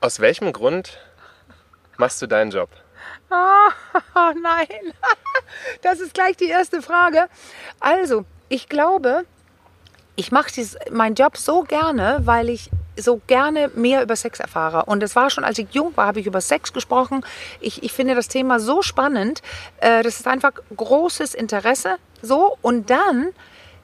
Aus 0.00 0.20
welchem 0.20 0.52
Grund 0.52 0.96
machst 1.96 2.22
du 2.22 2.28
deinen 2.28 2.52
Job? 2.52 2.68
Oh, 3.30 3.68
nein, 4.40 4.94
das 5.82 5.98
ist 5.98 6.14
gleich 6.14 6.36
die 6.36 6.46
erste 6.46 6.82
Frage. 6.82 7.26
Also, 7.80 8.24
ich 8.48 8.68
glaube, 8.68 9.24
ich 10.14 10.30
mache 10.30 10.52
meinen 10.92 11.16
Job 11.16 11.36
so 11.36 11.62
gerne, 11.62 12.20
weil 12.22 12.48
ich 12.48 12.70
so 12.96 13.20
gerne 13.26 13.72
mehr 13.74 14.02
über 14.02 14.14
Sex 14.14 14.38
erfahre. 14.38 14.84
Und 14.84 15.02
es 15.02 15.16
war 15.16 15.30
schon, 15.30 15.42
als 15.42 15.58
ich 15.58 15.66
jung 15.72 15.96
war, 15.96 16.06
habe 16.06 16.20
ich 16.20 16.26
über 16.26 16.40
Sex 16.40 16.72
gesprochen. 16.72 17.24
Ich, 17.60 17.82
ich 17.82 17.92
finde 17.92 18.14
das 18.14 18.28
Thema 18.28 18.60
so 18.60 18.82
spannend. 18.82 19.42
Äh, 19.78 20.04
das 20.04 20.20
ist 20.20 20.28
einfach 20.28 20.52
großes 20.76 21.34
Interesse. 21.34 21.96
So, 22.22 22.56
und 22.62 22.90
dann 22.90 23.30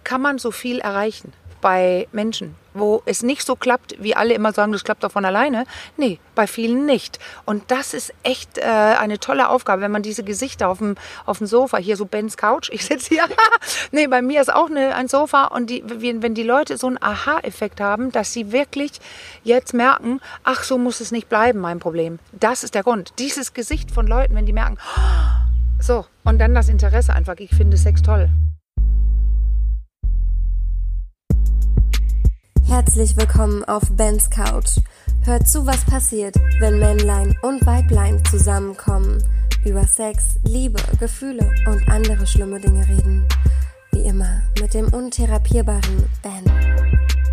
kann 0.05 0.23
man 0.23 0.39
so 0.39 0.53
viel 0.53 0.79
erreichen 0.79 1.33
bei 1.65 2.09
Menschen, 2.13 2.57
wo 2.75 3.03
es 3.07 3.23
nicht 3.23 3.47
so 3.47 3.57
klappt, 3.57 3.97
wie 3.99 4.15
alle 4.15 4.35
immer 4.35 4.53
sagen, 4.53 4.73
das 4.73 4.85
klappt 4.85 5.03
doch 5.03 5.13
von 5.13 5.25
alleine. 5.25 5.65
Nee, 5.97 6.19
bei 6.35 6.47
vielen 6.47 6.85
nicht. 6.85 7.19
Und 7.47 7.71
das 7.71 7.95
ist 7.95 8.13
echt 8.23 8.59
äh, 8.59 8.65
eine 8.65 9.19
tolle 9.19 9.49
Aufgabe, 9.49 9.81
wenn 9.81 9.91
man 9.91 10.03
diese 10.03 10.25
Gesichter 10.25 10.69
auf 10.69 10.77
dem, 10.77 10.97
auf 11.25 11.39
dem 11.39 11.47
Sofa, 11.47 11.79
hier 11.79 11.97
so 11.97 12.05
Bens 12.05 12.37
Couch, 12.37 12.69
ich 12.71 12.85
sitze 12.85 13.15
hier, 13.15 13.25
nee, 13.93 14.07
bei 14.09 14.21
mir 14.21 14.43
ist 14.43 14.53
auch 14.53 14.69
eine, 14.69 14.95
ein 14.95 15.09
Sofa 15.09 15.47
und 15.47 15.71
die, 15.71 15.83
wenn 15.87 16.35
die 16.35 16.43
Leute 16.43 16.77
so 16.77 16.87
einen 16.87 17.03
Aha-Effekt 17.03 17.81
haben, 17.81 18.13
dass 18.13 18.35
sie 18.35 18.53
wirklich 18.53 19.01
jetzt 19.43 19.73
merken, 19.73 20.21
ach, 20.43 20.65
so 20.65 20.77
muss 20.77 21.01
es 21.01 21.13
nicht 21.13 21.31
bleiben, 21.31 21.61
mein 21.61 21.79
Problem. 21.79 22.19
Das 22.33 22.63
ist 22.63 22.75
der 22.75 22.83
Grund. 22.83 23.15
Dieses 23.19 23.55
Gesicht 23.55 23.91
von 23.91 24.07
Leuten, 24.07 24.35
wenn 24.35 24.45
die 24.45 24.53
merken, 24.53 24.77
so, 25.81 26.05
und 26.25 26.39
dann 26.39 26.55
das 26.55 26.69
Interesse 26.69 27.15
einfach, 27.15 27.37
ich 27.39 27.55
finde 27.55 27.79
Sex 27.79 28.03
toll. 28.03 28.29
Herzlich 32.67 33.17
willkommen 33.17 33.63
auf 33.65 33.83
Bens 33.91 34.31
Couch. 34.31 34.79
Hört 35.25 35.47
zu, 35.47 35.67
was 35.67 35.85
passiert, 35.85 36.35
wenn 36.61 36.79
Männlein 36.79 37.37
und 37.43 37.65
Weiblein 37.67 38.25
zusammenkommen, 38.25 39.23
über 39.65 39.87
Sex, 39.87 40.37
Liebe, 40.45 40.81
Gefühle 40.99 41.51
und 41.67 41.87
andere 41.89 42.27
schlimme 42.27 42.59
Dinge 42.59 42.89
reden. 42.89 43.25
Wie 43.93 44.01
immer 44.01 44.43
mit 44.61 44.75
dem 44.75 44.89
untherapierbaren 44.93 46.09
Ben. 46.23 47.24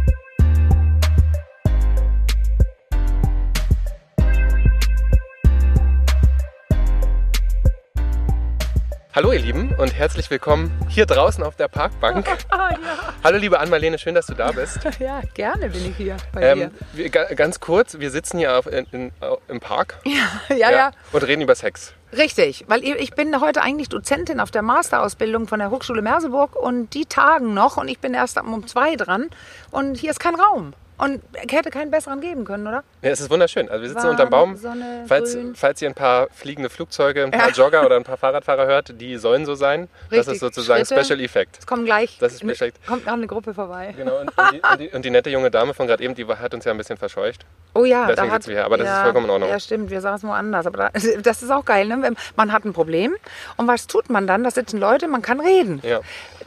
Hallo 9.14 9.34
ihr 9.34 9.40
Lieben 9.40 9.76
und 9.78 9.94
herzlich 9.94 10.30
willkommen 10.30 10.72
hier 10.88 11.06
draußen 11.06 11.44
auf 11.44 11.56
der 11.58 11.68
Parkbank. 11.68 12.26
Ah, 12.50 12.70
ja. 12.72 12.78
Hallo 13.24 13.38
liebe 13.38 13.60
Ann-Marlene, 13.60 13.98
schön, 14.00 14.16
dass 14.16 14.26
du 14.28 14.34
da 14.34 14.52
bist. 14.52 14.80
Ja, 15.00 15.22
gerne 15.34 15.70
bin 15.70 15.90
ich 15.90 15.98
hier 15.98 16.16
bei 16.34 16.42
Ähm, 16.44 16.72
dir. 16.96 17.10
ganz 17.10 17.60
kurz, 17.60 18.00
wir 18.00 18.10
sitzen 18.10 18.38
hier 18.38 18.58
auf, 18.58 18.68
in, 18.68 18.86
in, 18.92 19.12
im 19.50 19.60
Park 19.60 20.00
Ja, 20.06 20.56
ja, 20.56 20.72
ja, 20.72 20.92
und 21.12 21.24
reden 21.28 21.42
über 21.42 21.56
Sex. 21.56 21.94
richtig. 22.16 22.66
Weil 22.68 22.84
ich 22.84 22.96
ich 22.96 23.12
bin 23.14 23.40
heute 23.42 23.62
eigentlich 23.62 23.90
Dozentin 23.90 24.40
auf 24.40 24.52
der 24.52 24.62
Masterausbildung 24.62 25.48
von 25.48 25.60
der 25.60 25.72
Hochschule 25.72 26.02
Merseburg 26.02 26.56
und 26.56 26.94
die 26.94 27.06
tagen 27.06 27.54
noch 27.54 27.78
und 27.78 27.88
ich 27.90 28.00
bin 28.00 28.14
erst 28.14 28.40
um 28.42 28.66
zwei 28.68 28.96
dran 28.96 29.30
und 29.72 29.96
hier 29.98 30.12
ist 30.12 30.20
kein 30.20 30.36
Raum. 30.36 30.74
Und 31.02 31.20
hätte 31.50 31.72
keinen 31.72 31.90
besseren 31.90 32.22
geben 32.22 32.46
können, 32.46 32.68
oder? 32.68 32.84
Ja, 33.02 33.10
es 33.10 33.20
ist 33.20 33.32
wunderschön. 33.32 33.68
Also 33.70 33.82
wir 33.82 33.90
sitzen 33.90 34.04
Warm, 34.04 34.12
unterm 34.12 34.30
Baum. 34.30 34.56
Sonne, 34.56 35.04
falls, 35.08 35.34
grün. 35.34 35.56
falls 35.56 35.82
ihr 35.82 35.90
ein 35.90 35.96
paar 35.96 36.28
fliegende 36.32 36.70
Flugzeuge, 36.70 37.24
ein 37.24 37.32
paar 37.32 37.50
Ja. 37.50 37.56
Jogger 37.56 37.84
oder 37.88 37.96
ein 37.96 38.04
paar 38.04 38.18
Fahrradfahrer 38.18 38.68
hört, 38.68 39.02
die 39.02 39.18
sollen 39.18 39.48
so 39.48 39.56
sein. 39.56 39.88
Das 40.12 40.20
Richtig. 40.20 40.34
ist 40.36 40.40
sozusagen 40.42 40.86
Schritte. 40.86 41.04
Special 41.04 41.20
Effect. 41.22 41.58
Es 41.58 41.66
kommen 41.66 41.86
gleich, 41.86 42.20
Das 42.20 42.34
ist 42.34 42.46
perfekt. 42.46 42.78
kommt 42.86 43.08
noch 43.08 43.14
eine 43.14 43.26
Gruppe 43.26 43.56
vorbei. 43.56 43.96
Genau, 43.98 44.20
und, 44.20 44.28
und, 44.38 44.52
die, 44.54 44.62
und, 44.62 44.80
die, 44.80 44.90
und 44.90 45.06
die 45.06 45.10
nette 45.10 45.32
junge 45.32 45.50
Dame 45.50 45.74
von 45.74 45.88
gerade 45.88 46.04
eben, 46.04 46.14
die 46.14 46.26
hat 46.28 46.54
uns 46.54 46.66
ja 46.66 46.72
ein 46.72 46.78
bisschen 46.78 46.98
verscheucht. 46.98 47.48
Oh 47.74 47.84
ja, 47.84 48.06
Deswegen 48.06 48.28
da 48.28 48.34
hat, 48.36 48.48
wir 48.48 48.56
hier, 48.58 48.66
aber 48.66 48.78
das 48.78 48.88
ist 48.88 48.94
ja, 48.94 49.02
vollkommen 49.04 49.26
in 49.26 49.32
Ordnung. 49.32 49.50
Ja, 49.50 49.60
stimmt, 49.60 49.90
wir 49.90 50.02
saßen 50.02 50.30
woanders. 50.30 50.68
Aber 50.68 50.78
da, 50.78 50.90
das 51.24 51.42
ist 51.42 51.50
auch 51.50 51.66
geil, 51.66 51.88
ne? 51.88 51.98
Wenn 52.02 52.16
Man 52.36 52.52
hat 52.52 52.64
ein 52.64 52.74
Problem 52.74 53.16
und 53.58 53.68
was 53.68 53.88
tut 53.88 54.12
man 54.12 54.28
dann? 54.28 54.44
Da 54.44 54.52
sitzen 54.52 54.80
Leute, 54.80 55.08
man 55.08 55.24
kann 55.24 55.40
reden. 55.40 55.80
Ja. 55.84 56.02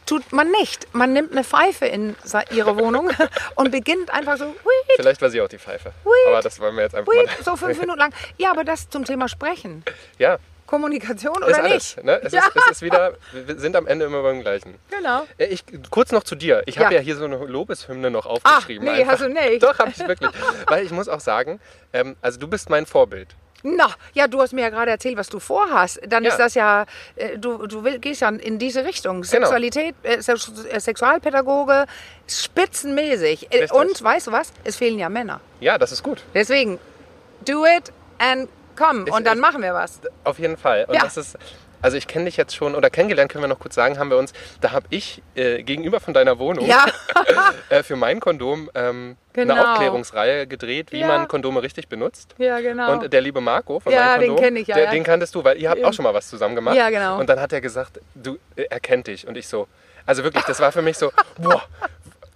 Tut 0.07 0.33
man 0.33 0.51
nicht. 0.51 0.87
Man 0.95 1.13
nimmt 1.13 1.33
eine 1.33 1.45
Pfeife 1.45 1.87
in 1.87 2.15
ihre 2.51 2.79
Wohnung 2.79 3.11
und 3.55 3.71
beginnt 3.71 4.13
einfach 4.13 4.37
so, 4.37 4.45
hui, 4.47 4.73
Vielleicht 4.97 5.23
war 5.23 5.31
sie 5.31 5.41
auch 5.41 5.49
die 5.49 5.59
Pfeife. 5.59 5.93
Hui. 6.05 6.13
Aber 6.29 6.43
das 6.43 6.61
wollen 6.61 6.77
wir 6.77 6.83
jetzt 6.83 6.95
einfach 6.95 7.13
hui, 7.13 7.25
mal. 7.25 7.33
so 7.43 7.57
fünf 7.57 7.79
Minuten 7.81 7.99
lang. 7.99 8.15
Ja, 8.37 8.51
aber 8.51 8.65
das 8.65 8.89
zum 8.91 9.05
Thema 9.05 9.29
Sprechen. 9.29 9.83
Ja, 10.19 10.39
Kommunikation 10.67 11.35
ist 11.43 11.49
oder 11.49 11.59
alles. 11.65 11.97
nicht? 11.97 12.05
Ne? 12.05 12.21
Es, 12.23 12.33
ja, 12.33 12.41
ist, 12.41 12.57
es 12.57 12.71
ist 12.73 12.83
wieder, 12.83 13.15
wir 13.33 13.59
sind 13.59 13.77
am 13.77 13.87
Ende 13.87 14.07
immer 14.07 14.23
beim 14.23 14.41
Gleichen. 14.41 14.75
genau. 14.91 15.27
Äh, 15.39 15.47
Ich, 15.47 15.63
kurz 15.91 16.11
noch 16.11 16.25
zu 16.25 16.35
dir. 16.35 16.63
Ich 16.67 16.79
habe 16.79 16.93
Ja. 16.95 17.01
ja 17.01 17.05
hier 17.05 17.17
so 17.17 17.25
eine 17.27 17.37
Lobeshymne 17.37 18.11
noch 18.11 18.25
aufgeschrieben. 18.27 18.85
nee, 18.85 19.01
einfach. 19.01 19.13
hast 19.13 19.23
du 19.23 19.29
nicht. 19.29 19.63
Doch, 19.63 19.79
habe 19.79 19.91
ich 19.91 19.99
wirklich. 20.07 20.31
Weil 20.67 20.85
ich 20.85 20.91
muss 20.91 21.09
auch 21.09 21.21
sagen, 21.21 21.61
ähm, 21.93 22.17
also 22.23 22.39
du 22.41 22.49
bist 22.49 22.71
mein 22.71 22.87
Vorbild. 22.87 23.37
Na, 23.67 23.89
ja, 24.13 24.29
du 24.29 24.43
hast 24.43 24.53
mir 24.53 24.61
ja 24.61 24.69
gerade 24.69 24.91
erzählt, 24.91 25.17
was 25.17 25.31
du 25.31 25.41
vorhast. 25.41 25.99
Dann 26.07 26.23
Ja. 26.23 26.31
ist 26.31 26.39
das 26.39 26.53
ja, 26.55 26.85
äh, 27.17 27.39
du, 27.39 27.67
du 27.67 27.83
will, 27.83 27.99
gehst 27.99 28.21
ja 28.21 28.29
in 28.29 28.59
diese 28.59 28.85
Richtung. 28.85 29.23
Genau. 29.23 29.27
Sexualität, 29.27 29.95
äh, 30.03 30.17
äh, 30.17 30.81
Sexualpädagoge, 30.81 31.87
spitzenmäßig. 32.29 33.49
Äh, 33.51 33.63
Richtig. 33.63 33.73
Und 33.73 34.03
weißt 34.03 34.27
du 34.27 34.33
was? 34.33 34.53
Es 34.65 34.77
fehlen 34.77 34.99
ja 34.99 35.09
Männer. 35.09 35.41
Ja, 35.61 35.79
das 35.79 35.93
ist 35.93 36.03
gut. 36.03 36.23
Deswegen, 36.35 36.79
do 37.47 37.65
it 37.65 37.91
and 38.19 38.49
come. 38.77 39.05
Ich- 39.07 39.13
und 39.15 39.27
dann 39.27 39.37
ich- 39.39 39.41
machen 39.41 39.63
wir 39.63 39.73
was. 39.75 40.01
Auf 40.25 40.39
jeden 40.39 40.57
Fall. 40.57 40.85
Und 40.87 40.95
Ja. 40.95 41.03
das 41.05 41.17
ist. 41.17 41.39
Also 41.85 41.99
ich 41.99 42.07
kenne 42.07 42.25
dich 42.25 42.39
jetzt 42.39 42.57
schon, 42.57 42.75
oder 42.75 42.89
kennengelernt 42.89 43.31
können 43.31 43.45
wir 43.45 43.49
noch 43.49 43.59
kurz 43.59 43.75
sagen, 43.75 43.99
haben 43.99 44.09
wir 44.09 44.17
uns, 44.17 44.33
da 44.63 44.73
habe 44.73 44.87
ich 44.89 45.23
äh, 45.35 45.63
gegenüber 45.63 46.01
von 46.01 46.15
deiner 46.15 46.39
Wohnung 46.39 46.65
Ja. 46.67 46.87
äh, 47.69 47.83
für 47.83 47.95
mein 47.95 48.21
Kondom 48.21 48.71
ähm, 48.75 49.19
Genau. 49.35 49.53
eine 49.55 49.69
Aufklärungsreihe 49.73 50.47
gedreht, 50.47 50.93
wie 50.93 51.01
Ja. 51.01 51.07
man 51.09 51.29
Kondome 51.29 51.61
richtig 51.63 51.89
benutzt. 51.89 52.35
Ja, 52.39 52.59
genau. 52.61 52.91
Und 52.93 53.13
der 53.13 53.21
liebe 53.21 53.43
Marco 53.43 53.81
von 53.81 53.93
Ja, 53.93 54.07
meinem 54.17 54.21
den 54.21 54.29
Kondom, 54.29 54.45
kenn 54.45 54.57
ich, 54.57 54.67
ja, 54.69 54.77
der, 54.77 54.91
den 54.93 55.05
kanntest 55.05 55.35
du, 55.35 55.45
weil 55.45 55.59
ihr 55.59 55.69
habt 55.69 55.85
auch 55.85 55.93
schon 55.93 56.05
mal 56.05 56.15
was 56.15 56.27
zusammen 56.31 56.55
gemacht. 56.55 56.75
Ja, 56.77 56.89
genau. 56.89 57.19
Und 57.19 57.29
dann 57.29 57.39
hat 57.39 57.53
er 57.53 57.61
gesagt, 57.61 58.01
du, 58.15 58.39
er 58.57 58.81
kennt 58.81 59.07
dich. 59.09 59.27
Und 59.27 59.37
ich 59.37 59.47
so, 59.47 59.69
also 60.07 60.25
wirklich, 60.25 60.45
das 60.45 60.61
war 60.61 60.73
für 60.73 60.81
mich 60.83 60.97
so, 60.97 61.13
boah, 61.39 61.63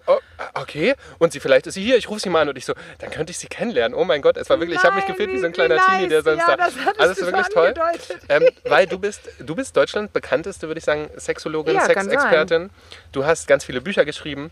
oh, 0.08 0.18
okay. 0.54 0.94
Und 1.18 1.32
sie, 1.32 1.38
vielleicht 1.40 1.66
ist 1.68 1.74
sie 1.74 1.82
hier, 1.84 1.96
ich 1.96 2.08
rufe 2.10 2.20
sie 2.20 2.28
mal 2.28 2.42
an. 2.42 2.48
Und 2.48 2.58
ich 2.58 2.64
so, 2.66 2.74
dann 2.98 3.10
könnte 3.10 3.30
ich 3.30 3.38
sie 3.38 3.46
kennenlernen. 3.46 3.96
Oh 3.96 4.04
mein 4.04 4.20
Gott, 4.22 4.36
es 4.36 4.50
war 4.50 4.58
wirklich, 4.58 4.78
ich 4.78 4.84
habe 4.84 4.96
mich 4.96 5.04
Nein, 5.06 5.16
gefühlt 5.16 5.30
wie 5.32 5.38
so 5.38 5.46
ein 5.46 5.52
kleiner 5.52 5.76
nice. 5.76 5.86
Teenie, 5.86 6.08
der 6.08 6.22
sonst 6.22 6.38
Ja, 6.48 6.56
da. 6.56 6.64
Also 6.98 7.12
es 7.12 7.18
ist 7.18 7.26
wirklich 7.26 7.48
toll. 7.48 7.74
Ähm, 8.28 8.48
weil 8.64 8.86
du 8.86 8.98
bist, 8.98 9.20
du 9.38 9.54
bist 9.54 9.76
Deutschland 9.76 10.12
bekannteste, 10.12 10.66
würde 10.66 10.78
ich 10.78 10.84
sagen, 10.84 11.08
Sexologin, 11.16 11.74
Ja, 11.74 11.82
Sexexpertin. 11.86 12.70
Du 13.12 13.24
hast 13.24 13.46
ganz 13.46 13.64
viele 13.64 13.80
Bücher 13.80 14.04
geschrieben. 14.04 14.50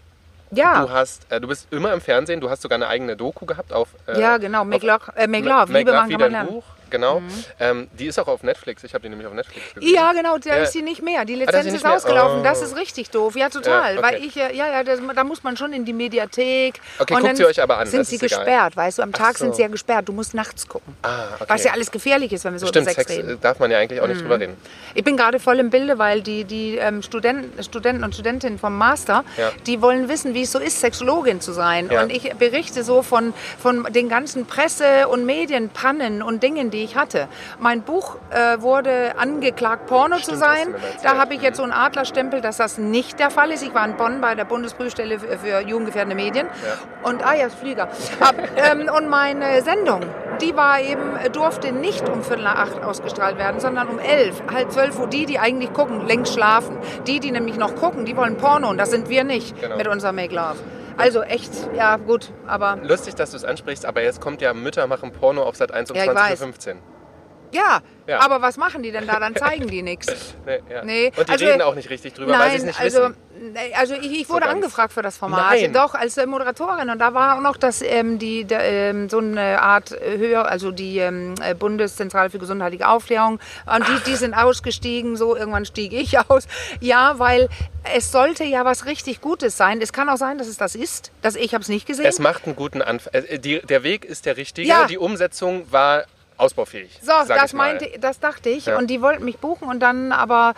ja. 0.52 0.82
Du 0.84 0.90
hast, 0.90 1.30
äh, 1.30 1.40
du 1.40 1.48
bist 1.48 1.66
immer 1.72 1.92
im 1.92 2.00
Fernsehen. 2.00 2.40
Du 2.40 2.48
hast 2.50 2.62
sogar 2.62 2.76
eine 2.76 2.86
eigene 2.88 3.16
Doku 3.16 3.46
gehabt 3.46 3.72
auf. 3.72 3.88
Äh, 4.06 4.20
ja, 4.20 4.36
genau. 4.38 4.64
Make 4.64 4.92
auf- 4.94 5.06
love, 5.08 5.18
äh, 5.18 5.26
make 5.26 5.46
love. 5.48 5.72
Liebe 5.72 5.90
dein 5.90 6.30
lernen. 6.32 6.48
Buch, 6.48 6.64
genau. 6.90 7.22
Ähm, 7.60 7.88
die 7.98 8.06
ist 8.06 8.18
auch 8.18 8.28
auf 8.28 8.42
Netflix. 8.42 8.84
Ich 8.84 8.94
habe 8.94 9.02
die 9.02 9.08
nämlich 9.08 9.26
auf 9.26 9.34
Netflix 9.34 9.74
gesehen. 9.74 9.94
Ja, 9.94 10.12
genau, 10.12 10.38
da 10.38 10.50
Ja. 10.56 10.62
ist 10.62 10.72
sie 10.72 10.82
nicht 10.82 11.02
mehr. 11.02 11.24
Die 11.24 11.34
ist 11.34 11.40
Lizenz 11.40 11.64
sie 11.70 11.76
ist 11.76 11.86
ausgelaufen. 11.86 12.40
Oh. 12.40 12.44
Das 12.44 12.62
ist 12.62 12.76
richtig 12.76 13.10
doof. 13.10 13.36
Ja, 13.36 13.48
total. 13.48 13.94
Ja, 13.94 14.00
okay. 14.00 14.14
Weil 14.14 14.24
ich, 14.24 14.36
äh, 14.36 14.54
ja, 14.56 14.68
ja, 14.70 14.84
das, 14.84 15.00
da 15.14 15.24
muss 15.24 15.42
man 15.42 15.56
schon 15.56 15.72
in 15.72 15.84
die 15.84 15.92
Mediathek. 15.92 16.80
Okay, 16.98 17.14
und 17.14 17.20
guckt 17.22 17.36
sie 17.36 17.44
euch 17.46 17.62
aber 17.62 17.78
an, 17.78 17.86
Sind 17.86 18.00
das 18.00 18.08
sie 18.08 18.16
ist 18.16 18.22
egal. 18.22 18.38
gesperrt, 18.44 18.76
weißt 18.76 18.98
du? 18.98 19.02
Am 19.02 19.12
Tag 19.12 19.38
sind 19.38 19.48
so. 19.48 19.54
sie 19.54 19.62
ja 19.62 19.68
gesperrt. 19.68 20.08
Du 20.08 20.12
musst 20.12 20.34
nachts 20.34 20.66
gucken. 20.68 20.94
Ah, 21.02 21.24
okay. 21.34 21.44
Was 21.48 21.64
ja 21.64 21.72
alles 21.72 21.90
gefährlich 21.90 22.32
ist, 22.32 22.44
wenn 22.44 22.52
wir 22.52 22.58
so 22.58 22.66
Stimmt, 22.66 22.86
über 22.86 22.94
Sex, 22.94 23.08
Sex 23.08 23.18
reden. 23.22 23.34
äh, 23.36 23.38
darf 23.40 23.58
man 23.58 23.70
ja 23.70 23.78
eigentlich 23.78 24.00
auch 24.00 24.06
nicht 24.06 24.20
drüber 24.20 24.38
reden. 24.40 24.56
Ich 24.94 25.04
bin 25.04 25.16
gerade 25.16 25.38
voll 25.40 25.58
im 25.58 25.70
Bilde, 25.70 25.98
weil 25.98 26.22
die, 26.22 26.44
die 26.44 26.76
ähm, 26.76 27.02
Studenten, 27.02 27.62
Studenten 27.62 28.04
und 28.04 28.14
Studentinnen 28.14 28.58
vom 28.58 28.76
Master, 28.76 29.24
Ja. 29.36 29.52
die 29.66 29.82
wollen 29.82 30.08
wissen, 30.08 30.34
wie 30.34 30.42
es 30.42 30.52
so 30.52 30.58
ist, 30.58 30.80
Sexologin 30.80 31.40
zu 31.40 31.52
sein. 31.52 31.88
Und 31.90 32.10
ich 32.12 32.32
berichte 32.34 32.82
so 32.84 33.02
von, 33.02 33.34
von 33.60 33.84
den 33.92 34.08
ganzen 34.08 34.46
Presse- 34.46 35.08
und 35.08 35.26
Medienpannen 35.26 36.22
und 36.22 36.42
Dingen, 36.42 36.70
die 36.70 36.75
ich 36.84 36.96
hatte. 36.96 37.28
Mein 37.58 37.82
Buch 37.82 38.16
äh, 38.30 38.60
wurde 38.60 39.14
angeklagt, 39.18 39.86
Porno 39.86 40.16
zu 40.16 40.22
Stimmt, 40.22 40.38
sein. 40.38 40.68
mir 40.70 40.74
erzählt. 40.76 41.04
Da 41.04 41.16
habe 41.16 41.34
ich 41.34 41.42
jetzt 41.42 41.56
so 41.56 41.62
einen 41.62 41.72
Adlerstempel, 41.72 42.40
dass 42.40 42.56
das 42.56 42.78
nicht 42.78 43.18
der 43.18 43.30
Fall 43.30 43.50
ist. 43.50 43.62
Ich 43.62 43.74
war 43.74 43.84
in 43.84 43.96
Bonn 43.96 44.20
bei 44.20 44.34
der 44.34 44.44
Bundesprüfstelle 44.44 45.18
für, 45.18 45.60
jugendgefährdende 45.60 46.16
Medien. 46.16 46.46
Und, 47.02 47.24
ah 47.26 47.34
ja, 47.34 47.48
Flieger. 47.48 47.88
Ab, 48.20 48.34
ähm, 48.56 48.88
und 48.94 49.08
meine 49.08 49.62
Sendung, 49.62 50.00
die 50.40 50.56
war 50.56 50.80
eben, 50.80 51.32
durfte 51.32 51.72
nicht 51.72 52.08
um 52.08 52.22
Viertel 52.22 52.44
nach 52.44 52.56
acht 52.56 52.82
ausgestrahlt 52.82 53.38
werden, 53.38 53.60
sondern 53.60 53.88
um 53.88 53.98
elf, 53.98 54.42
halb 54.52 54.70
zwölf, 54.72 54.98
wo 54.98 55.06
die, 55.06 55.26
die 55.26 55.38
eigentlich 55.38 55.72
gucken, 55.72 56.06
längst 56.06 56.34
schlafen. 56.34 56.76
Die, 57.06 57.20
die 57.20 57.30
nämlich 57.30 57.56
noch 57.56 57.74
gucken, 57.76 58.04
die 58.04 58.16
wollen 58.16 58.36
Porno 58.36 58.68
und 58.68 58.78
das 58.78 58.90
sind 58.90 59.08
wir 59.08 59.24
nicht 59.24 59.58
Genau. 59.60 59.76
mit 59.76 59.86
unserem 59.88 60.16
Make 60.16 60.34
Love. 60.34 60.56
Also 60.96 61.22
echt, 61.22 61.50
ja 61.76 61.96
gut, 61.96 62.32
aber 62.46 62.78
Lustig, 62.82 63.14
dass 63.14 63.30
du 63.32 63.36
es 63.36 63.44
ansprichst, 63.44 63.84
aber 63.84 64.02
jetzt 64.02 64.20
kommt 64.20 64.40
ja 64.40 64.54
Mütter 64.54 64.86
machen 64.86 65.12
Porno 65.12 65.42
auf 65.42 65.56
Sat 65.56 65.72
1 65.72 65.90
um 65.90 65.96
Ja, 65.96 66.04
ich 66.04 66.14
weiß. 66.14 66.42
20.15 66.42 66.70
Uhr. 66.70 66.76
Ja, 67.52 67.80
Ja. 68.06 68.20
aber 68.20 68.42
was 68.42 68.56
machen 68.56 68.82
die 68.82 68.92
denn 68.92 69.06
da? 69.06 69.18
Dann 69.20 69.34
zeigen 69.36 69.66
die 69.68 69.82
nichts. 69.82 70.06
Nee, 70.46 70.60
ja. 70.70 70.84
Nee, 70.84 71.12
Und 71.16 71.28
die 71.28 71.32
also- 71.32 71.44
reden 71.46 71.62
auch 71.62 71.74
nicht 71.74 71.90
richtig 71.90 72.14
drüber, 72.14 72.32
weil 72.38 72.50
sie 72.50 72.56
es 72.56 72.62
Nein, 72.62 72.66
nicht 72.68 72.80
also, 72.80 72.98
wissen. 73.00 73.56
also 73.76 73.94
ich, 73.94 74.20
ich 74.20 74.28
wurde 74.28 74.42
ganz. 74.46 74.54
angefragt 74.54 74.92
für 74.92 75.02
das 75.02 75.16
Format. 75.16 75.54
Nein. 75.58 75.72
Doch, 75.72 75.94
als 75.94 76.16
äh, 76.16 76.24
Moderatorin. 76.26 76.88
Und 76.90 76.98
da 77.00 77.14
war 77.14 77.36
auch 77.36 77.40
noch 77.40 77.56
das, 77.56 77.82
ähm, 77.82 78.18
die, 78.20 78.44
der, 78.44 78.62
ähm, 78.64 79.08
so 79.08 79.18
eine 79.18 79.60
Art 79.60 79.90
äh, 79.92 80.18
höher, 80.18 80.46
also 80.48 80.70
die 80.70 80.98
ähm, 80.98 81.34
äh, 81.42 81.54
Bundeszentrale 81.54 82.30
für 82.30 82.38
gesundheitliche 82.38 82.88
Aufklärung. 82.88 83.40
Und 83.66 83.88
die, 83.88 84.10
die 84.10 84.14
sind 84.16 84.34
ausgestiegen, 84.34 85.16
so 85.16 85.34
irgendwann 85.34 85.64
stieg 85.66 85.92
ich 85.92 86.16
aus. 86.30 86.46
Ja, 86.80 87.18
weil 87.18 87.48
es 87.94 88.12
sollte 88.12 88.44
ja 88.44 88.64
was 88.64 88.86
richtig 88.86 89.20
Gutes 89.20 89.56
sein. 89.56 89.80
Es 89.80 89.92
kann 89.92 90.08
auch 90.08 90.16
sein, 90.16 90.38
dass 90.38 90.46
es 90.46 90.56
das 90.58 90.74
ist. 90.76 91.10
Dass 91.22 91.34
ich 91.34 91.54
habe 91.54 91.62
es 91.62 91.68
nicht 91.68 91.86
gesehen. 91.86 92.06
Es 92.06 92.18
macht 92.20 92.46
einen 92.46 92.54
guten 92.56 92.82
Anfang. 92.82 93.12
Der 93.42 93.82
Weg 93.82 94.04
ist 94.04 94.26
der 94.26 94.36
richtige. 94.36 94.68
Ja. 94.68 94.86
Die 94.86 94.98
Umsetzung 94.98 95.66
war 95.72 96.04
ausbaufähig. 96.38 96.98
So, 97.02 97.12
das 97.28 97.52
meinte, 97.52 97.90
das 97.98 98.20
dachte 98.20 98.48
ich. 98.50 98.66
Ja. 98.66 98.78
Und 98.78 98.88
die 98.88 99.00
wollten 99.02 99.24
mich 99.24 99.38
buchen 99.38 99.68
und 99.68 99.80
dann 99.80 100.12
aber, 100.12 100.54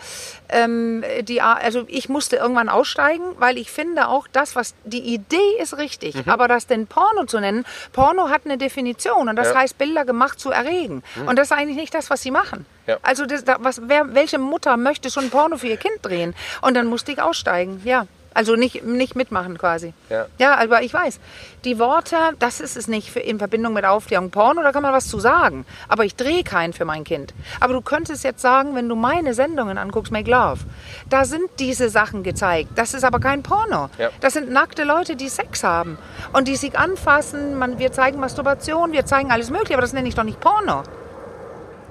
ähm, 0.49 1.03
die, 1.21 1.41
also 1.41 1.85
ich 1.87 2.09
musste 2.09 2.35
irgendwann 2.35 2.69
aussteigen, 2.69 3.23
weil 3.37 3.57
ich 3.57 3.71
finde 3.71 4.07
auch 4.07 4.27
das, 4.27 4.55
was 4.55 4.73
die 4.83 5.13
Idee 5.13 5.37
ist 5.61 5.77
richtig, 5.77 6.15
Mhm. 6.15 6.23
aber 6.31 6.47
das 6.47 6.67
denn 6.67 6.87
Porno 6.87 7.25
zu 7.25 7.39
nennen, 7.39 7.65
Porno 7.93 8.29
hat 8.29 8.41
eine 8.45 8.57
Definition 8.57 9.29
und 9.29 9.35
das 9.35 9.47
Ja. 9.49 9.53
Mhm. 9.53 9.57
heißt 9.59 9.77
Bilder 9.77 10.05
gemacht 10.05 10.39
zu 10.39 10.51
erregen. 10.51 11.03
Und 11.25 11.37
das 11.37 11.51
ist 11.51 11.57
eigentlich 11.57 11.77
nicht 11.77 11.93
das, 11.93 12.09
was 12.09 12.21
sie 12.21 12.31
machen. 12.31 12.65
Ja. 12.87 12.97
Also 13.01 13.25
das, 13.25 13.43
da, 13.43 13.57
was, 13.59 13.81
wer, 13.85 14.13
welche 14.13 14.39
Mutter 14.39 14.75
möchte 14.77 15.09
schon 15.11 15.29
Porno 15.29 15.57
für 15.57 15.67
ihr 15.67 15.77
Kind 15.77 15.97
drehen? 16.01 16.35
Und 16.61 16.75
dann 16.75 16.87
musste 16.87 17.11
ich 17.11 17.21
aussteigen, 17.21 17.81
ja. 17.85 18.05
Also 18.39 18.55
nicht, 18.55 18.85
nicht 18.85 19.17
mitmachen 19.17 19.57
quasi. 19.57 19.93
Ja. 20.09 20.27
ja, 20.37 20.55
aber 20.55 20.81
ich 20.81 20.93
weiß, 20.93 21.19
die 21.65 21.77
Worte, 21.77 22.15
das 22.39 22.61
ist 22.61 22.77
es 22.77 22.87
nicht 22.87 23.11
für, 23.11 23.19
in 23.19 23.37
Verbindung 23.37 23.73
mit 23.73 23.83
Aufklärung. 23.83 24.31
Porno, 24.31 24.63
da 24.63 24.71
kann 24.71 24.81
man 24.81 24.93
was 24.93 25.09
zu 25.09 25.19
sagen. 25.19 25.65
Aber 25.89 26.05
ich 26.05 26.15
drehe 26.15 26.45
keinen 26.45 26.71
für 26.71 26.85
mein 26.85 27.03
Kind. 27.03 27.33
Aber 27.59 27.73
du 27.73 27.81
könntest 27.81 28.23
jetzt 28.23 28.41
sagen, 28.41 28.75
wenn 28.75 28.87
du 28.87 28.95
meine 28.95 29.33
Sendungen 29.33 29.77
anguckst, 29.77 30.13
Make 30.13 30.31
Love, 30.31 30.61
da 31.09 31.25
sind 31.25 31.49
diese 31.59 31.89
Sachen 31.89 32.23
gezeigt. 32.23 32.69
Das 32.75 32.93
ist 32.93 33.03
aber 33.03 33.19
kein 33.19 33.43
Porno. 33.43 33.89
Ja. 33.97 34.09
Das 34.21 34.35
sind 34.35 34.49
nackte 34.49 34.85
Leute, 34.85 35.17
die 35.17 35.27
Sex 35.27 35.65
haben 35.65 35.97
und 36.31 36.47
die 36.47 36.55
sich 36.55 36.79
anfassen. 36.79 37.57
Man, 37.57 37.77
wir 37.77 37.91
zeigen 37.91 38.21
Masturbation, 38.21 38.93
wir 38.93 39.05
zeigen 39.05 39.33
alles 39.33 39.49
Mögliche, 39.49 39.73
aber 39.73 39.81
das 39.81 39.91
nenne 39.91 40.07
ich 40.07 40.15
doch 40.15 40.23
nicht 40.23 40.39
Porno. 40.39 40.83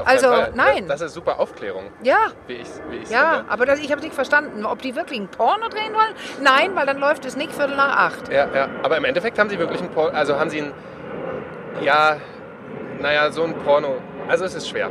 Also, 0.04 0.28
nein. 0.54 0.86
Das 0.88 1.00
ist 1.00 1.14
super 1.14 1.38
Aufklärung, 1.40 1.84
Ja, 2.02 2.16
wie 2.46 2.54
ich 2.54 2.62
es 2.62 2.80
wie 2.90 3.12
ja, 3.12 3.36
finde. 3.38 3.50
aber 3.52 3.66
das, 3.66 3.78
ich 3.80 3.90
habe 3.90 4.00
nicht 4.00 4.14
verstanden, 4.14 4.64
ob 4.64 4.80
die 4.82 4.94
wirklich 4.96 5.18
ein 5.20 5.28
Porno 5.28 5.68
drehen 5.68 5.92
wollen. 5.94 6.14
Nein, 6.40 6.74
weil 6.74 6.86
dann 6.86 6.98
läuft 6.98 7.24
es 7.24 7.36
nicht 7.36 7.52
Viertel 7.52 7.76
nach 7.76 7.96
acht. 7.96 8.32
Ja, 8.32 8.48
ja. 8.54 8.68
Aber 8.82 8.96
im 8.96 9.04
Endeffekt 9.04 9.38
haben 9.38 9.50
sie 9.50 9.58
wirklich 9.58 9.80
ein 9.80 9.90
Porno. 9.90 10.16
Also 10.16 10.38
haben 10.38 10.50
sie 10.50 10.60
ein. 10.62 10.72
Ja, 11.82 12.16
naja, 13.00 13.30
so 13.30 13.44
ein 13.44 13.54
Porno. 13.58 13.96
Also 14.28 14.44
es 14.44 14.54
ist 14.54 14.68
schwer, 14.68 14.90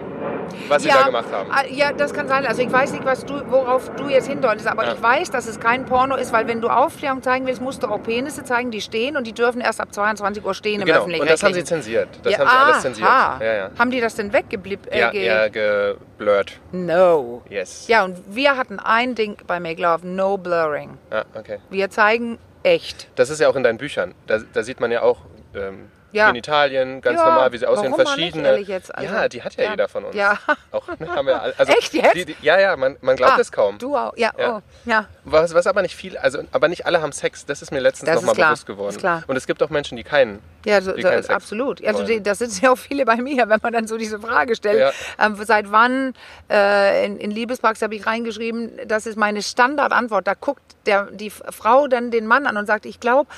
was 0.68 0.82
sie 0.84 0.90
da 0.90 1.04
gemacht 1.04 1.32
haben. 1.32 1.50
ah, 1.52 1.64
Ja, 1.70 1.92
das 1.92 2.14
kann 2.14 2.28
sein. 2.28 2.46
Also 2.46 2.62
ich 2.64 2.72
weiß 2.72 2.92
nicht, 2.94 3.06
was 3.06 3.24
du, 3.26 3.36
worauf 3.52 3.90
du 3.96 4.10
jetzt 4.10 4.28
hindeutest, 4.28 4.68
aber 4.68 4.84
Ja. 4.86 4.94
ich 4.94 5.02
weiß, 5.02 5.30
dass 5.32 5.48
es 5.48 5.60
kein 5.60 5.86
Porno 5.86 6.16
ist, 6.16 6.34
weil 6.34 6.48
wenn 6.48 6.60
du 6.60 6.70
Aufklärung 6.70 7.22
zeigen 7.22 7.46
willst, 7.46 7.62
musst 7.62 7.84
du 7.84 7.88
auch 7.88 8.02
Penisse 8.02 8.44
zeigen, 8.44 8.72
die 8.72 8.82
stehen 8.82 9.16
und 9.16 9.28
die 9.28 9.34
dürfen 9.34 9.62
erst 9.62 9.80
ab 9.80 9.94
22 9.94 10.44
Uhr 10.44 10.54
stehen 10.56 10.82
im 10.82 10.88
Genau, 10.88 11.00
öffentlichen 11.00 11.22
und 11.22 11.30
das 11.30 11.44
haben 11.44 11.54
sie 11.54 11.64
zensiert. 11.64 12.10
Das 12.24 12.34
ja, 12.34 12.40
haben 12.40 12.50
sie 12.50 12.56
alles 12.56 12.82
zensiert. 12.82 13.08
Ja, 13.08 13.40
ja. 13.54 13.70
Haben 13.78 13.92
die 13.92 14.02
das 14.02 14.16
denn 14.16 14.34
weggeblieben? 14.34 14.88
Äh, 14.92 15.00
Ja, 15.00 15.12
ge- 15.12 15.24
eher 15.24 15.50
geblurrt. 15.52 16.60
No. 16.72 17.44
Yes. 17.50 17.88
Ja, 17.88 18.04
und 18.06 18.18
wir 18.34 18.58
hatten 18.58 18.80
ein 18.80 19.14
Ding 19.16 19.38
bei 19.46 19.60
Make 19.60 19.82
Love, 19.82 20.08
no 20.08 20.38
blurring. 20.38 20.98
Ah, 21.12 21.24
okay. 21.36 21.60
Wir 21.70 21.90
zeigen 21.92 22.40
echt. 22.64 23.08
Das 23.16 23.30
ist 23.30 23.40
ja 23.40 23.50
auch 23.50 23.56
in 23.56 23.64
deinen 23.64 23.78
Büchern. 23.78 24.16
Da, 24.26 24.40
da 24.52 24.64
sieht 24.64 24.80
man 24.80 24.92
ja 24.92 25.02
auch 25.04 25.20
ähm, 25.56 25.90
Ja. 26.12 26.28
Genitalien, 26.28 27.02
ganz 27.02 27.20
Ja, 27.20 27.26
normal, 27.26 27.52
wie 27.52 27.58
sie 27.58 27.66
aussehen. 27.68 27.94
verschiedene. 27.94 28.58
jetzt? 28.60 28.94
Also, 28.96 29.14
ja, 29.14 29.28
die 29.28 29.44
hat 29.44 29.56
ja, 29.58 29.66
ja. 29.66 29.70
jeder 29.72 29.88
von 29.88 30.06
uns. 30.06 30.16
Ja. 30.16 30.38
Auch, 30.72 30.88
ne, 31.00 31.08
haben 31.10 31.28
wir 31.28 31.42
alle. 31.42 31.54
Also, 31.58 31.74
Echt 31.74 31.94
jetzt? 31.94 32.16
Die, 32.16 32.26
die, 32.26 32.36
ja, 32.42 32.60
ja, 32.60 32.76
man, 32.78 32.96
man 33.02 33.16
glaubt 33.16 33.34
Ah, 33.34 33.42
es 33.42 33.52
kaum. 33.52 33.78
Du 33.78 33.96
auch. 33.96 34.16
Ja, 34.16 34.32
Ja. 34.38 34.58
oh, 34.58 34.62
ja. 34.86 35.06
Was, 35.26 35.54
was 35.54 35.68
aber 35.68 35.82
nicht 35.82 35.96
viel, 35.96 36.18
also 36.18 36.40
aber 36.52 36.70
nicht 36.70 36.86
alle 36.86 37.02
haben 37.02 37.12
Sex. 37.12 37.46
Das 37.46 37.62
ist 37.62 37.72
mir 37.72 37.80
letztens 37.80 38.10
nochmal 38.14 38.36
bewusst 38.36 38.66
geworden. 38.66 38.90
ist 38.90 39.00
klar. 39.00 39.24
Und 39.28 39.36
es 39.36 39.48
gibt 39.48 39.62
auch 39.62 39.70
Menschen, 39.70 39.98
die 39.98 40.04
keinen. 40.04 40.42
Ja, 40.66 40.82
so, 40.82 40.92
so, 40.96 41.02
keinen 41.02 41.24
Sex 41.24 41.30
absolut. 41.30 41.86
Also 41.86 42.08
wollen. 42.08 42.24
das 42.24 42.40
sitzen 42.40 42.64
ja 42.66 42.72
auch 42.72 42.78
viele 42.78 43.06
bei 43.06 43.18
mir, 43.18 43.50
wenn 43.50 43.60
man 43.62 43.74
dann 43.74 43.88
so 43.88 43.98
diese 43.98 44.20
Frage 44.20 44.56
stellt. 44.56 44.94
Ähm, 45.20 45.36
seit 45.44 45.72
wann 45.72 46.14
äh, 46.50 47.06
in, 47.06 47.18
in 47.18 47.32
Liebespraxis 47.32 47.82
habe 47.84 47.96
ich 47.96 48.06
reingeschrieben, 48.06 48.72
das 48.88 49.06
ist 49.06 49.18
meine 49.18 49.42
Standardantwort. 49.42 50.26
Da 50.28 50.34
guckt 50.34 50.62
der, 50.88 51.06
die 51.12 51.30
Frau 51.30 51.88
dann 51.88 52.10
den 52.12 52.26
Mann 52.26 52.48
an 52.48 52.58
und 52.58 52.66
sagt, 52.66 52.86
ich 52.86 53.00
glaube, 53.00 53.30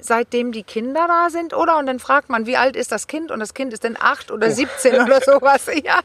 seitdem 0.00 0.52
die 0.52 0.62
Kinder 0.62 1.06
da 1.08 1.30
sind, 1.30 1.54
oder? 1.54 1.78
Und 1.78 1.86
dann 1.86 1.98
fragt 1.98 2.28
man, 2.28 2.46
wie 2.46 2.56
alt 2.56 2.76
ist 2.76 2.92
das 2.92 3.06
Kind? 3.06 3.30
Und 3.30 3.40
das 3.40 3.54
Kind 3.54 3.72
ist 3.72 3.84
dann 3.84 3.96
acht 3.98 4.30
oder 4.30 4.50
17 4.50 5.00
oder 5.00 5.20
sowas. 5.20 5.66
Ja. 5.84 6.00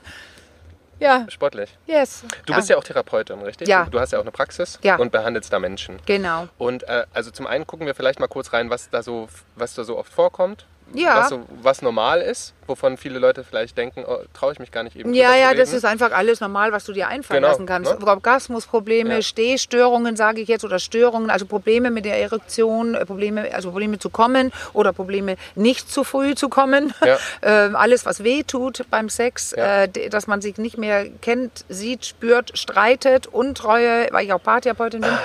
Ja, 0.99 1.27
Sportlich. 1.29 1.77
yes. 1.85 2.23
Du 2.47 2.55
bist 2.55 2.69
ja 2.69 2.77
auch 2.77 2.83
Therapeutin, 2.83 3.39
richtig? 3.43 3.67
Ja. 3.67 3.83
Du, 3.85 3.91
du 3.91 3.99
hast 3.99 4.13
ja 4.13 4.17
auch 4.17 4.23
eine 4.23 4.31
Praxis 4.31 4.79
Ja. 4.81 4.95
und 4.95 5.11
behandelst 5.11 5.53
da 5.53 5.59
Menschen. 5.59 5.99
Genau. 6.07 6.47
Und 6.57 6.81
äh, 6.83 7.05
also 7.13 7.29
zum 7.29 7.45
einen 7.45 7.67
gucken 7.67 7.85
wir 7.85 7.93
vielleicht 7.93 8.19
mal 8.19 8.25
kurz 8.27 8.51
rein, 8.51 8.71
was 8.71 8.89
da 8.89 9.03
so, 9.03 9.27
was 9.55 9.75
da 9.75 9.83
so 9.83 9.95
oft 9.95 10.11
vorkommt. 10.11 10.65
Ja. 10.93 11.19
Was, 11.19 11.29
so, 11.29 11.41
was 11.61 11.81
normal 11.81 12.21
ist, 12.21 12.53
wovon 12.65 12.97
viele 12.97 13.19
Leute 13.19 13.43
vielleicht 13.43 13.77
denken, 13.77 14.05
oh, 14.07 14.19
traue 14.33 14.53
ich 14.53 14.59
mich 14.59 14.71
gar 14.71 14.83
nicht 14.83 14.95
eben 14.95 15.13
Ja, 15.13 15.35
ja, 15.35 15.53
das 15.53 15.73
ist 15.73 15.83
einfach 15.85 16.11
alles 16.11 16.39
normal, 16.39 16.71
was 16.71 16.85
du 16.85 16.93
dir 16.93 17.07
einfallen 17.07 17.41
Genau, 17.41 17.51
lassen 17.51 17.65
kannst. 17.65 17.99
ne? 17.99 18.07
Orgasmusprobleme, 18.07 19.15
Ja. 19.15 19.21
Stehstörungen, 19.21 20.15
sage 20.15 20.41
ich 20.41 20.47
jetzt, 20.47 20.63
oder 20.63 20.79
Störungen, 20.79 21.29
also 21.29 21.45
Probleme 21.45 21.91
mit 21.91 22.05
der 22.05 22.19
Erektion, 22.21 22.95
äh, 22.95 23.05
Probleme, 23.05 23.53
also 23.53 23.69
Probleme 23.71 23.99
zu 23.99 24.09
kommen 24.09 24.51
oder 24.73 24.93
Probleme 24.93 25.35
nicht 25.55 25.91
zu 25.91 26.03
früh 26.03 26.35
zu 26.35 26.49
kommen. 26.49 26.93
Ja. 27.03 27.17
ähm, 27.41 27.75
alles, 27.75 28.05
was 28.05 28.23
weh 28.23 28.43
tut 28.43 28.85
beim 28.89 29.09
Sex, 29.09 29.53
Ja. 29.57 29.83
äh, 29.83 30.09
dass 30.09 30.27
man 30.27 30.41
sich 30.41 30.57
nicht 30.57 30.77
mehr 30.77 31.07
kennt, 31.21 31.65
sieht, 31.69 32.05
spürt, 32.05 32.57
streitet, 32.57 33.27
Untreue, 33.27 34.07
weil 34.11 34.25
ich 34.25 34.33
auch 34.33 34.41
Paartherapeutin 34.41 35.01
bin. 35.01 35.11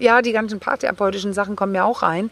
Ja, 0.00 0.22
die 0.22 0.30
ganzen 0.30 0.60
paartherapeutischen 0.60 1.32
Sachen 1.32 1.56
kommen 1.56 1.74
ja 1.74 1.82
auch 1.82 2.02
rein. 2.02 2.30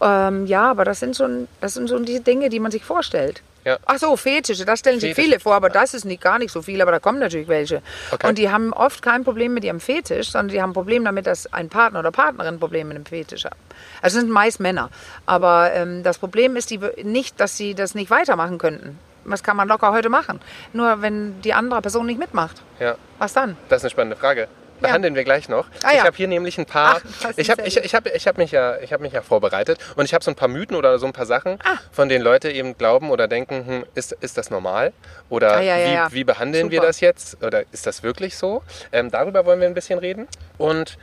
Ähm, 0.00 0.46
ja, 0.46 0.70
aber 0.70 0.84
das 0.84 1.00
sind, 1.00 1.14
so, 1.14 1.26
das 1.60 1.74
sind 1.74 1.88
so 1.88 1.98
die 1.98 2.20
Dinge, 2.20 2.48
die 2.48 2.60
man 2.60 2.70
sich 2.70 2.84
vorstellt. 2.84 3.42
Ja. 3.64 3.78
Ach 3.86 3.98
so, 3.98 4.14
Fetische, 4.16 4.66
das 4.66 4.80
stellen 4.80 5.00
sich 5.00 5.14
viele 5.14 5.40
vor, 5.40 5.54
aber 5.54 5.70
das 5.70 5.94
ist 5.94 6.04
nicht, 6.04 6.20
gar 6.20 6.38
nicht 6.38 6.52
so 6.52 6.60
viel, 6.60 6.82
aber 6.82 6.90
da 6.92 6.98
kommen 6.98 7.18
natürlich 7.18 7.48
welche. 7.48 7.80
Okay. 8.10 8.28
Und 8.28 8.36
die 8.36 8.50
haben 8.50 8.74
oft 8.74 9.00
kein 9.00 9.24
Problem 9.24 9.54
mit 9.54 9.64
ihrem 9.64 9.80
Fetisch, 9.80 10.30
sondern 10.30 10.48
die 10.48 10.60
haben 10.60 10.70
ein 10.70 10.74
Problem 10.74 11.04
damit, 11.04 11.26
dass 11.26 11.50
ein 11.52 11.70
Partner 11.70 12.00
oder 12.00 12.10
Partnerin 12.10 12.54
ein 12.54 12.60
Problem 12.60 12.88
mit 12.88 12.96
dem 12.98 13.06
Fetisch 13.06 13.46
hat. 13.46 13.56
Also 14.02 14.18
es 14.18 14.24
sind 14.24 14.30
meist 14.30 14.60
Männer. 14.60 14.90
Aber 15.24 15.72
ähm, 15.72 16.02
das 16.02 16.18
Problem 16.18 16.56
ist 16.56 16.70
die, 16.70 16.78
nicht, 17.02 17.40
dass 17.40 17.56
sie 17.56 17.74
das 17.74 17.94
nicht 17.94 18.10
weitermachen 18.10 18.58
könnten. 18.58 18.98
Was 19.24 19.42
kann 19.42 19.56
man 19.56 19.66
locker 19.68 19.92
heute 19.92 20.10
machen? 20.10 20.40
Nur 20.74 21.00
wenn 21.00 21.40
die 21.40 21.54
andere 21.54 21.80
Person 21.80 22.04
nicht 22.04 22.18
mitmacht. 22.18 22.60
Ja, 22.78 22.96
Was 23.18 23.32
dann? 23.32 23.56
das 23.70 23.78
ist 23.78 23.84
eine 23.84 23.90
spannende 23.90 24.16
Frage. 24.16 24.48
Behandeln 24.86 25.14
wir 25.14 25.24
gleich 25.24 25.48
noch. 25.48 25.66
Ah, 25.82 25.90
ich 25.90 25.96
ja. 25.98 26.04
habe 26.04 26.16
hier 26.16 26.28
nämlich 26.28 26.58
ein 26.58 26.66
paar. 26.66 27.00
Ach, 27.24 27.30
ich 27.36 27.50
habe 27.50 27.62
ich, 27.62 27.76
ich 27.76 27.94
hab, 27.94 28.06
ich 28.06 28.26
hab 28.26 28.38
mich, 28.38 28.50
ja, 28.52 28.76
ich 28.78 28.92
hab 28.92 29.00
mich 29.00 29.12
ja 29.12 29.22
vorbereitet 29.22 29.78
und 29.96 30.04
ich 30.04 30.14
habe 30.14 30.24
so 30.24 30.30
ein 30.30 30.34
paar 30.36 30.48
Mythen 30.48 30.76
oder 30.76 30.98
so 30.98 31.06
ein 31.06 31.12
paar 31.12 31.26
Sachen, 31.26 31.58
Ah. 31.64 31.78
von 31.92 32.08
denen 32.08 32.24
Leute 32.24 32.50
eben 32.50 32.76
glauben 32.78 33.10
oder 33.10 33.28
denken, 33.28 33.66
hm, 33.66 33.84
ist, 33.94 34.12
ist 34.12 34.38
das 34.38 34.50
normal? 34.50 34.92
Oder 35.28 35.56
Ah, 35.56 35.60
ja, 35.60 35.76
ja, 35.76 35.86
wie, 35.88 35.92
ja. 35.94 36.12
wie 36.12 36.24
behandeln 36.24 36.70
wir 36.70 36.78
Super. 36.78 36.86
das 36.88 37.00
jetzt? 37.00 37.42
Oder 37.42 37.64
ist 37.72 37.86
das 37.86 38.02
wirklich 38.02 38.36
so? 38.36 38.62
Ähm, 38.92 39.10
darüber 39.10 39.44
wollen 39.46 39.60
wir 39.60 39.66
ein 39.66 39.74
bisschen 39.74 39.98
reden. 39.98 40.28
Und 40.58 40.98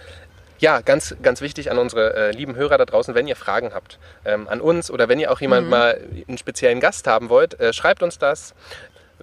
ja, 0.59 0.81
ganz, 0.81 1.15
ganz 1.23 1.41
wichtig 1.41 1.71
an 1.71 1.79
unsere 1.79 2.13
äh, 2.15 2.31
lieben 2.31 2.55
Hörer 2.55 2.77
da 2.77 2.85
draußen, 2.85 3.15
wenn 3.15 3.27
ihr 3.27 3.35
Fragen 3.35 3.73
habt 3.73 3.97
ähm, 4.25 4.47
an 4.47 4.61
uns 4.61 4.91
oder 4.91 5.09
wenn 5.09 5.19
ihr 5.19 5.31
auch 5.31 5.37
Mhm. 5.37 5.41
jemand 5.41 5.69
mal 5.71 5.99
einen 6.27 6.37
speziellen 6.37 6.79
Gast 6.79 7.07
haben 7.07 7.29
wollt, 7.29 7.59
äh, 7.59 7.73
schreibt 7.73 8.03
uns 8.03 8.19
das. 8.19 8.53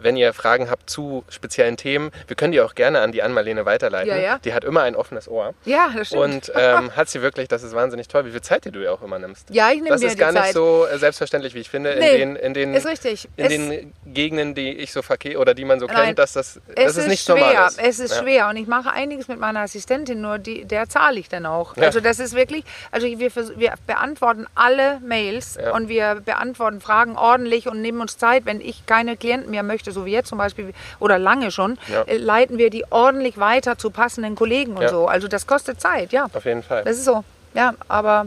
Wenn 0.00 0.16
ihr 0.16 0.32
Fragen 0.32 0.70
habt 0.70 0.88
zu 0.90 1.24
speziellen 1.28 1.76
Themen, 1.76 2.10
wir 2.26 2.36
können 2.36 2.52
die 2.52 2.60
auch 2.60 2.74
gerne 2.74 3.00
an 3.00 3.12
die 3.12 3.22
Ann-Marlene 3.22 3.64
weiterleiten. 3.66 4.08
Ja, 4.10 4.16
ja. 4.16 4.38
Die 4.38 4.54
hat 4.54 4.64
immer 4.64 4.82
ein 4.82 4.96
offenes 4.96 5.28
Ohr. 5.28 5.54
Ja, 5.64 5.90
das 5.96 6.08
stimmt. 6.08 6.22
Und 6.22 6.52
ähm, 6.54 6.94
hat 6.96 7.08
sie 7.08 7.22
wirklich, 7.22 7.48
das 7.48 7.62
ist 7.62 7.74
wahnsinnig 7.74 8.08
toll, 8.08 8.24
wie 8.26 8.30
viel 8.30 8.40
Zeit 8.40 8.64
dir 8.64 8.72
du 8.72 8.82
ja 8.82 8.92
auch 8.92 9.02
immer 9.02 9.18
nimmst. 9.18 9.50
ja, 9.50 9.68
ich 9.70 9.76
nehme 9.76 9.88
Das 9.90 10.00
mir 10.00 10.06
ist 10.08 10.14
die 10.14 10.18
gar 10.20 10.32
nicht 10.32 10.42
Zeit. 10.44 10.54
so 10.54 10.86
äh, 10.90 10.98
selbstverständlich, 10.98 11.54
wie 11.54 11.60
ich 11.60 11.70
finde, 11.70 11.96
Nee, 11.98 12.20
in 12.22 12.34
den, 12.34 12.36
in 12.36 12.54
den, 12.54 12.74
ist 12.74 12.86
richtig. 12.86 13.28
in 13.36 13.44
Es- 13.44 13.50
den 13.52 13.92
Gegenden, 14.06 14.54
die 14.54 14.70
ich 14.72 14.92
so 14.92 15.02
verkehre 15.02 15.38
oder 15.40 15.54
die 15.54 15.64
man 15.64 15.80
so 15.80 15.86
Nein, 15.86 15.96
kennt, 16.06 16.18
dass 16.18 16.32
das, 16.32 16.56
Es 16.68 16.74
dass 16.74 16.86
es 16.92 16.96
ist 16.98 17.08
nicht 17.08 17.24
schwer, 17.24 17.36
normal 17.36 17.68
ist. 17.68 17.78
es 17.80 17.98
ist 17.98 18.14
Ja. 18.16 18.22
schwer 18.22 18.48
und 18.48 18.56
ich 18.56 18.66
mache 18.66 18.90
einiges 18.92 19.28
mit 19.28 19.38
meiner 19.38 19.60
Assistentin, 19.60 20.20
nur 20.20 20.38
die, 20.38 20.64
der 20.64 20.88
zahle 20.88 21.18
ich 21.20 21.28
dann 21.28 21.46
auch. 21.46 21.76
Also 21.76 22.00
das 22.00 22.18
ist 22.18 22.34
wirklich, 22.34 22.64
also 22.90 23.06
wir, 23.06 23.30
wir 23.56 23.74
beantworten 23.86 24.46
alle 24.54 25.00
Mails 25.00 25.58
und 25.74 25.88
wir 25.88 26.16
beantworten 26.24 26.80
Fragen 26.80 27.16
ordentlich 27.16 27.68
und 27.68 27.80
nehmen 27.82 28.00
uns 28.00 28.16
Zeit, 28.18 28.46
wenn 28.46 28.60
ich 28.60 28.86
keine 28.86 29.16
Klienten 29.16 29.50
mehr 29.50 29.62
möchte, 29.62 29.87
so 29.92 30.04
wie 30.06 30.12
jetzt 30.12 30.28
zum 30.28 30.38
Beispiel 30.38 30.72
oder 31.00 31.18
lange 31.18 31.50
schon, 31.50 31.78
Ja. 31.88 32.02
äh, 32.02 32.16
leiten 32.16 32.58
wir 32.58 32.70
die 32.70 32.84
ordentlich 32.90 33.38
weiter 33.38 33.78
zu 33.78 33.90
passenden 33.90 34.34
Kollegen 34.34 34.74
und 34.76 34.82
Ja. 34.82 34.88
so. 34.88 35.06
Also 35.08 35.28
das 35.28 35.46
kostet 35.46 35.80
Zeit, 35.80 36.12
ja. 36.12 36.26
Auf 36.32 36.44
jeden 36.44 36.62
Fall. 36.62 36.84
Das 36.84 36.96
ist 36.96 37.04
so. 37.04 37.24
Ja, 37.54 37.74
aber 37.88 38.26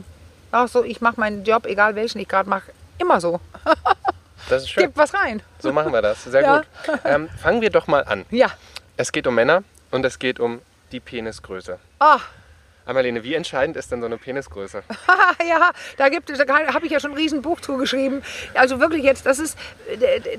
auch 0.51 0.67
so, 0.67 0.83
ich 0.83 0.99
mache 1.01 1.19
meinen 1.19 1.43
Job, 1.43 1.65
egal 1.65 1.95
welchen 1.95 2.19
ich 2.19 2.27
gerade 2.27 2.49
mache, 2.49 2.71
immer 2.97 3.19
so. 3.21 3.39
Das 4.49 4.63
ist 4.63 4.69
schön. 4.71 4.85
Gib 4.85 4.97
was 4.97 5.13
rein. 5.13 5.41
So 5.59 5.71
machen 5.71 5.93
wir 5.93 6.01
das. 6.01 6.23
Sehr 6.23 6.41
Ja. 6.43 6.57
gut. 6.57 6.67
Ähm, 7.05 7.29
fangen 7.41 7.61
wir 7.61 7.69
doch 7.69 7.87
mal 7.87 8.03
an. 8.03 8.25
Ja. 8.31 8.47
Es 8.97 9.11
geht 9.11 9.27
um 9.27 9.35
Männer 9.35 9.63
und 9.91 10.03
es 10.03 10.17
geht 10.19 10.39
um 10.39 10.61
die 10.91 10.99
Penisgröße. 10.99 11.77
Ah, 11.99 12.19
Marlene, 12.85 13.23
wie 13.23 13.35
entscheidend 13.35 13.77
ist 13.77 13.91
denn 13.91 14.01
so 14.01 14.05
eine 14.05 14.17
Penisgröße? 14.17 14.83
ja, 15.47 15.71
da 15.97 16.09
gibt 16.09 16.29
es, 16.29 16.39
da 16.39 16.73
habe 16.73 16.85
ich 16.85 16.91
ja 16.91 16.99
schon 16.99 17.11
ein 17.11 17.17
Riesenbuch 17.17 17.61
zugeschrieben. 17.61 18.21
Also 18.53 18.79
wirklich 18.79 19.03
jetzt, 19.03 19.25
das 19.25 19.39
ist, 19.39 19.57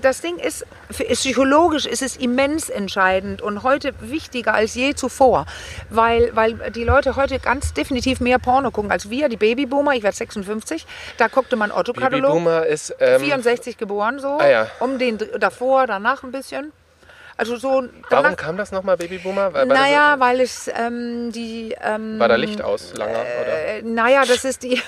das 0.01 0.21
Ding 0.21 0.39
ist, 0.39 0.67
ist 1.09 1.23
psychologisch 1.23 1.87
ist 1.87 2.03
es 2.03 2.17
immens 2.17 2.69
entscheidend 2.69 3.43
und 3.43 3.63
heute 3.63 3.95
wichtiger 4.01 4.55
als 4.55 4.75
je 4.75 4.95
zuvor, 4.95 5.47
weil, 5.89 6.35
weil 6.35 6.71
die 6.73 6.85
Leute 6.85 7.17
heute 7.17 7.39
ganz 7.39 7.73
definitiv 7.73 8.21
mehr 8.21 8.39
Porno 8.39 8.71
gucken 8.71 8.91
als 8.91 9.09
wir, 9.09 9.29
die 9.29 9.37
Babyboomer, 9.37 9.95
ich 9.95 10.03
werde 10.03 10.17
56, 10.17 10.87
da 11.17 11.29
guckte 11.29 11.57
man 11.57 11.73
Otto-Katalog. 11.73 12.23
Babyboomer 12.23 12.67
ist... 12.67 12.95
Ähm, 13.01 13.21
64 13.21 13.79
geboren 13.79 14.19
so, 14.19 14.39
Ah, 14.39 14.49
ja. 14.49 14.67
um 14.81 14.99
den 14.99 15.19
davor, 15.39 15.87
danach 15.87 16.23
ein 16.23 16.33
bisschen. 16.33 16.73
Also 17.43 17.57
so 17.57 17.69
Warum 17.69 17.91
danach, 18.09 18.37
kam 18.37 18.57
das 18.57 18.71
nochmal, 18.71 18.97
Babyboomer? 18.97 19.53
War, 19.53 19.67
war 19.69 19.77
naja, 19.77 20.15
weil 20.19 20.41
es 20.41 20.71
ähm, 20.75 21.33
die 21.33 21.75
ähm, 21.83 22.13
Das, 22.13 22.21
war 22.21 22.29
da 22.29 22.37
Licht 22.37 22.63
aus, 22.63 22.93
lange? 22.97 23.13
Oder? 23.13 23.67
äh, 23.67 23.83
naja, 23.83 24.25
das 24.25 24.45
ist 24.45 24.63
die, 24.63 24.81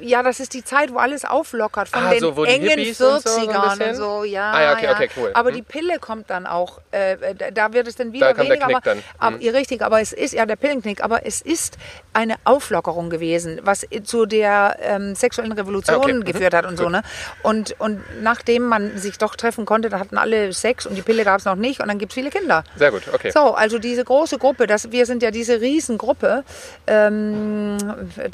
ja, 0.00 0.22
das 0.22 0.38
ist 0.38 0.54
die 0.54 0.62
Zeit, 0.62 0.92
wo 0.94 0.98
alles 0.98 1.24
auflockert 1.24 1.88
von 1.88 2.02
Ah, 2.04 2.10
den 2.10 2.20
so, 2.20 2.44
engen 2.44 2.68
Hippies 2.68 3.00
und 3.00 3.22
so, 3.22 3.30
so 3.30 3.40
40ern 3.50 3.88
und 3.90 3.94
so, 3.96 4.24
ja. 4.24 4.52
Ah, 4.52 4.62
ja, 4.62 4.72
okay, 4.74 4.84
ja. 4.84 4.92
okay, 4.92 5.10
cool. 5.16 5.30
Aber 5.34 5.48
Hm. 5.50 5.56
die 5.56 5.62
Pille 5.62 5.98
kommt 5.98 6.30
dann 6.30 6.46
auch, 6.46 6.80
äh, 6.92 7.16
da- 7.52 7.72
wird 7.72 7.88
es 7.88 7.96
dann 7.96 8.12
wieder 8.12 8.28
Da 8.28 8.34
kommt 8.34 8.48
der 8.50 8.60
weniger. 8.60 8.66
Knick 8.66 8.76
aber, 8.76 9.00
dann. 9.18 9.34
Hm. 9.34 9.40
ja, 9.40 9.52
richtig, 9.52 9.82
aber 9.82 10.00
es 10.00 10.12
ist 10.12 10.32
ja 10.32 10.46
der 10.46 10.56
Pillenknick, 10.56 11.02
aber 11.02 11.26
es 11.26 11.40
ist 11.40 11.76
eine 12.12 12.36
Auflockerung 12.44 13.10
gewesen, 13.10 13.60
was 13.64 13.84
zu 14.04 14.26
der 14.26 14.76
ähm, 14.80 15.14
sexuellen 15.16 15.52
Revolution 15.52 15.96
Ah, 15.96 15.98
okay. 15.98 16.12
Mhm. 16.14 16.24
geführt 16.24 16.54
hat 16.54 16.66
und 16.66 16.76
so, 16.76 16.88
ne? 16.88 17.02
Und, 17.42 17.74
und 17.80 18.00
nachdem 18.22 18.66
man 18.66 18.96
sich 18.96 19.18
doch 19.18 19.34
treffen 19.36 19.64
konnte, 19.66 19.88
da 19.88 19.98
hatten 19.98 20.18
alle 20.18 20.52
Sex 20.52 20.86
und 20.86 20.94
die 20.94 21.02
Pille 21.02 21.24
gab 21.24 21.38
es 21.38 21.44
noch 21.44 21.54
nicht 21.56 21.79
und 21.80 21.88
dann 21.88 21.98
gibt 21.98 22.12
es 22.12 22.14
viele 22.14 22.30
Kinder. 22.30 22.64
Sehr 22.76 22.90
gut, 22.90 23.02
okay. 23.12 23.30
So, 23.30 23.54
also 23.54 23.78
diese 23.78 24.04
große 24.04 24.38
Gruppe, 24.38 24.66
das, 24.66 24.90
wir 24.92 25.06
sind 25.06 25.22
ja 25.22 25.30
diese 25.30 25.60
Riesengruppe, 25.60 26.44
ähm, 26.86 27.78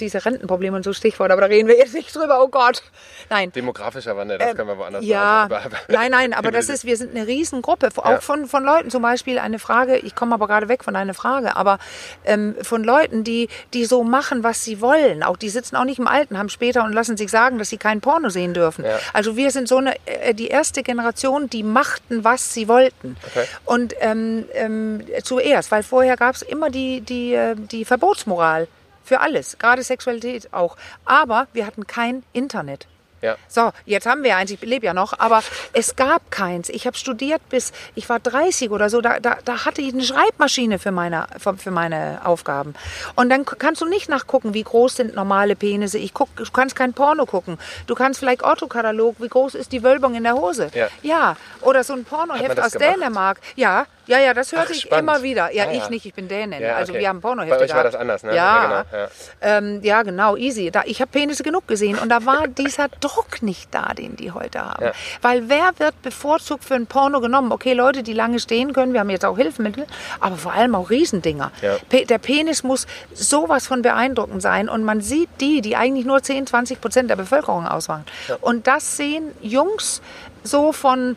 diese 0.00 0.24
Rentenprobleme 0.24 0.76
und 0.76 0.82
so 0.84 0.92
Stichwort, 0.92 1.30
aber 1.30 1.42
da 1.42 1.46
reden 1.48 1.68
wir 1.68 1.76
jetzt 1.76 1.94
nicht 1.94 2.14
drüber, 2.14 2.42
oh 2.42 2.48
Gott. 2.48 2.82
Nein. 3.30 3.52
Demografischer 3.52 4.16
Wandel, 4.16 4.38
das 4.38 4.54
können 4.54 4.68
wir 4.68 4.78
woanders 4.78 5.04
Ja. 5.04 5.44
Aber- 5.44 5.62
nein, 5.88 6.10
nein, 6.10 6.32
aber 6.32 6.50
das 6.50 6.68
ist, 6.68 6.84
wir 6.84 6.96
sind 6.96 7.14
eine 7.16 7.26
Riesengruppe, 7.26 7.88
auch 7.96 8.10
Ja. 8.10 8.20
von, 8.20 8.46
von 8.46 8.64
Leuten 8.64 8.90
zum 8.90 9.02
Beispiel 9.02 9.38
eine 9.38 9.58
Frage, 9.58 9.96
ich 9.98 10.14
komme 10.14 10.34
aber 10.34 10.46
gerade 10.46 10.68
weg 10.68 10.84
von 10.84 10.94
deiner 10.94 11.14
Frage, 11.14 11.56
aber 11.56 11.78
ähm, 12.24 12.54
von 12.62 12.82
Leuten, 12.84 13.24
die, 13.24 13.48
die 13.74 13.84
so 13.84 14.04
machen, 14.04 14.42
was 14.44 14.64
sie 14.64 14.80
wollen, 14.80 15.22
auch 15.22 15.36
die 15.36 15.48
sitzen 15.48 15.76
auch 15.76 15.84
nicht 15.84 15.98
im 15.98 16.08
Altenheim 16.08 16.48
später 16.48 16.84
und 16.84 16.92
lassen 16.92 17.16
sich 17.16 17.30
sagen, 17.30 17.58
dass 17.58 17.68
sie 17.70 17.76
kein 17.78 18.00
Porno 18.00 18.28
sehen 18.28 18.54
dürfen. 18.54 18.84
Ja. 18.84 18.98
Also 19.12 19.36
wir 19.36 19.50
sind 19.50 19.68
so 19.68 19.76
eine, 19.78 19.94
äh, 20.06 20.34
die 20.34 20.48
erste 20.48 20.82
Generation, 20.82 21.48
die 21.50 21.62
machten, 21.62 22.24
was 22.24 22.52
sie 22.54 22.68
wollten. 22.68 23.16
Okay. 23.26 23.46
Und 23.64 23.94
ähm, 24.00 24.46
ähm, 24.54 25.04
zuerst, 25.22 25.70
weil 25.70 25.82
vorher 25.82 26.16
gab 26.16 26.34
es 26.34 26.42
immer 26.42 26.70
die, 26.70 27.00
die, 27.00 27.34
äh, 27.34 27.54
die 27.56 27.84
Verbotsmoral 27.84 28.68
für 29.04 29.20
alles, 29.20 29.58
gerade 29.58 29.82
Sexualität 29.82 30.52
auch. 30.52 30.76
Aber 31.04 31.46
wir 31.52 31.66
hatten 31.66 31.86
kein 31.86 32.22
Internet. 32.32 32.86
Ja. 33.26 33.36
So, 33.48 33.72
jetzt 33.84 34.06
haben 34.06 34.22
wir 34.22 34.36
eins, 34.36 34.52
ich 34.52 34.60
lebe 34.60 34.86
ja 34.86 34.94
noch, 34.94 35.18
aber 35.18 35.42
es 35.72 35.96
gab 35.96 36.30
keins. 36.30 36.68
Ich 36.68 36.86
habe 36.86 36.96
studiert 36.96 37.42
bis, 37.48 37.72
ich 37.96 38.08
war 38.08 38.20
30 38.20 38.70
oder 38.70 38.88
so, 38.88 39.00
da, 39.00 39.18
da, 39.18 39.38
da 39.44 39.64
hatte 39.64 39.82
ich 39.82 39.92
eine 39.92 40.04
Schreibmaschine 40.04 40.78
für 40.78 40.92
meine, 40.92 41.26
für 41.58 41.70
meine 41.72 42.20
Aufgaben. 42.24 42.74
Und 43.16 43.28
dann 43.30 43.44
kannst 43.44 43.80
du 43.80 43.86
nicht 43.86 44.08
nachgucken, 44.08 44.54
wie 44.54 44.62
groß 44.62 44.96
sind 44.96 45.14
normale 45.16 45.56
Penisse. 45.56 45.98
Ich 45.98 46.14
guck, 46.14 46.34
du 46.36 46.44
kannst 46.52 46.76
kein 46.76 46.92
Porno 46.92 47.26
gucken. 47.26 47.58
Du 47.88 47.96
kannst 47.96 48.20
vielleicht 48.20 48.44
Orthokatalog, 48.44 49.16
wie 49.18 49.28
groß 49.28 49.56
ist 49.56 49.72
die 49.72 49.82
Wölbung 49.82 50.14
in 50.14 50.22
der 50.22 50.34
Hose. 50.34 50.70
Ja. 50.72 50.88
ja. 51.02 51.36
Oder 51.62 51.82
so 51.82 51.94
ein 51.94 52.04
Pornoheft 52.04 52.60
aus 52.60 52.72
gemacht? 52.72 52.96
Dänemark. 52.96 53.40
Ja, 53.56 53.86
ja, 54.06 54.18
ja, 54.18 54.34
das 54.34 54.52
hörte 54.52 54.68
Ach, 54.70 54.74
ich 54.74 54.82
spannend. 54.82 55.08
immer 55.10 55.22
wieder. 55.22 55.52
Ja, 55.52 55.64
Ah, 55.66 55.72
ich 55.72 55.78
ja. 55.78 55.90
nicht, 55.90 56.06
ich 56.06 56.14
bin 56.14 56.28
Dänin. 56.28 56.60
Ja, 56.62 56.76
also 56.76 56.92
okay. 56.92 57.00
wir 57.00 57.08
haben 57.08 57.20
Pornohefte 57.20 57.56
Bei 57.58 57.64
euch 57.64 57.74
war 57.74 57.84
das 57.84 57.94
anders, 57.94 58.22
ne? 58.22 58.34
Ja, 58.34 58.36
Ja, 58.36 58.82
genau, 58.84 59.02
ja. 59.02 59.08
Ähm, 59.40 59.80
ja, 59.82 60.02
genau, 60.02 60.36
easy. 60.36 60.70
Da, 60.70 60.82
ich 60.84 61.00
habe 61.00 61.10
Penisse 61.10 61.42
genug 61.42 61.66
gesehen 61.66 61.98
und 61.98 62.08
da 62.08 62.24
war 62.24 62.46
dieser 62.48 62.88
Druck 62.88 63.42
nicht 63.42 63.74
da, 63.74 63.92
den 63.94 64.16
die 64.16 64.30
heute 64.32 64.60
haben. 64.64 64.90
Weil 65.22 65.48
wer 65.48 65.70
wird 65.78 66.00
bevorzugt 66.02 66.64
für 66.64 66.74
ein 66.74 66.86
Porno 66.86 67.20
genommen? 67.20 67.52
Okay, 67.52 67.72
Leute, 67.72 68.02
die 68.02 68.12
lange 68.12 68.38
stehen 68.38 68.72
können, 68.72 68.92
wir 68.92 69.00
haben 69.00 69.10
jetzt 69.10 69.24
auch 69.24 69.36
Hilfsmittel, 69.36 69.86
aber 70.20 70.36
vor 70.36 70.52
allem 70.52 70.74
auch 70.74 70.90
Riesendinger. 70.90 71.50
Pe 71.88 72.04
der 72.06 72.18
Penis 72.18 72.62
muss 72.62 72.86
sowas 73.12 73.66
von 73.66 73.82
beeindruckend 73.82 74.40
sein 74.42 74.68
und 74.68 74.84
man 74.84 75.00
sieht 75.00 75.28
die, 75.40 75.60
die 75.60 75.76
eigentlich 75.76 76.06
nur 76.06 76.22
10, 76.22 76.46
20 76.46 76.80
Prozent 76.80 77.10
der 77.10 77.16
Bevölkerung 77.16 77.66
ausmachen. 77.66 78.04
Und 78.40 78.66
das 78.66 78.96
sehen 78.96 79.32
Jungs 79.40 80.00
so 80.44 80.72
von 80.72 81.16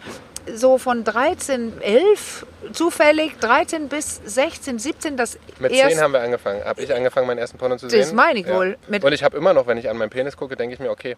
so 0.56 0.78
von 0.78 1.04
13, 1.04 1.82
11 1.82 2.46
zufällig, 2.74 3.38
13 3.40 3.88
bis 3.90 4.22
16, 4.26 4.80
17, 4.80 5.18
das 5.18 5.38
Mit 5.60 5.72
erst 5.72 5.92
10 5.96 6.02
haben 6.04 6.14
wir 6.14 6.22
angefangen. 6.22 6.64
Habe 6.64 6.82
ich 6.82 6.94
angefangen, 6.94 7.28
meinen 7.28 7.38
ersten 7.40 7.58
Porno 7.58 7.78
zu 7.78 7.90
sehen. 7.90 8.00
Das 8.02 8.14
meine 8.14 8.40
ich 8.40 8.48
wohl. 8.48 8.78
Mit- 8.88 9.04
Und 9.04 9.12
ich 9.14 9.24
habe 9.24 9.38
immer 9.38 9.54
noch, 9.54 9.68
wenn 9.68 9.78
ich 9.78 9.90
an 9.90 9.98
meinen 9.98 10.10
Penis 10.10 10.36
gucke, 10.38 10.56
denke 10.56 10.74
ich 10.74 10.80
mir, 10.80 10.90
okay. 10.92 11.16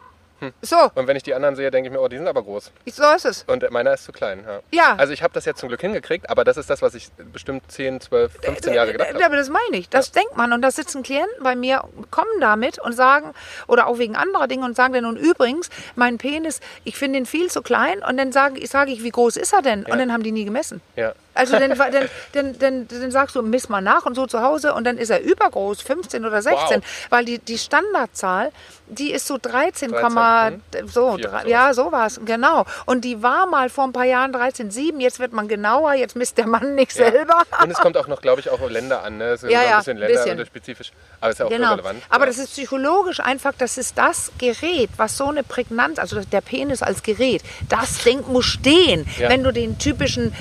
So, 0.62 0.78
Und 0.96 1.08
wenn 1.08 1.16
ich 1.16 1.24
die 1.24 1.34
anderen 1.34 1.56
sehe, 1.56 1.70
denke 1.72 1.88
ich 1.90 1.94
mir, 1.94 2.02
oh, 2.02 2.08
die 2.08 2.18
sind 2.18 2.28
aber 2.28 2.42
groß. 2.44 2.72
so 2.88 3.04
ist 3.16 3.26
es. 3.26 3.44
Und 3.48 3.70
meiner 3.72 3.94
ist 3.94 4.04
zu 4.06 4.12
klein. 4.12 4.44
Ja. 4.46 4.60
Ja. 4.72 4.96
Also 4.98 5.14
ich 5.14 5.24
habe 5.24 5.34
das 5.34 5.46
jetzt 5.46 5.60
zum 5.60 5.70
Glück 5.70 5.82
hingekriegt, 5.82 6.30
aber 6.30 6.44
das 6.44 6.58
ist 6.58 6.70
das, 6.70 6.82
was 6.82 6.96
ich 6.96 7.10
bestimmt 7.32 7.72
10, 7.72 8.02
12, 8.02 8.32
15 8.42 8.74
Jahre 8.74 8.92
gedacht 8.92 9.10
Ja, 9.10 9.16
habe. 9.16 9.26
aber 9.26 9.36
das 9.38 9.50
meine 9.50 9.78
ich. 9.78 9.90
Das 9.90 10.12
denkt 10.12 10.36
man. 10.36 10.54
Und 10.54 10.62
da 10.62 10.72
sitzen 10.72 11.04
Klienten 11.04 11.44
bei 11.44 11.56
mir, 11.56 11.84
kommen 12.10 12.40
damit 12.40 12.80
und 12.80 12.94
sagen, 12.94 13.34
oder 13.68 13.88
auch 13.88 13.98
wegen 14.00 14.16
anderer 14.16 14.48
Dinge 14.48 14.66
und 14.66 14.76
sagen 14.76 14.94
dann, 14.94 15.06
und 15.06 15.18
übrigens, 15.18 15.70
mein 15.96 16.18
Penis, 16.18 16.60
ich 16.84 16.98
finde 16.98 17.20
ihn 17.20 17.26
viel 17.26 17.50
zu 17.50 17.62
klein. 17.62 18.04
Und 18.04 18.18
dann 18.18 18.32
sage 18.32 18.66
sag 18.68 18.90
ich, 18.90 19.04
wie 19.04 19.12
groß 19.12 19.38
ist 19.38 19.54
er 19.54 19.62
denn? 19.62 19.84
Ja. 19.88 19.94
Und 19.94 20.00
dann 20.00 20.12
haben 20.12 20.24
die 20.24 20.32
nie 20.32 20.46
gemessen. 20.46 20.82
Ja. 20.96 21.14
Also 21.34 21.58
dann, 21.58 21.70
dann, 21.78 22.10
dann, 22.34 22.60
dann, 22.60 22.88
dann 22.88 23.12
sagst 23.12 23.36
du, 23.36 23.42
miss 23.42 23.70
mal 23.70 23.82
nach 23.82 24.06
und 24.06 24.16
so 24.16 24.28
zu 24.28 24.42
Hause 24.42 24.74
und 24.74 24.84
dann 24.84 24.98
ist 24.98 25.10
er 25.10 25.22
übergroß, 25.22 25.82
15 25.82 26.26
oder 26.26 26.42
16, 26.42 26.82
Wow. 26.82 26.84
weil 27.10 27.26
die, 27.26 27.40
die 27.40 27.58
Standardzahl, 27.58 28.52
die 28.88 29.12
ist 29.12 29.28
so 29.28 29.38
13, 29.42 29.92
13, 29.92 30.62
so, 30.88 31.16
Vier, 31.16 31.28
drei- 31.28 31.40
sowas. 31.40 31.44
ja, 31.48 31.74
sowas, 31.74 32.20
genau. 32.26 32.66
Und 32.86 33.06
die 33.06 33.24
war 33.24 33.46
mal 33.46 33.70
vor 33.70 33.86
ein 33.86 33.94
paar 33.94 34.04
Jahren 34.06 34.34
13,7, 34.36 35.00
jetzt 35.00 35.20
wird 35.20 35.32
man 35.32 35.48
genauer, 35.48 35.94
jetzt 35.94 36.16
misst 36.18 36.38
der 36.38 36.48
Mann 36.48 36.76
nicht 36.76 36.94
Ja. 36.98 37.10
selber. 37.12 37.44
Und 37.64 37.72
es 37.72 37.78
kommt 37.78 37.96
auch 37.98 38.08
noch, 38.08 38.22
glaube 38.22 38.42
ich, 38.42 38.50
auch 38.50 38.60
auf 38.60 38.70
Länder 38.70 39.04
an. 39.04 39.18
Ne? 39.18 39.26
Es 39.30 39.44
ist 39.44 39.52
Ja, 39.52 39.64
ja, 39.64 39.72
ein 39.72 39.78
bisschen 39.78 39.98
länderspezifisch. 39.98 40.92
Aber 41.22 41.32
ist 41.32 41.40
ja 41.40 41.46
auch 41.46 41.50
Genau. 41.50 41.72
relevant. 41.72 42.04
Aber 42.10 42.26
ja. 42.26 42.32
das 42.32 42.38
ist 42.40 42.52
psychologisch 42.52 43.20
einfach, 43.22 43.54
das 43.58 43.78
ist 43.78 43.98
das 43.98 44.32
Gerät, 44.38 44.90
was 44.98 45.18
so 45.18 45.30
eine 45.30 45.44
Prägnanz, 45.44 45.98
also 46.00 46.20
der 46.20 46.42
Penis 46.42 46.84
als 46.84 47.04
Gerät, 47.04 47.42
das 47.70 48.00
Ding 48.04 48.24
muss 48.28 48.46
stehen, 48.46 49.08
wenn 49.18 49.44
du 49.44 49.52
den 49.54 49.78
typischen 49.80 50.34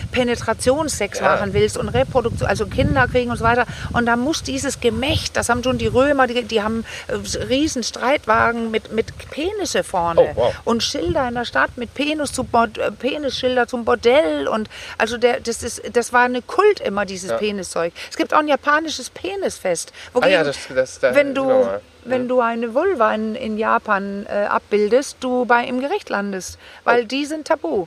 Penetrationssex 0.81 1.21
Ja. 1.21 1.29
machen 1.37 1.53
willst 1.55 1.77
und 1.77 1.89
Reproduktion, 1.89 2.49
also 2.49 2.67
Kinder 2.67 3.07
kriegen 3.09 3.31
und 3.31 3.37
so 3.37 3.45
weiter. 3.45 3.67
Und 3.93 4.07
da 4.07 4.17
muss 4.17 4.43
dieses 4.43 4.81
Gemächt, 4.81 5.37
das 5.37 5.49
haben 5.49 5.63
schon 5.63 5.79
die 5.79 5.87
Römer, 5.87 6.27
die, 6.27 6.43
die 6.45 6.63
haben 6.63 6.85
äh, 7.09 7.15
riesen 7.45 7.83
Streitwagen 7.83 8.71
mit, 8.71 8.93
mit 8.93 9.07
Penisse 9.31 9.85
vorne 9.85 10.21
Oh, 10.21 10.29
wow. 10.35 10.55
und 10.65 10.83
Schilder 10.83 11.29
in 11.29 11.35
der 11.35 11.45
Stadt 11.45 11.77
mit 11.77 11.95
Penis 11.95 12.33
zu 12.33 12.45
Bord, 12.45 12.79
äh, 12.79 12.91
Penisschilder 12.91 13.67
zum 13.67 13.85
Bordell 13.85 14.49
und 14.49 14.69
also 14.99 15.17
der, 15.19 15.41
das 15.41 15.63
ist, 15.63 15.83
das 15.95 16.13
war 16.13 16.23
eine 16.25 16.43
Kult 16.43 16.81
immer 16.81 17.05
dieses 17.07 17.31
Ja. 17.31 17.37
Peniszeug. 17.39 17.93
Es 18.11 18.17
gibt 18.17 18.33
auch 18.35 18.39
ein 18.39 18.49
japanisches 18.49 19.11
Penisfest. 19.11 19.93
Ah 19.93 20.19
wogegen- 20.19 20.31
ja, 20.33 20.45
das, 20.45 20.57
das, 20.75 20.99
da 21.01 21.15
wenn 21.15 21.35
du, 21.35 21.45
mal. 21.45 21.81
wenn 22.05 22.29
du 22.29 22.41
eine 22.41 22.75
Vulva 22.75 23.15
in, 23.15 23.35
in 23.35 23.59
Japan 23.59 24.27
äh, 24.27 24.45
abbildest, 24.47 25.19
du 25.21 25.45
bei 25.45 25.65
im 25.65 25.81
Gericht 25.81 26.09
landest, 26.09 26.59
weil 26.85 27.05
die 27.05 27.27
sind 27.27 27.47
tabu. 27.49 27.87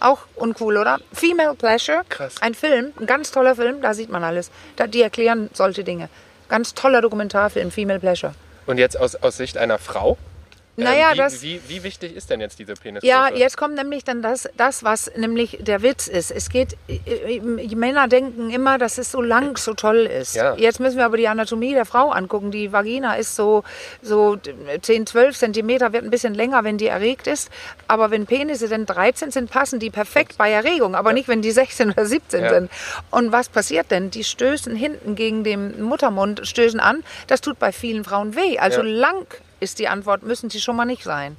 Auch 0.00 0.20
uncool, 0.36 0.76
oder? 0.76 0.98
Female 1.12 1.54
Pleasure, 1.54 2.02
Krass. 2.08 2.36
ein 2.40 2.54
Film, 2.54 2.92
ein 3.00 3.06
ganz 3.06 3.30
toller 3.30 3.54
Film, 3.56 3.80
da 3.82 3.94
sieht 3.94 4.10
man 4.10 4.22
alles. 4.24 4.50
Da, 4.76 4.86
die 4.86 5.02
erklären 5.02 5.50
solche 5.52 5.84
Dinge. 5.84 6.08
Ganz 6.48 6.74
toller 6.74 7.00
Dokumentarfilm, 7.00 7.70
Female 7.70 7.98
Pleasure. 8.00 8.34
Und 8.66 8.78
jetzt 8.78 8.98
aus, 8.98 9.16
aus 9.16 9.36
Sicht 9.36 9.58
einer 9.58 9.78
Frau? 9.78 10.16
Naja, 10.78 11.08
ähm, 11.08 11.14
wie, 11.14 11.18
das- 11.18 11.42
Wie, 11.42 11.60
wie 11.68 11.82
wichtig 11.82 12.14
ist 12.16 12.30
denn 12.30 12.40
jetzt 12.40 12.58
diese 12.58 12.74
Penisgröße? 12.74 13.06
Ja, 13.12 13.28
jetzt 13.34 13.56
kommt 13.56 13.74
nämlich 13.74 14.04
dann 14.04 14.22
das, 14.22 14.48
das, 14.56 14.84
was 14.84 15.10
nämlich 15.16 15.58
der 15.60 15.82
Witz 15.82 16.06
ist. 16.08 16.30
Es 16.30 16.48
geht, 16.48 16.76
äh, 16.88 17.36
äh, 17.36 17.74
Männer 17.74 18.06
denken 18.08 18.50
immer, 18.50 18.78
dass 18.78 18.96
es 18.98 19.10
so 19.10 19.20
lang 19.20 19.56
so 19.56 19.74
toll 19.74 20.06
ist. 20.06 20.36
Ja. 20.36 20.54
Jetzt 20.56 20.78
müssen 20.80 20.96
wir 20.98 21.04
aber 21.04 21.16
die 21.16 21.26
Anatomie 21.28 21.74
der 21.74 21.84
Frau 21.84 22.10
angucken. 22.10 22.50
Die 22.50 22.72
Vagina 22.72 23.14
ist 23.16 23.34
so, 23.34 23.64
so 24.02 24.36
10, 24.82 25.06
12 25.06 25.36
Zentimeter, 25.36 25.92
wird 25.92 26.04
ein 26.04 26.10
bisschen 26.10 26.34
länger, 26.34 26.62
wenn 26.64 26.78
die 26.78 26.86
erregt 26.86 27.26
ist. 27.26 27.50
Aber 27.88 28.10
wenn 28.10 28.26
Penisse 28.26 28.68
denn 28.68 28.86
13 28.86 29.30
sind, 29.30 29.50
passen 29.50 29.80
die 29.80 29.90
perfekt 29.90 30.38
bei 30.38 30.50
Erregung. 30.50 30.94
Aber 30.94 31.12
nicht, 31.12 31.28
wenn 31.28 31.42
die 31.42 31.50
16 31.50 31.90
oder 31.90 32.06
17 32.06 32.42
Ja. 32.44 32.50
sind. 32.54 32.70
Und 33.10 33.32
was 33.32 33.48
passiert 33.48 33.90
denn? 33.90 34.10
Die 34.10 34.22
stößen 34.24 34.76
hinten 34.76 35.16
gegen 35.16 35.42
den 35.44 35.82
Muttermund, 35.82 36.42
stößen 36.46 36.78
an. 36.80 37.02
Das 37.26 37.40
tut 37.40 37.58
bei 37.58 37.72
vielen 37.72 38.04
Frauen 38.04 38.36
weh. 38.36 38.58
Also 38.58 38.82
Ja. 38.82 38.86
lang 38.86 39.26
ist 39.60 39.78
die 39.78 39.88
Antwort, 39.88 40.22
müssen 40.22 40.50
sie 40.50 40.60
schon 40.60 40.76
mal 40.76 40.84
nicht 40.84 41.04
sein. 41.04 41.36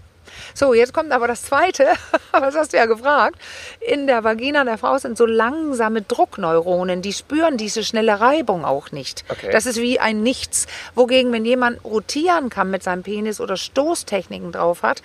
So, 0.53 0.73
jetzt 0.73 0.93
kommt 0.93 1.11
aber 1.11 1.27
das 1.27 1.43
Zweite, 1.43 1.87
was 2.31 2.55
hast 2.55 2.73
du 2.73 2.77
ja 2.77 2.85
gefragt. 2.85 3.39
In 3.79 4.07
der 4.07 4.23
Vagina 4.23 4.63
der 4.63 4.77
Frau 4.77 4.97
sind 4.97 5.17
so 5.17 5.25
langsame 5.25 6.01
Druckneuronen, 6.01 7.01
die 7.01 7.13
spüren 7.13 7.57
diese 7.57 7.83
schnelle 7.83 8.19
Reibung 8.19 8.65
auch 8.65 8.91
nicht. 8.91 9.23
Okay. 9.29 9.49
Das 9.51 9.65
ist 9.65 9.77
wie 9.77 9.99
ein 9.99 10.23
Nichts. 10.23 10.67
Wogegen, 10.95 11.31
wenn 11.31 11.45
jemand 11.45 11.83
rotieren 11.83 12.49
kann 12.49 12.69
mit 12.71 12.83
seinem 12.83 13.03
Penis 13.03 13.39
oder 13.39 13.57
Stoßtechniken 13.57 14.51
drauf 14.51 14.83
hat 14.83 15.01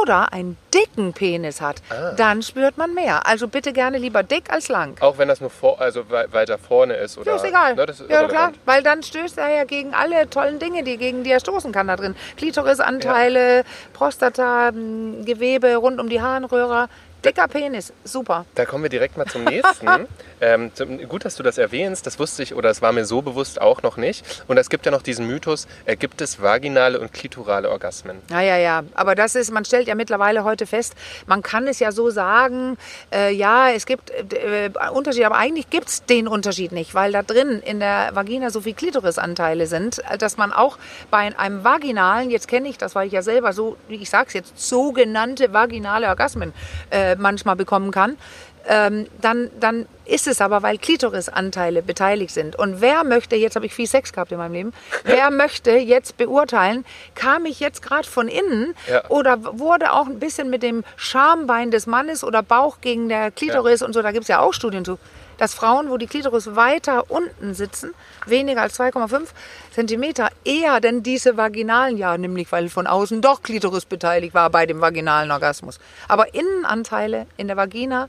oder 0.00 0.32
einen 0.32 0.56
dicken 0.74 1.12
Penis 1.12 1.60
hat, 1.60 1.82
dann 2.16 2.42
spürt 2.42 2.78
man 2.78 2.94
mehr. 2.94 3.26
Also 3.26 3.48
bitte 3.48 3.72
gerne 3.72 3.98
lieber 3.98 4.22
dick 4.22 4.50
als 4.50 4.68
lang. 4.68 4.96
Auch 5.00 5.18
wenn 5.18 5.28
das 5.28 5.40
nur 5.40 5.50
vor, 5.50 5.80
also 5.80 6.08
wei- 6.10 6.26
weiter 6.32 6.56
vorne 6.58 6.94
ist 6.94 7.18
oder. 7.18 7.32
Ja, 7.32 7.36
ist 7.36 7.44
egal. 7.44 7.74
Ne, 7.74 7.86
das 7.86 8.00
ist 8.00 8.08
ja, 8.10 8.18
klar, 8.18 8.30
irrelevant. 8.30 8.58
weil 8.64 8.82
dann 8.82 9.02
stößt 9.02 9.38
er 9.38 9.50
ja 9.54 9.64
gegen 9.64 9.92
alle 9.94 10.28
tollen 10.30 10.58
Dinge, 10.58 10.82
die 10.82 10.96
gegen 10.96 11.24
die 11.24 11.30
er 11.30 11.40
stoßen 11.40 11.72
kann 11.72 11.88
da 11.88 11.96
drin. 11.96 12.14
Klitorisanteile, 12.36 13.64
Prostata, 13.92 14.68
m, 14.68 15.24
Gewebe 15.24 15.76
rund 15.76 16.00
um 16.00 16.08
die 16.08 16.20
Harnröhre. 16.20 16.88
Dicker 17.24 17.46
Penis, 17.46 17.92
super. 18.02 18.46
Da 18.56 18.64
kommen 18.64 18.82
wir 18.82 18.90
direkt 18.90 19.16
mal 19.16 19.26
zum 19.26 19.44
nächsten. 19.44 19.86
ähm, 20.42 20.72
gut, 21.08 21.24
dass 21.24 21.36
du 21.36 21.42
das 21.42 21.56
erwähnst. 21.56 22.06
Das 22.06 22.18
wusste 22.18 22.42
ich 22.42 22.54
oder 22.54 22.68
es 22.68 22.82
war 22.82 22.92
mir 22.92 23.04
so 23.04 23.22
bewusst 23.22 23.60
auch 23.60 23.82
noch 23.82 23.96
nicht. 23.96 24.44
Und 24.48 24.58
es 24.58 24.68
gibt 24.68 24.84
ja 24.84 24.92
noch 24.92 25.02
diesen 25.02 25.26
Mythos, 25.26 25.68
äh, 25.86 25.96
gibt 25.96 26.20
es 26.20 26.42
vaginale 26.42 26.98
und 26.98 27.12
klitorale 27.12 27.70
Orgasmen? 27.70 28.18
Ja, 28.30 28.40
ja, 28.40 28.56
ja. 28.56 28.82
Aber 28.94 29.14
das 29.14 29.34
ist, 29.36 29.52
man 29.52 29.64
stellt 29.64 29.86
ja 29.86 29.94
mittlerweile 29.94 30.44
heute 30.44 30.66
fest, 30.66 30.94
man 31.26 31.42
kann 31.42 31.68
es 31.68 31.78
ja 31.78 31.92
so 31.92 32.10
sagen, 32.10 32.76
äh, 33.12 33.32
ja, 33.32 33.70
es 33.70 33.86
gibt 33.86 34.10
äh, 34.10 34.70
Unterschiede, 34.92 35.26
aber 35.26 35.36
eigentlich 35.36 35.70
gibt 35.70 35.88
es 35.88 36.04
den 36.04 36.26
Unterschied 36.26 36.72
nicht, 36.72 36.94
weil 36.94 37.12
da 37.12 37.22
drin 37.22 37.62
in 37.64 37.78
der 37.78 38.10
Vagina 38.14 38.50
so 38.50 38.60
viel 38.60 38.74
Klitorisanteile 38.74 39.66
sind, 39.66 40.02
dass 40.18 40.36
man 40.36 40.52
auch 40.52 40.78
bei 41.10 41.38
einem 41.38 41.62
vaginalen, 41.62 42.30
jetzt 42.30 42.48
kenne 42.48 42.68
ich 42.68 42.78
das, 42.78 42.94
weil 42.94 43.06
ich 43.06 43.12
ja 43.12 43.22
selber 43.22 43.52
so, 43.52 43.76
wie 43.88 43.96
ich 43.96 44.10
sage 44.10 44.26
es 44.28 44.34
jetzt, 44.34 44.58
sogenannte 44.58 45.52
vaginale 45.52 46.08
Orgasmen 46.08 46.52
äh, 46.90 47.14
manchmal 47.14 47.54
bekommen 47.54 47.92
kann. 47.92 48.16
Ähm, 48.68 49.06
dann, 49.20 49.50
dann 49.58 49.86
ist 50.04 50.26
es 50.26 50.40
aber, 50.40 50.62
weil 50.62 50.78
Klitorisanteile 50.78 51.82
beteiligt 51.82 52.32
sind. 52.32 52.56
Und 52.56 52.80
wer 52.80 53.02
möchte, 53.04 53.34
jetzt 53.36 53.56
habe 53.56 53.66
ich 53.66 53.74
viel 53.74 53.86
Sex 53.86 54.12
gehabt 54.12 54.30
in 54.32 54.38
meinem 54.38 54.52
Leben, 54.52 54.72
wer 55.04 55.30
möchte 55.30 55.72
jetzt 55.72 56.16
beurteilen, 56.16 56.84
kam 57.14 57.44
ich 57.44 57.60
jetzt 57.60 57.82
gerade 57.82 58.06
von 58.08 58.28
innen 58.28 58.74
Ja. 58.88 59.08
oder 59.10 59.58
wurde 59.58 59.92
auch 59.92 60.06
ein 60.06 60.18
bisschen 60.18 60.50
mit 60.50 60.62
dem 60.62 60.84
Schambein 60.96 61.70
des 61.70 61.86
Mannes 61.86 62.22
oder 62.24 62.42
Bauch 62.42 62.80
gegen 62.80 63.08
der 63.08 63.30
Klitoris 63.30 63.82
und 63.82 63.92
so, 63.94 64.02
da 64.02 64.12
gibt 64.12 64.22
es 64.22 64.28
ja 64.28 64.40
auch 64.40 64.52
Studien 64.52 64.84
zu, 64.84 64.98
dass 65.38 65.54
Frauen, 65.54 65.90
wo 65.90 65.96
die 65.96 66.06
Klitoris 66.06 66.54
weiter 66.54 67.10
unten 67.10 67.54
sitzen, 67.54 67.94
weniger 68.26 68.62
als 68.62 68.78
2,5 68.78 69.28
Zentimeter, 69.72 70.28
eher 70.44 70.80
denn 70.80 71.02
diese 71.02 71.36
vaginalen, 71.36 71.96
ja, 71.96 72.16
nämlich 72.16 72.52
weil 72.52 72.68
von 72.68 72.86
außen 72.86 73.22
doch 73.22 73.42
Klitoris 73.42 73.86
beteiligt 73.86 74.34
war 74.34 74.50
bei 74.50 74.66
dem 74.66 74.80
vaginalen 74.80 75.30
Orgasmus. 75.30 75.80
Aber 76.06 76.34
Innenanteile 76.34 77.26
in 77.36 77.48
der 77.48 77.56
Vagina, 77.56 78.08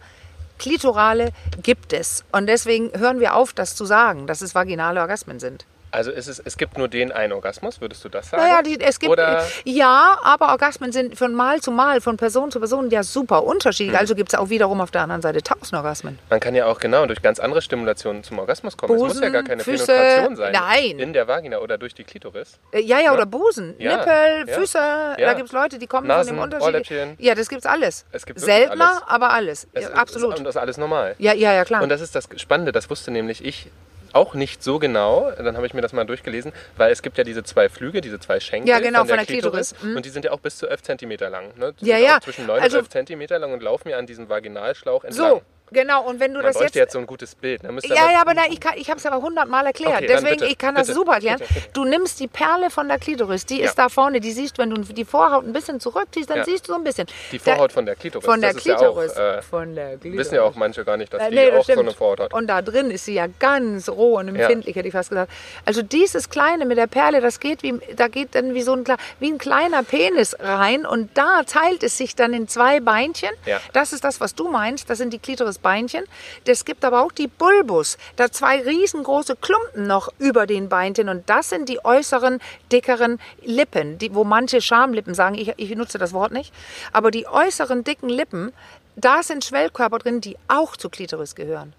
Klitorale 0.60 1.32
gibt 1.62 1.94
es. 1.94 2.24
Und 2.32 2.48
deswegen 2.48 2.92
hören 2.98 3.20
wir 3.20 3.36
auf, 3.36 3.54
das 3.54 3.76
zu 3.76 3.86
sagen, 3.86 4.28
dass 4.28 4.42
es 4.42 4.56
vaginale 4.56 5.02
Orgasmen 5.02 5.40
sind. 5.40 5.66
Also 5.94 6.10
ist 6.10 6.28
es, 6.28 6.40
es 6.40 6.58
gibt 6.58 6.76
nur 6.78 6.88
den 6.88 7.12
einen 7.12 7.34
Orgasmus, 7.34 7.80
würdest 7.80 8.04
du 8.04 8.10
das 8.10 8.30
sagen? 8.32 8.42
Naja, 8.42 8.64
die, 8.64 8.80
es 8.80 9.00
gibt, 9.00 9.12
Oder 9.12 9.46
ja, 9.64 10.18
aber 10.24 10.50
Orgasmen 10.50 10.92
sind 10.92 11.16
von 11.18 11.34
Mal 11.36 11.62
zu 11.62 11.70
Mal, 11.70 12.02
von 12.02 12.18
Person 12.18 12.50
zu 12.50 12.60
Person 12.60 12.90
ja 12.90 13.04
super 13.04 13.44
unterschiedlich. 13.44 13.96
Also 13.96 14.16
gibt 14.16 14.34
es 14.34 14.40
auch 14.40 14.50
wiederum 14.50 14.82
auf 14.82 14.90
der 14.90 15.02
anderen 15.02 15.22
Seite 15.22 15.44
tausend 15.44 15.74
Orgasmen. 15.76 16.18
man 16.32 16.40
kann 16.40 16.56
ja 16.56 16.66
auch 16.66 16.80
genau 16.80 17.06
durch 17.06 17.22
ganz 17.22 17.40
andere 17.40 17.62
Stimulationen 17.62 18.24
zum 18.24 18.40
Orgasmus 18.40 18.76
kommen. 18.76 18.96
es 18.96 19.02
muss 19.02 19.14
ja 19.14 19.20
Busen, 19.20 19.34
gar 19.34 19.44
keine 19.44 19.64
Füße, 19.64 19.86
Penetration 19.86 20.36
sein. 20.36 20.52
nein. 20.54 20.98
In 21.00 21.14
der 21.14 21.28
Vagina 21.28 21.60
oder 21.60 21.78
durch 21.78 21.94
die 21.94 22.04
Klitoris. 22.04 22.58
Äh, 22.72 22.82
Ja, 22.82 23.00
ja, 23.00 23.14
oder 23.14 23.28
Busen, 23.28 23.76
Ja, 23.78 23.98
Nippel, 23.98 24.46
ja. 24.50 24.60
Füße. 24.60 24.78
Da 24.80 25.16
Ja. 25.20 25.34
gibt 25.34 25.48
es 25.50 25.54
Leute, 25.54 25.78
die 25.78 25.86
kommen 25.86 26.08
Nasen, 26.08 26.36
von 26.38 26.50
dem 26.50 26.60
Unterschied. 26.60 27.20
Ja, 27.20 27.36
das 27.36 27.50
gibt's 27.50 27.68
alles. 27.68 28.06
Es 28.12 28.26
gibt 28.26 28.40
Seltener, 28.40 28.90
alles. 28.90 29.04
aber 29.06 29.30
alles. 29.32 29.68
Es 29.74 29.84
ja, 29.84 29.90
absolut. 29.92 30.40
Und 30.40 30.44
das 30.46 30.56
ist 30.56 30.62
alles 30.62 30.78
normal. 30.78 31.14
ja, 31.20 31.34
ja, 31.34 31.54
ja, 31.54 31.64
klar. 31.66 31.84
Und 31.84 31.90
das 31.90 32.02
ist 32.02 32.16
das 32.16 32.28
Spannende, 32.38 32.72
das 32.72 32.90
wusste 32.90 33.12
nämlich 33.12 33.46
ich 33.46 33.68
auch 34.14 34.34
nicht 34.36 34.64
so 34.64 34.80
genau. 34.80 35.32
Dann 35.32 35.56
habe 35.58 35.66
ich 35.68 35.74
mir 35.74 35.82
das 35.82 35.92
mal 35.94 36.06
durchgelesen, 36.06 36.54
weil 36.78 36.92
es 36.92 37.02
gibt 37.02 37.18
ja 37.18 37.24
diese 37.24 37.44
zwei 37.44 37.68
Flüge, 37.70 38.00
diese 38.02 38.20
zwei 38.20 38.40
Schenkel 38.40 38.70
Ja, 38.70 38.80
genau, 38.80 39.00
von 39.00 39.08
der, 39.08 39.18
von 39.18 39.26
der 39.26 39.34
Klitoris. 39.42 39.76
Mhm. 39.82 39.96
Und 39.98 40.06
die 40.06 40.10
sind 40.10 40.24
ja 40.26 40.32
auch 40.32 40.40
bis 40.40 40.58
zu 40.58 40.68
11 40.68 40.82
Zentimeter 40.84 41.30
lang. 41.30 41.58
Ne? 41.58 41.74
Die 41.82 41.86
Ja, 41.88 41.98
sind 41.98 42.06
ja. 42.06 42.18
Auch 42.18 42.22
zwischen 42.22 42.46
9 42.48 42.62
Also- 42.62 42.78
und 42.78 42.84
11 42.84 42.90
Zentimeter 42.90 43.40
lang 43.40 43.52
und 43.54 43.62
laufen 43.64 43.90
ja 43.90 43.98
an 43.98 44.06
diesem 44.08 44.30
Vaginalschlauch 44.30 45.04
entlang. 45.04 45.30
so, 45.32 45.42
genau. 45.74 46.04
Und 46.04 46.20
wenn 46.20 46.34
du 46.34 46.40
Man 46.42 46.48
das 46.54 46.60
jetzt. 46.62 46.76
jetzt 46.76 46.94
so 46.94 47.00
ein 47.00 47.06
gutes 47.08 47.36
Bild. 47.36 47.64
Ne? 47.64 47.78
Ja, 47.84 48.12
ja, 48.12 48.22
aber 48.22 48.34
na, 48.34 48.44
ich, 48.50 48.60
kann- 48.60 48.74
ich 48.78 48.90
habe 48.90 49.00
es 49.00 49.06
aber 49.06 49.22
hundertmal 49.22 49.66
erklärt. 49.66 49.96
Okay, 49.98 50.08
Deswegen, 50.08 50.38
bitte, 50.38 50.46
ich 50.46 50.58
kann 50.58 50.76
das 50.76 50.88
bitte, 50.88 51.00
super 51.00 51.14
erklären. 51.14 51.40
bitte. 51.40 51.54
Du 51.74 51.86
nimmst 51.86 52.20
die 52.20 52.28
Perle 52.28 52.70
von 52.70 52.88
der 52.88 53.00
Klitoris, 53.00 53.46
die 53.46 53.60
Ja. 53.60 53.66
ist 53.66 53.76
da 53.78 53.90
vorne, 53.90 54.20
die 54.20 54.32
siehst, 54.32 54.58
wenn 54.58 54.70
du 54.70 54.82
die 54.82 55.06
Vorhaut 55.06 55.44
ein 55.46 55.54
bisschen 55.54 55.80
zurückziehst, 55.80 56.30
dann 56.30 56.38
Ja. 56.38 56.44
siehst 56.46 56.68
du 56.68 56.74
so 56.74 56.78
ein 56.78 56.84
bisschen. 56.84 57.08
Die 57.32 57.38
Da- 57.40 57.56
Vorhaut 57.56 57.72
von 57.74 57.86
der 57.86 57.96
Klitoris. 57.96 58.26
von 58.26 58.40
der 58.42 58.54
das 58.54 58.62
Klitoris. 58.62 59.16
Ja 59.16 59.34
auch, 59.34 59.38
äh, 59.38 59.42
von 59.42 59.76
der 59.76 59.98
Klitoris. 59.98 60.18
wissen 60.20 60.36
ja 60.36 60.44
auch 60.44 60.56
manche 60.56 60.86
gar 60.86 60.98
nicht, 60.98 61.12
dass 61.14 61.22
Äh, 61.22 61.30
die 61.30 61.36
nee, 61.36 61.46
das 61.48 61.54
auch 61.54 61.58
so 61.66 61.72
stimmt. 61.74 61.80
eine 61.88 61.92
Vorhaut 61.98 62.20
hat. 62.20 62.34
Und 62.34 62.48
da 62.48 62.62
drin 62.62 62.92
ist 62.92 63.06
sie 63.06 63.14
ja 63.16 63.28
ganz 63.40 63.90
roh 63.90 64.18
und 64.20 64.28
empfindlich, 64.30 64.76
hätte 64.76 64.88
ich 64.88 64.94
fast 64.94 65.10
gesagt. 65.10 65.32
Also 65.66 65.82
dieses 65.82 66.30
Kleine 66.30 66.66
mit 66.66 66.78
der 66.78 66.88
Perle, 66.88 67.22
das 67.22 67.40
geht 67.40 67.64
wie, 67.64 67.80
da 67.96 68.08
geht 68.08 68.36
dann 68.36 68.54
wie 68.54 68.62
so 68.62 68.74
ein, 68.74 68.84
wie 69.20 69.32
ein 69.32 69.38
kleiner 69.38 69.84
Penis 69.84 70.36
rein 70.40 70.86
und 70.86 71.18
da 71.18 71.44
teilt 71.44 71.84
es 71.84 71.98
sich 71.98 72.16
dann 72.16 72.34
in 72.34 72.48
zwei 72.48 72.80
Beinchen. 72.80 73.30
Das 73.74 73.94
ist 73.94 74.04
das, 74.04 74.20
was 74.22 74.36
du 74.36 74.50
meinst. 74.50 74.90
Das 74.90 74.98
sind 74.98 75.14
die 75.14 75.20
Klitorisbeinchen. 75.64 76.04
Es 76.46 76.66
gibt 76.66 76.86
aber 76.86 77.02
auch 77.02 77.12
die 77.12 77.28
Bulbus. 77.28 77.98
Da 78.16 78.32
zwei 78.32 78.62
riesengroße 78.62 79.36
Klumpen 79.38 79.88
noch 79.88 80.10
über 80.20 80.46
den 80.46 80.70
Beinchen 80.70 81.10
und 81.10 81.30
das 81.30 81.50
sind 81.50 81.70
die 81.70 81.84
äußeren, 81.84 82.40
dickeren 82.72 83.20
Lippen, 83.44 83.98
die, 83.98 84.14
wo 84.14 84.24
manche 84.24 84.62
Schamlippen 84.62 85.14
sagen, 85.14 85.36
ich, 85.36 85.54
ich 85.58 85.76
nutze 85.76 85.98
das 85.98 86.14
Wort 86.14 86.32
nicht, 86.32 86.54
aber 86.92 87.10
die 87.10 87.28
äußeren, 87.28 87.84
dicken 87.84 88.10
Lippen, 88.10 88.52
da 88.96 89.24
sind 89.24 89.44
Schwellkörper 89.44 90.00
drin, 90.00 90.22
die 90.22 90.38
auch 90.48 90.78
zu 90.78 90.90
Klitoris 90.90 91.34
gehören. 91.34 91.74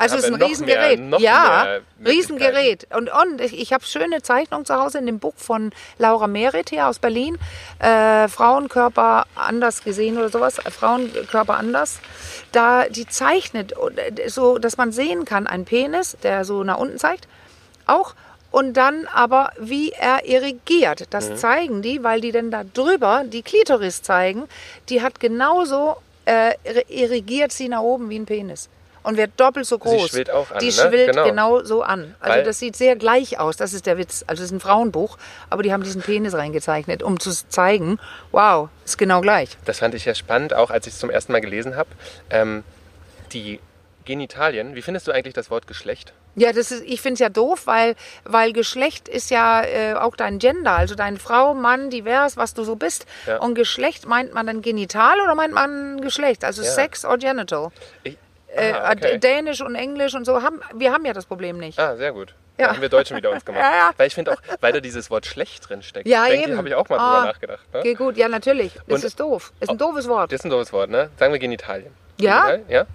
Also 0.00 0.16
es 0.16 0.24
ist 0.24 0.32
ein 0.32 0.42
Riesengerät. 0.42 1.00
Mehr, 1.00 1.18
ja. 1.20 1.78
Riesengerät. 2.04 2.86
Und, 2.94 3.10
und 3.10 3.40
ich, 3.40 3.58
ich 3.58 3.72
habe 3.72 3.84
schöne 3.84 4.22
Zeichnungen 4.22 4.64
zu 4.66 4.74
Hause 4.74 4.98
in 4.98 5.06
dem 5.06 5.18
Buch 5.18 5.34
von 5.36 5.72
Laura 5.98 6.26
Merit 6.26 6.70
hier 6.70 6.88
aus 6.88 6.98
Berlin. 6.98 7.38
Äh, 7.78 8.28
Frauenkörper 8.28 9.26
anders 9.34 9.82
gesehen 9.84 10.18
oder 10.18 10.28
sowas. 10.28 10.58
Äh, 10.58 10.70
Frauenkörper 10.70 11.56
anders. 11.56 12.00
Da 12.52 12.88
die 12.88 13.06
zeichnet 13.06 13.72
äh, 13.72 14.28
so, 14.28 14.58
dass 14.58 14.76
man 14.76 14.92
sehen 14.92 15.24
kann, 15.24 15.46
ein 15.46 15.64
Penis, 15.64 16.16
der 16.22 16.44
so 16.44 16.64
nach 16.64 16.78
unten 16.78 16.98
zeigt, 16.98 17.28
auch. 17.86 18.14
Und 18.50 18.74
dann 18.74 19.08
aber, 19.12 19.50
wie 19.58 19.90
er 19.90 20.26
irrigiert. 20.26 21.06
Das 21.10 21.28
Mhm. 21.28 21.36
zeigen 21.36 21.82
die, 21.82 22.04
weil 22.04 22.20
die 22.20 22.30
dann 22.30 22.52
da 22.52 22.62
drüber 22.62 23.24
die 23.26 23.42
Klitoris 23.42 24.02
zeigen. 24.02 24.44
Die 24.88 25.02
hat 25.02 25.18
genauso 25.18 25.96
äh, 26.24 26.54
irrigiert 26.88 27.50
sie 27.52 27.68
nach 27.68 27.80
oben 27.80 28.08
wie 28.10 28.18
ein 28.18 28.26
Penis. 28.26 28.68
Und 29.04 29.16
wird 29.16 29.32
doppelt 29.36 29.66
so 29.66 29.78
groß. 29.78 30.08
schwillt 30.10 30.30
auch 30.30 30.50
an, 30.50 30.58
Die 30.58 30.66
ne? 30.66 30.72
schwillt 30.72 31.10
Genau. 31.12 31.24
genau 31.24 31.62
so 31.62 31.82
an. 31.82 32.14
Also 32.20 32.36
Weil- 32.38 32.42
das 32.44 32.58
sieht 32.58 32.74
sehr 32.74 32.96
gleich 32.96 33.38
aus. 33.38 33.56
Das 33.56 33.72
ist 33.72 33.86
der 33.86 33.96
Witz. 33.98 34.24
Also 34.26 34.42
es 34.42 34.46
ist 34.50 34.52
ein 34.52 34.60
Frauenbuch, 34.60 35.18
aber 35.50 35.62
die 35.62 35.72
haben 35.72 35.82
diesen 35.84 36.02
Penis 36.02 36.34
reingezeichnet, 36.34 37.02
um 37.02 37.20
zu 37.20 37.30
zeigen, 37.48 38.00
wow, 38.32 38.68
ist 38.84 38.98
genau 38.98 39.20
gleich. 39.20 39.56
Das 39.66 39.78
fand 39.78 39.94
ich 39.94 40.04
ja 40.06 40.14
spannend, 40.14 40.54
auch 40.54 40.70
als 40.70 40.86
ich 40.86 40.94
es 40.94 40.98
zum 40.98 41.10
ersten 41.10 41.30
Mal 41.32 41.40
gelesen 41.40 41.76
habe. 41.76 41.90
Ähm, 42.30 42.64
die 43.32 43.60
Genitalien, 44.04 44.74
wie 44.74 44.82
findest 44.82 45.06
du 45.06 45.12
eigentlich 45.12 45.34
das 45.34 45.50
Wort 45.50 45.66
Geschlecht? 45.66 46.12
Ja, 46.36 46.52
das 46.52 46.72
ist, 46.72 46.82
ich 46.84 47.00
finde 47.00 47.14
es 47.14 47.20
ja 47.20 47.28
doof, 47.28 47.66
weil, 47.66 47.94
weil 48.24 48.52
Geschlecht 48.52 49.08
ist 49.08 49.30
ja 49.30 49.62
äh, 49.62 49.94
auch 49.94 50.16
dein 50.16 50.40
Gender, 50.40 50.72
also 50.72 50.94
deine 50.96 51.18
Frau, 51.18 51.54
Mann, 51.54 51.90
divers, 51.90 52.36
was 52.36 52.54
du 52.54 52.64
so 52.64 52.74
bist. 52.74 53.06
Ja. 53.26 53.38
Und 53.38 53.54
Geschlecht 53.54 54.06
meint 54.06 54.34
man 54.34 54.44
dann 54.46 54.60
genital 54.60 55.20
oder 55.20 55.34
meint 55.36 55.54
man 55.54 56.00
Geschlecht? 56.00 56.44
Also 56.44 56.62
Ja. 56.62 56.70
Sex 56.70 57.04
or 57.04 57.18
genital. 57.18 57.68
Ich, 58.02 58.18
ah, 58.56 58.92
okay. 58.92 59.18
Dänisch 59.18 59.60
und 59.60 59.74
Englisch 59.74 60.14
und 60.14 60.24
so 60.24 60.42
haben 60.42 60.60
wir 60.74 60.92
haben 60.92 61.04
ja 61.04 61.12
das 61.12 61.26
Problem 61.26 61.58
nicht. 61.58 61.78
Ah, 61.78 61.96
sehr 61.96 62.12
gut. 62.12 62.34
Ja. 62.56 62.66
Da 62.68 62.72
haben 62.74 62.82
wir 62.82 62.88
Deutschen 62.88 63.16
wieder 63.16 63.30
uns 63.32 63.44
gemacht. 63.44 63.62
Ja, 63.64 63.70
ja. 63.76 63.90
Weil 63.96 64.06
ich 64.06 64.14
finde 64.14 64.32
auch, 64.32 64.36
weil 64.60 64.72
da 64.72 64.80
dieses 64.80 65.10
Wort 65.10 65.26
schlecht 65.26 65.68
drin 65.68 65.82
steckt, 65.82 66.06
Ja, 66.06 66.26
denke, 66.26 66.48
eben. 66.50 66.56
habe 66.58 66.68
ich 66.68 66.74
auch 66.74 66.88
mal 66.88 66.98
Ah, 66.98 67.16
drüber 67.16 67.26
nachgedacht. 67.32 67.74
Ne? 67.74 67.82
Geht 67.82 67.98
gut, 67.98 68.16
ja 68.16 68.28
natürlich. 68.28 68.74
Das 68.86 69.00
Und- 69.00 69.04
ist 69.04 69.18
doof. 69.18 69.52
Ist 69.60 69.70
ein 69.70 69.78
doofes 69.78 70.08
Wort. 70.08 70.30
Das 70.30 70.40
ist 70.40 70.44
ein 70.44 70.50
doofes 70.50 70.72
Wort, 70.72 70.88
ne? 70.90 71.10
Sagen 71.18 71.32
wir 71.32 71.40
Genitalien. 71.40 71.92
Ja? 72.20 72.46
Genital- 72.50 72.72
ja. 72.72 72.86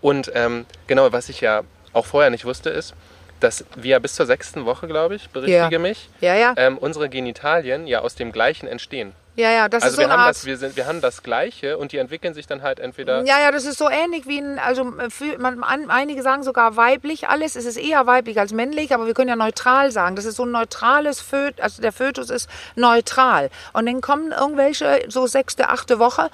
Und 0.00 0.32
ähm, 0.34 0.66
genau, 0.88 1.12
was 1.12 1.28
ich 1.28 1.40
ja 1.40 1.62
auch 1.92 2.06
vorher 2.06 2.30
nicht 2.30 2.44
wusste, 2.44 2.70
ist, 2.70 2.94
dass 3.38 3.64
wir 3.76 4.00
bis 4.00 4.14
zur 4.14 4.26
sechsten 4.26 4.64
Woche, 4.64 4.88
glaube 4.88 5.14
ich, 5.14 5.28
berichtige 5.30 5.74
Ja. 5.74 5.78
mich, 5.78 6.08
Ja, 6.20 6.34
ja. 6.34 6.54
ähm, 6.56 6.76
unsere 6.78 7.08
Genitalien 7.08 7.86
ja 7.86 8.00
aus 8.00 8.14
dem 8.16 8.32
Gleichen 8.32 8.66
entstehen. 8.66 9.12
Ja, 9.36 9.50
ja, 9.50 9.68
das 9.68 9.82
Also 9.82 9.94
ist 9.94 9.96
so 9.96 10.00
wir, 10.00 10.04
eine 10.06 10.12
haben 10.12 10.20
Art. 10.20 10.30
das, 10.30 10.44
wir, 10.44 10.56
sind, 10.56 10.76
wir 10.76 10.86
haben 10.86 11.00
das 11.00 11.22
Gleiche 11.24 11.76
und 11.76 11.90
die 11.90 11.98
entwickeln 11.98 12.34
sich 12.34 12.46
dann 12.46 12.62
halt 12.62 12.78
entweder... 12.78 13.24
Ja, 13.24 13.40
ja, 13.40 13.50
das 13.50 13.64
ist 13.64 13.78
so 13.78 13.88
ähnlich 13.90 14.26
wie 14.28 14.38
ein, 14.38 14.60
also 14.60 14.96
äh, 14.98 15.10
für, 15.10 15.38
man, 15.38 15.62
an, 15.64 15.90
einige 15.90 16.22
sagen 16.22 16.44
sogar 16.44 16.76
weiblich 16.76 17.28
alles. 17.28 17.56
Es 17.56 17.64
ist 17.64 17.76
eher 17.76 18.06
weiblich 18.06 18.38
als 18.38 18.52
männlich, 18.52 18.94
aber 18.94 19.06
wir 19.06 19.14
können 19.14 19.28
ja 19.28 19.36
neutral 19.36 19.90
sagen. 19.90 20.14
Das 20.14 20.24
ist 20.24 20.36
so 20.36 20.44
ein 20.44 20.52
neutrales 20.52 21.20
Fötus, 21.20 21.60
also 21.60 21.82
der 21.82 21.92
Fötus 21.92 22.30
ist 22.30 22.48
neutral. 22.76 23.50
Und 23.72 23.86
dann 23.86 24.00
kommen 24.00 24.30
irgendwelche, 24.30 25.04
so 25.08 25.26
sechste, 25.26 25.68
achte 25.68 25.98
Woche, 25.98 26.30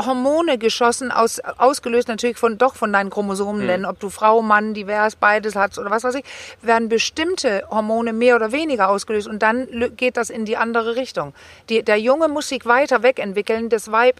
Hormone 0.00 0.58
geschossen, 0.58 1.10
aus, 1.10 1.40
ausgelöst 1.40 2.08
natürlich 2.08 2.36
von, 2.36 2.58
doch 2.58 2.74
von 2.74 2.92
deinen 2.92 3.10
Chromosomen, 3.10 3.62
Hm. 3.62 3.68
denn 3.68 3.84
ob 3.84 4.00
du 4.00 4.10
Frau, 4.10 4.42
Mann, 4.42 4.74
divers, 4.74 5.16
beides 5.16 5.54
hast 5.54 5.78
oder 5.78 5.90
was 5.90 6.04
weiß 6.04 6.14
ich, 6.16 6.24
werden 6.62 6.88
bestimmte 6.88 7.64
Hormone 7.70 8.12
mehr 8.12 8.36
oder 8.36 8.52
weniger 8.52 8.88
ausgelöst 8.88 9.28
und 9.28 9.42
dann 9.42 9.68
geht 9.96 10.16
das 10.16 10.30
in 10.30 10.44
die 10.44 10.56
andere 10.56 10.96
Richtung. 10.96 11.34
Die, 11.68 11.82
der 11.82 11.98
Junge 11.98 12.28
muss 12.28 12.48
sich 12.48 12.66
weiter 12.66 13.02
wegentwickeln, 13.02 13.68
das 13.68 13.90
Weib 13.92 14.16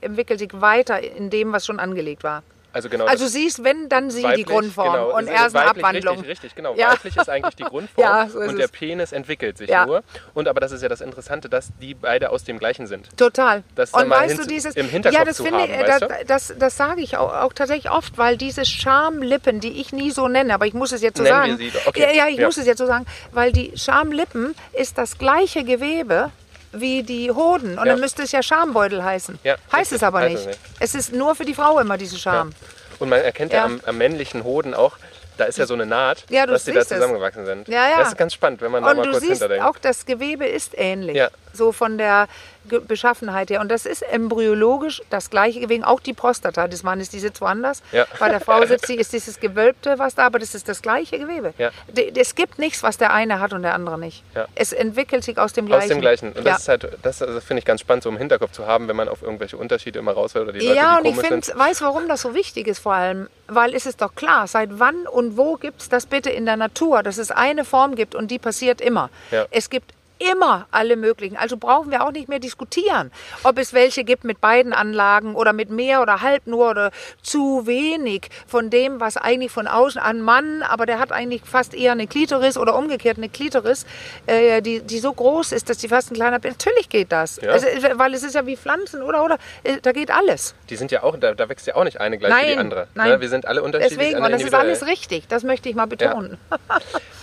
entwickelt 0.00 0.38
sich 0.38 0.50
weiter 0.52 1.00
in 1.00 1.30
dem, 1.30 1.52
was 1.52 1.66
schon 1.66 1.80
angelegt 1.80 2.22
war. 2.24 2.42
Also 2.72 2.88
genau. 2.90 3.06
Also 3.06 3.24
das- 3.24 3.32
sie 3.32 3.46
ist, 3.46 3.64
wenn, 3.64 3.88
dann 3.88 4.10
sie 4.10 4.18
die 4.20 4.24
weiblich, 4.24 4.46
Grundform 4.46 4.92
genau, 4.92 5.16
und 5.16 5.26
er 5.26 5.46
ist 5.46 5.56
eine 5.56 5.70
Abwandlung. 5.70 6.16
Richtig, 6.16 6.30
richtig, 6.30 6.54
genau. 6.54 6.74
Ja. 6.76 6.92
Weiblich 6.92 7.16
ist 7.16 7.28
eigentlich 7.28 7.56
die 7.56 7.62
Grundform 7.64 8.04
Ja, 8.04 8.28
so 8.28 8.38
und 8.40 8.58
der. 8.58 8.68
Penis 8.68 9.12
entwickelt 9.12 9.56
sich 9.58 9.70
Ja. 9.70 9.86
nur. 9.86 10.02
Und 10.34 10.48
aber 10.48 10.60
das 10.60 10.72
ist 10.72 10.82
ja 10.82 10.88
das 10.88 11.00
Interessante, 11.00 11.48
dass 11.48 11.68
die 11.80 11.94
beide 11.94 12.30
aus 12.30 12.44
dem 12.44 12.58
gleichen 12.58 12.86
sind. 12.86 13.08
Total. 13.16 13.62
Das 13.74 13.92
und 13.92 14.08
weißt 14.10 14.38
du, 14.38 14.46
dieses. 14.46 14.76
im 14.76 14.88
Hinterkopf 14.88 15.18
ja, 15.18 15.24
das 15.24 15.36
zu 15.38 15.44
finde 15.44 15.60
haben, 15.60 15.70
ich, 15.72 15.78
weißt 15.80 16.02
das, 16.02 16.08
du? 16.18 16.24
das, 16.26 16.54
das 16.58 16.76
sage 16.76 17.00
ich 17.00 17.16
auch, 17.16 17.32
auch 17.34 17.52
tatsächlich 17.54 17.90
oft, 17.90 18.18
weil 18.18 18.36
diese 18.36 18.64
Schamlippen, 18.66 19.60
die 19.60 19.80
ich 19.80 19.92
nie 19.92 20.10
so 20.10 20.28
nenne, 20.28 20.52
aber 20.54 20.66
ich 20.66 20.74
muss 20.74 20.92
es 20.92 21.00
jetzt 21.02 21.16
so 21.18 21.22
Nennen 21.22 21.36
wir 21.36 21.46
sagen. 21.48 21.56
sie 21.58 21.70
doch. 21.70 21.86
Okay. 21.86 22.02
Ja, 22.02 22.26
ja, 22.26 22.28
ich 22.28 22.38
muss 22.40 22.56
es 22.58 22.66
jetzt 22.66 22.78
so 22.78 22.86
sagen, 22.86 23.06
weil 23.32 23.52
die 23.52 23.72
Schamlippen 23.76 24.54
ist 24.74 24.98
das 24.98 25.18
gleiche 25.18 25.64
Gewebe 25.64 26.30
wie 26.72 27.02
die 27.02 27.30
Hoden. 27.30 27.72
Und 27.78 27.86
Ja. 27.86 27.92
dann 27.92 28.00
müsste 28.00 28.22
es 28.22 28.32
ja 28.32 28.42
Schambeutel 28.42 29.02
heißen. 29.02 29.38
Ja, 29.44 29.56
heißt 29.72 29.92
es 29.92 30.02
aber 30.02 30.28
nicht. 30.28 30.38
es 30.40 30.46
nicht. 30.46 30.60
Es 30.80 30.94
ist 30.94 31.12
nur 31.12 31.34
für 31.34 31.44
die 31.44 31.54
Frau 31.54 31.78
immer 31.78 31.96
diese 31.98 32.18
Scham. 32.18 32.52
Und 32.98 33.08
man 33.08 33.20
erkennt 33.20 33.52
ja, 33.52 33.64
am, 33.64 33.80
am 33.86 33.96
männlichen 33.98 34.44
Hoden 34.44 34.74
auch, 34.74 34.98
da 35.36 35.44
ist 35.44 35.56
ja 35.56 35.66
so 35.66 35.74
eine 35.74 35.86
Naht, 35.86 36.24
Ja, 36.30 36.46
dass 36.46 36.64
die 36.64 36.72
da 36.72 36.80
es. 36.80 36.88
zusammengewachsen 36.88 37.46
sind. 37.46 37.68
Ja, 37.68 37.88
ja. 37.88 37.98
Das 37.98 38.08
ist 38.08 38.18
ganz 38.18 38.34
spannend, 38.34 38.60
wenn 38.60 38.72
man 38.72 38.82
da 38.82 38.90
Und 38.90 38.96
mal 38.96 39.02
du 39.04 39.10
kurz 39.12 39.20
siehst 39.22 39.40
hinterdenkt. 39.40 39.64
auch, 39.66 39.78
das 39.78 40.04
Gewebe 40.04 40.44
ist 40.46 40.72
ähnlich. 40.76 41.16
Ja. 41.16 41.28
So 41.52 41.70
von 41.70 41.96
der 41.96 42.26
Beschaffenheit 42.68 43.50
her. 43.50 43.60
Und 43.60 43.70
das 43.70 43.86
ist 43.86 44.02
embryologisch 44.02 45.02
das 45.10 45.30
gleiche 45.30 45.60
Gewebe. 45.60 45.86
Auch 45.86 46.00
die 46.00 46.12
Prostata 46.12 46.68
des 46.68 46.82
Mannes, 46.82 47.08
die 47.10 47.18
sitzt 47.18 47.40
woanders. 47.40 47.82
Ja. 47.92 48.06
Bei 48.18 48.28
der 48.28 48.40
Frau 48.40 48.64
sitzt 48.66 48.86
sie, 48.86 48.96
ist 48.96 49.12
dieses 49.12 49.40
Gewölbte, 49.40 49.98
was 49.98 50.14
da, 50.14 50.26
aber 50.26 50.38
das 50.38 50.54
ist 50.54 50.68
das 50.68 50.82
gleiche 50.82 51.18
Gewebe. 51.18 51.54
Ja. 51.58 51.70
Es 52.16 52.34
gibt 52.34 52.58
nichts, 52.58 52.82
was 52.82 52.98
der 52.98 53.12
eine 53.12 53.40
hat 53.40 53.52
und 53.52 53.62
der 53.62 53.74
andere 53.74 53.98
nicht. 53.98 54.22
Ja. 54.34 54.46
Es 54.54 54.72
entwickelt 54.72 55.24
sich 55.24 55.38
aus 55.38 55.52
dem 55.52 55.66
gleichen. 55.66 55.82
Aus 55.84 55.88
dem 55.88 56.00
gleichen. 56.00 56.32
Und 56.32 56.46
das 56.46 56.60
ist 56.60 56.68
halt, 56.68 56.88
das, 57.02 57.18
das 57.18 57.44
finde 57.44 57.60
ich 57.60 57.64
ganz 57.64 57.80
spannend, 57.80 58.02
so 58.02 58.08
im 58.08 58.16
Hinterkopf 58.16 58.52
zu 58.52 58.66
haben, 58.66 58.88
wenn 58.88 58.96
man 58.96 59.08
auf 59.08 59.22
irgendwelche 59.22 59.56
Unterschiede 59.56 59.98
immer 59.98 60.12
raushört 60.12 60.44
oder 60.44 60.52
die 60.52 60.66
Leute, 60.66 60.76
ja, 60.76 60.98
und 60.98 61.04
ich 61.04 61.16
find, 61.16 61.52
weiß, 61.56 61.82
warum 61.82 62.08
das 62.08 62.22
so 62.22 62.34
wichtig 62.34 62.66
ist 62.66 62.80
vor 62.80 62.94
allem. 62.94 63.28
Weil 63.46 63.74
es 63.74 63.86
ist 63.86 64.02
doch 64.02 64.14
klar, 64.14 64.46
seit 64.46 64.78
wann 64.78 65.06
und 65.06 65.36
wo 65.36 65.56
gibt 65.56 65.80
es 65.80 65.88
das 65.88 66.06
bitte 66.06 66.30
in 66.30 66.44
der 66.44 66.56
Natur, 66.56 67.02
dass 67.02 67.16
es 67.18 67.30
eine 67.30 67.64
Form 67.64 67.94
gibt 67.94 68.14
und 68.14 68.30
die 68.30 68.38
passiert 68.38 68.80
immer. 68.80 69.08
Es 69.50 69.70
gibt 69.70 69.92
immer 70.18 70.66
alle 70.70 70.96
möglichen. 70.96 71.36
Also 71.36 71.56
brauchen 71.56 71.90
wir 71.90 72.04
auch 72.04 72.12
nicht 72.12 72.28
mehr 72.28 72.38
diskutieren, 72.38 73.10
ob 73.44 73.58
es 73.58 73.72
welche 73.72 74.04
gibt 74.04 74.24
mit 74.24 74.40
beiden 74.40 74.72
Anlagen 74.72 75.34
oder 75.34 75.52
mit 75.52 75.70
mehr 75.70 76.02
oder 76.02 76.22
halb 76.22 76.46
nur 76.46 76.70
oder 76.70 76.90
zu 77.22 77.66
wenig 77.66 78.28
von 78.46 78.70
dem, 78.70 79.00
was 79.00 79.16
eigentlich 79.16 79.50
von 79.50 79.66
außen 79.66 80.00
an 80.00 80.20
Mann, 80.20 80.62
aber 80.62 80.86
der 80.86 80.98
hat 80.98 81.12
eigentlich 81.12 81.42
fast 81.44 81.74
eher 81.74 81.92
eine 81.92 82.06
Klitoris 82.06 82.56
oder 82.56 82.76
umgekehrt 82.76 83.18
eine 83.18 83.28
Klitoris, 83.28 83.86
äh, 84.26 84.60
die, 84.62 84.80
die 84.80 84.98
so 84.98 85.12
groß 85.12 85.52
ist, 85.52 85.68
dass 85.70 85.78
die 85.78 85.88
fast 85.88 86.10
ein 86.10 86.14
kleiner... 86.14 86.38
Natürlich 86.42 86.88
geht 86.88 87.12
das. 87.12 87.40
Ja. 87.40 87.50
Also, 87.50 87.66
weil 87.94 88.14
es 88.14 88.22
ist 88.22 88.34
ja 88.34 88.46
wie 88.46 88.56
Pflanzen, 88.56 89.02
oder? 89.02 89.24
oder 89.24 89.38
äh, 89.64 89.78
Da 89.80 89.92
geht 89.92 90.10
alles. 90.10 90.54
Die 90.70 90.76
sind 90.76 90.90
ja 90.90 91.02
auch, 91.02 91.16
da, 91.16 91.34
da 91.34 91.48
wächst 91.48 91.66
ja 91.66 91.76
auch 91.76 91.84
nicht 91.84 92.00
eine 92.00 92.18
gleich 92.18 92.32
wie 92.32 92.48
die 92.48 92.54
Nein, 92.56 92.58
andere. 92.58 92.88
nein. 92.94 93.10
Ne? 93.10 93.20
Wir 93.20 93.28
sind 93.28 93.46
alle 93.46 93.62
unterschiedlich. 93.62 93.98
Deswegen, 93.98 94.24
und 94.24 94.32
das 94.32 94.42
ist 94.42 94.54
alles 94.54 94.86
richtig. 94.86 95.28
Das 95.28 95.44
möchte 95.44 95.68
ich 95.68 95.74
mal 95.74 95.86
betonen. 95.86 96.38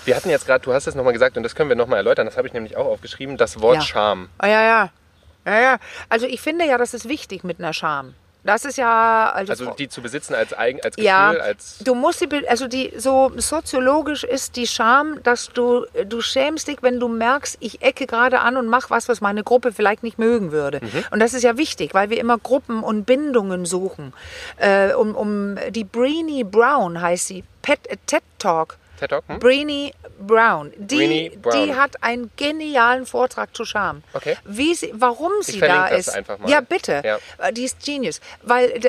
Wir 0.05 0.15
hatten 0.15 0.29
jetzt 0.29 0.45
gerade, 0.45 0.63
du 0.63 0.73
hast 0.73 0.88
es 0.88 0.95
nochmal 0.95 1.13
gesagt 1.13 1.36
und 1.36 1.43
das 1.43 1.55
können 1.55 1.69
wir 1.69 1.75
nochmal 1.75 1.97
erläutern, 1.97 2.27
das 2.27 2.38
habe 2.38 2.47
ich 2.47 2.53
nämlich 2.53 2.77
auch 2.77 2.85
aufgeschrieben, 2.86 3.38
das 3.38 3.60
Wort 3.62 3.76
Ja. 3.78 3.82
Scham. 3.82 4.30
Ah, 4.38 4.48
ja, 4.48 4.63
ja. 4.63 4.89
Ja, 5.45 5.60
ja. 5.60 5.78
Also 6.10 6.26
ich 6.26 6.41
finde 6.41 6.65
ja, 6.65 6.78
das 6.78 6.93
ist 6.93 7.08
wichtig 7.08 7.43
mit 7.43 7.60
einer 7.60 7.74
Scham. 7.74 8.15
Das 8.43 8.63
ist 8.63 8.78
ja... 8.78 9.32
Also, 9.34 9.52
Also 9.52 9.71
die 9.71 9.89
zu 9.89 10.04
besitzen 10.04 10.36
als 10.36 10.56
Eigen, 10.56 10.80
als 10.84 10.95
Gefühl, 10.95 11.08
ja, 11.08 11.32
als 11.32 11.80
du 11.80 11.95
musst 11.95 12.19
sie, 12.19 12.30
also 12.48 12.67
die, 12.67 12.93
so 12.95 13.32
soziologisch 13.36 14.24
ist 14.24 14.56
die 14.56 14.67
Scham, 14.67 15.21
dass 15.24 15.50
du, 15.50 15.88
du 16.06 16.21
schämst 16.21 16.67
dich, 16.67 16.84
wenn 16.84 17.00
du 17.00 17.08
merkst, 17.08 17.58
ich 17.60 17.82
ecke 17.82 18.06
gerade 18.06 18.41
an 18.41 18.56
und 18.56 18.67
mache 18.67 18.91
was, 18.91 19.10
was 19.10 19.19
meine 19.19 19.43
Gruppe 19.43 19.71
vielleicht 19.71 20.04
nicht 20.04 20.19
mögen 20.19 20.52
würde. 20.52 20.80
Mhm. 20.82 21.06
Und 21.10 21.19
das 21.21 21.34
ist 21.34 21.41
ja 21.41 21.58
wichtig, 21.58 21.95
weil 21.95 22.12
wir 22.12 22.19
immer 22.19 22.38
Gruppen 22.38 22.84
und 22.84 23.06
Bindungen 23.06 23.65
suchen. 23.65 24.13
Äh, 24.58 24.93
um, 24.93 25.15
um 25.15 25.58
die 25.69 25.84
Breenie 25.84 26.43
Brown 26.43 27.02
heißt 27.02 27.26
sie, 27.28 27.43
Pet, 27.63 27.88
äh, 27.88 27.98
TED 28.06 28.21
Talk. 28.38 28.78
TED 29.00 29.10
Talk, 29.10 29.24
hm? 29.28 29.39
Breenie 29.39 29.91
Brown. 30.19 30.71
Die, 30.78 31.30
Brown. 31.41 31.65
die 31.67 31.75
hat 31.75 32.01
einen 32.04 32.32
genialen 32.38 33.06
Vortrag 33.06 33.56
zu 33.56 33.65
Scham. 33.65 34.04
Okay. 34.13 34.38
Wie 34.45 34.73
sie, 34.73 34.91
warum 34.95 35.32
sie 35.41 35.60
da 35.60 35.88
ist. 35.88 36.10
einfach 36.10 36.38
mal. 36.39 36.49
Ja, 36.49 36.62
bitte. 36.62 37.01
Ja. 37.04 37.17
Äh, 37.38 37.54
Die 37.54 37.63
ist 37.63 37.84
Genius. 37.84 38.21
Weil 38.41 38.80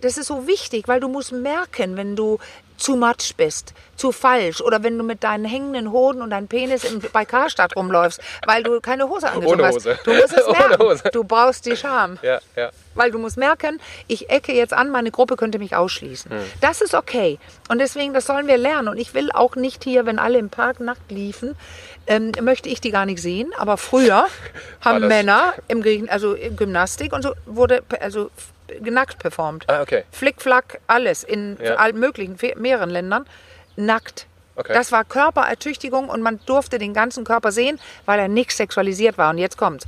das 0.00 0.18
ist 0.18 0.26
so 0.26 0.46
wichtig, 0.46 0.88
weil 0.88 1.00
du 1.00 1.08
musst 1.08 1.32
merken, 1.32 1.96
wenn 1.96 2.16
du 2.16 2.38
zu 2.76 2.96
matsch 2.96 3.34
bist, 3.36 3.72
zu 3.96 4.12
falsch 4.12 4.60
oder 4.60 4.82
wenn 4.82 4.98
du 4.98 5.04
mit 5.04 5.24
deinen 5.24 5.44
hängenden 5.44 5.90
Hoden 5.90 6.22
und 6.22 6.30
deinem 6.30 6.48
Penis 6.48 6.84
im, 6.84 7.00
bei 7.12 7.24
Karstadt 7.24 7.76
rumläufst, 7.76 8.20
weil 8.46 8.62
du 8.62 8.80
keine 8.80 9.08
Hose 9.08 9.28
angezogen 9.28 9.60
Ohne 9.60 9.68
hast. 9.68 9.76
Hose. 9.76 9.98
Du 10.04 10.12
musst 10.12 10.36
es 10.36 10.44
Ohne 10.46 10.58
merken. 10.58 10.82
Hose. 10.82 11.02
Du 11.12 11.24
brauchst 11.24 11.66
die 11.66 11.76
Scham. 11.76 12.18
Ja, 12.22 12.40
ja. 12.54 12.70
Weil 12.94 13.10
du 13.10 13.18
musst 13.18 13.36
merken, 13.36 13.80
ich 14.06 14.30
ecke 14.30 14.52
jetzt 14.52 14.72
an, 14.72 14.90
meine 14.90 15.10
Gruppe 15.10 15.36
könnte 15.36 15.58
mich 15.58 15.76
ausschließen. 15.76 16.30
Hm. 16.30 16.38
Das 16.60 16.80
ist 16.80 16.94
okay. 16.94 17.38
Und 17.68 17.78
deswegen, 17.78 18.14
das 18.14 18.26
sollen 18.26 18.46
wir 18.46 18.56
lernen. 18.56 18.88
Und 18.88 18.98
ich 18.98 19.12
will 19.14 19.30
auch 19.32 19.54
nicht 19.56 19.84
hier, 19.84 20.06
wenn 20.06 20.18
alle 20.18 20.38
im 20.38 20.48
Park 20.48 20.80
nackt 20.80 21.10
liefen, 21.10 21.56
ähm, 22.06 22.32
möchte 22.40 22.68
ich 22.68 22.80
die 22.80 22.90
gar 22.90 23.04
nicht 23.04 23.20
sehen. 23.20 23.52
Aber 23.58 23.76
früher 23.76 24.26
haben 24.80 25.06
Männer 25.08 25.54
im 25.68 25.82
Griechen, 25.82 26.08
also 26.08 26.34
in 26.34 26.56
Gymnastik 26.56 27.12
und 27.12 27.22
so, 27.22 27.32
wurde 27.44 27.82
also 28.00 28.30
nackt 28.80 29.18
performt. 29.18 29.68
Ah, 29.68 29.82
okay. 29.82 30.04
Flickflack, 30.12 30.80
alles 30.86 31.24
in 31.24 31.56
Ja. 31.62 31.74
allen 31.76 31.98
möglichen, 31.98 32.36
mehreren 32.56 32.90
Ländern, 32.90 33.26
nackt. 33.76 34.26
Okay. 34.56 34.72
Das 34.72 34.90
war 34.92 35.04
Körperertüchtigung 35.04 36.08
und 36.08 36.22
man 36.22 36.40
durfte 36.46 36.78
den 36.78 36.94
ganzen 36.94 37.24
Körper 37.24 37.52
sehen, 37.52 37.78
weil 38.06 38.18
er 38.18 38.28
nicht 38.28 38.52
sexualisiert 38.52 39.18
war. 39.18 39.30
Und 39.30 39.38
jetzt 39.38 39.58
kommt's. 39.58 39.86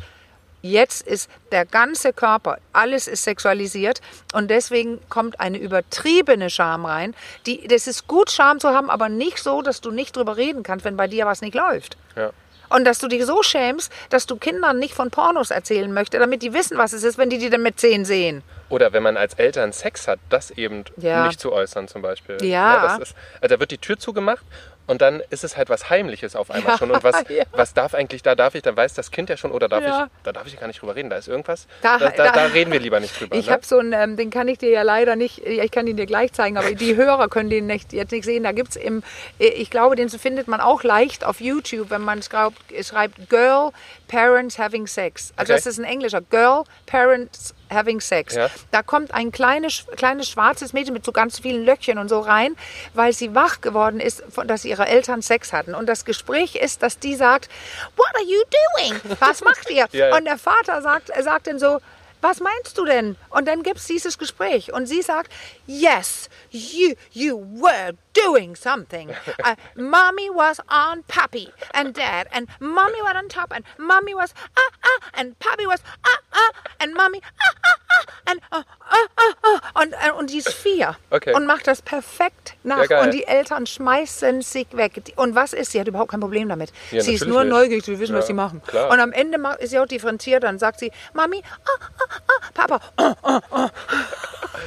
Jetzt 0.60 1.06
ist 1.06 1.30
der 1.52 1.64
ganze 1.64 2.12
Körper, 2.12 2.58
alles 2.72 3.06
ist 3.06 3.22
sexualisiert 3.22 4.00
und 4.34 4.50
deswegen 4.50 4.98
kommt 5.08 5.38
eine 5.38 5.56
übertriebene 5.56 6.50
Scham 6.50 6.84
rein. 6.84 7.14
Die, 7.46 7.68
das 7.68 7.86
ist 7.86 8.08
gut, 8.08 8.30
Scham 8.32 8.58
zu 8.58 8.70
haben, 8.70 8.90
aber 8.90 9.08
nicht 9.08 9.38
so, 9.38 9.62
dass 9.62 9.80
du 9.80 9.92
nicht 9.92 10.16
drüber 10.16 10.36
reden 10.36 10.64
kannst, 10.64 10.84
wenn 10.84 10.96
bei 10.96 11.06
dir 11.06 11.26
was 11.26 11.42
nicht 11.42 11.54
läuft. 11.54 11.96
Ja. 12.16 12.30
Und 12.68 12.84
dass 12.84 12.98
du 12.98 13.08
dich 13.08 13.24
so 13.24 13.42
schämst, 13.42 13.90
dass 14.10 14.26
du 14.26 14.36
Kindern 14.36 14.78
nicht 14.78 14.94
von 14.94 15.10
Pornos 15.10 15.50
erzählen 15.50 15.92
möchtest, 15.92 16.20
damit 16.22 16.42
die 16.42 16.52
wissen, 16.52 16.78
was 16.78 16.92
es 16.92 17.02
ist, 17.02 17.18
wenn 17.18 17.30
die 17.30 17.38
die 17.38 17.50
dann 17.50 17.62
mit 17.62 17.78
zehn 17.80 18.04
sehen. 18.04 18.42
Oder 18.68 18.92
wenn 18.92 19.02
man 19.02 19.16
als 19.16 19.34
Eltern 19.34 19.72
Sex 19.72 20.06
hat, 20.08 20.18
das 20.28 20.50
eben 20.50 20.84
Ja. 20.98 21.26
nicht 21.26 21.40
zu 21.40 21.52
äußern 21.52 21.88
zum 21.88 22.02
Beispiel. 22.02 22.36
Ja. 22.44 22.98
das 22.98 23.08
ist, 23.10 23.16
also 23.40 23.54
da 23.54 23.60
wird 23.60 23.70
die 23.70 23.78
Tür 23.78 23.98
zugemacht 23.98 24.44
und 24.88 25.00
dann 25.00 25.22
ist 25.30 25.44
es 25.44 25.56
halt 25.56 25.68
was 25.68 25.88
Heimliches 25.90 26.34
auf 26.34 26.50
einmal 26.50 26.72
Ja, 26.72 26.78
schon. 26.78 26.90
Und 26.90 27.04
was, 27.04 27.14
ja. 27.28 27.44
was 27.52 27.72
darf 27.74 27.94
eigentlich, 27.94 28.22
da 28.24 28.34
darf 28.34 28.56
ich, 28.56 28.62
dann 28.62 28.76
weiß 28.76 28.94
das 28.94 29.12
Kind 29.12 29.28
ja 29.30 29.36
schon, 29.36 29.52
oder 29.52 29.68
darf 29.68 29.84
Ja. 29.84 30.04
ich, 30.04 30.10
da 30.24 30.32
darf 30.32 30.46
ich 30.48 30.58
gar 30.58 30.66
nicht 30.66 30.80
drüber 30.82 30.96
reden, 30.96 31.08
da 31.10 31.16
ist 31.16 31.28
irgendwas, 31.28 31.68
Da- 31.82 31.98
da, 31.98 32.08
da, 32.10 32.32
da- 32.32 32.44
reden 32.46 32.72
wir 32.72 32.80
lieber 32.80 32.98
nicht 32.98 33.18
drüber. 33.20 33.36
Ich 33.36 33.46
ne? 33.46 33.52
habe 33.52 33.64
so 33.64 33.78
einen, 33.78 33.92
ähm, 33.92 34.16
den 34.16 34.30
kann 34.30 34.48
ich 34.48 34.58
dir 34.58 34.70
ja 34.70 34.82
leider 34.82 35.14
nicht, 35.14 35.38
ich 35.46 35.70
kann 35.70 35.86
ihn 35.86 35.96
dir 35.96 36.06
gleich 36.06 36.32
zeigen, 36.32 36.56
aber 36.58 36.72
die 36.72 36.96
Hörer 36.96 37.28
können 37.28 37.50
den 37.50 37.66
nicht, 37.66 37.92
jetzt 37.92 38.10
nicht 38.10 38.24
sehen. 38.24 38.42
Da 38.42 38.52
gibt 38.52 38.70
es 38.70 38.76
im, 38.76 39.02
ich 39.38 39.70
glaube, 39.70 39.94
den 39.94 40.08
findet 40.08 40.48
man 40.48 40.60
auch 40.60 40.82
leicht 40.82 41.24
auf 41.24 41.40
YouTube, 41.40 41.90
wenn 41.90 42.02
man 42.02 42.22
schreibt, 42.22 42.56
schreibt 42.82 43.28
Girl 43.30 43.70
Parents 44.08 44.58
Having 44.58 44.86
Sex. 44.86 45.32
Also 45.36 45.52
Okay. 45.52 45.58
das 45.62 45.66
ist 45.66 45.78
ein 45.78 45.84
englischer 45.84 46.22
Girl 46.22 46.64
Parents 46.86 47.54
Having 47.70 48.00
Sex. 48.00 48.34
Ja. 48.34 48.48
Da 48.70 48.82
kommt 48.82 49.12
ein 49.12 49.32
kleines, 49.32 49.84
kleines 49.96 50.28
schwarzes 50.28 50.72
Mädchen 50.72 50.94
mit 50.94 51.04
so 51.04 51.12
ganz 51.12 51.38
vielen 51.38 51.64
Löckchen 51.64 51.98
und 51.98 52.08
so 52.08 52.20
rein, 52.20 52.56
weil 52.94 53.12
sie 53.12 53.34
wach 53.34 53.60
geworden 53.60 54.00
ist, 54.00 54.22
dass 54.46 54.64
ihre 54.64 54.86
Eltern 54.86 55.22
Sex 55.22 55.52
hatten. 55.52 55.74
Und 55.74 55.88
das 55.88 56.04
Gespräch 56.04 56.56
ist, 56.56 56.82
dass 56.82 56.98
die 56.98 57.14
sagt, 57.14 57.48
What 57.96 58.08
are 58.14 58.24
you 58.24 58.40
doing? 58.76 59.16
Was 59.20 59.42
macht 59.42 59.70
ihr? 59.70 59.78
Ja, 59.92 60.08
ja. 60.08 60.16
Und 60.16 60.26
der 60.26 60.38
Vater 60.38 60.82
sagt, 60.82 61.10
er 61.10 61.22
sagt 61.22 61.46
dann 61.46 61.58
so, 61.58 61.80
was 62.20 62.40
meinst 62.40 62.76
du 62.76 62.84
denn? 62.84 63.16
Und 63.30 63.46
dann 63.46 63.62
gibt 63.62 63.78
es 63.78 63.86
dieses 63.86 64.18
Gespräch 64.18 64.72
und 64.72 64.86
sie 64.86 65.02
sagt, 65.02 65.32
yes, 65.66 66.28
you, 66.50 66.94
you 67.12 67.40
were 67.60 67.94
doing 68.24 68.56
something. 68.56 69.08
Uh, 69.44 69.54
mommy 69.76 70.28
was 70.30 70.60
on 70.68 71.02
Papi 71.04 71.46
and 71.72 71.94
Dad 71.94 72.26
and 72.32 72.48
Mommy 72.60 73.00
was 73.02 73.14
on 73.14 73.28
top 73.28 73.52
and 73.54 73.64
Mommy 73.78 74.14
was 74.14 74.34
ah 74.56 74.70
ah 74.82 75.00
and 75.20 75.38
Papi 75.38 75.64
was 75.66 75.80
ah 76.04 76.18
ah 76.34 76.50
and 76.80 76.92
Mommy 76.94 77.20
ah 77.40 77.54
ah 77.64 77.76
ah 77.96 78.04
and 78.30 78.40
ah 78.52 78.64
ah 78.80 79.06
ah 79.44 79.80
und, 79.80 79.92
äh, 79.94 80.10
und 80.18 80.30
die 80.30 80.38
ist 80.38 80.52
vier 80.52 80.96
Okay. 81.10 81.32
und 81.34 81.46
macht 81.46 81.66
das 81.66 81.80
perfekt 81.82 82.54
nach 82.64 82.88
Ja, 82.90 83.02
und 83.02 83.12
die 83.14 83.24
Eltern 83.26 83.66
schmeißen 83.66 84.42
sich 84.42 84.66
weg. 84.72 85.04
Die- 85.06 85.14
Und 85.14 85.34
was 85.34 85.52
ist? 85.52 85.72
Sie 85.72 85.80
hat 85.80 85.86
überhaupt 85.88 86.10
kein 86.10 86.20
Problem 86.20 86.48
damit. 86.48 86.72
Ja, 86.90 87.00
sie 87.00 87.14
ist 87.14 87.26
nur 87.26 87.44
nicht. 87.44 87.52
neugierig, 87.52 87.84
sie 87.84 87.98
wissen, 87.98 88.14
was 88.14 88.24
Ja, 88.24 88.26
sie 88.28 88.32
machen. 88.34 88.60
klar. 88.66 88.90
Und 88.90 89.00
am 89.00 89.12
Ende 89.12 89.38
ist 89.60 89.70
sie 89.70 89.78
auch 89.78 89.86
differenziert, 89.86 90.42
dann 90.42 90.58
sagt 90.58 90.80
sie, 90.80 90.90
Mami, 91.14 91.42
ah, 91.64 91.84
ah, 92.00 92.14
ah, 92.28 92.50
Papa, 92.54 92.80
ah, 92.96 93.14
ah, 93.22 93.40
ah. 93.52 93.70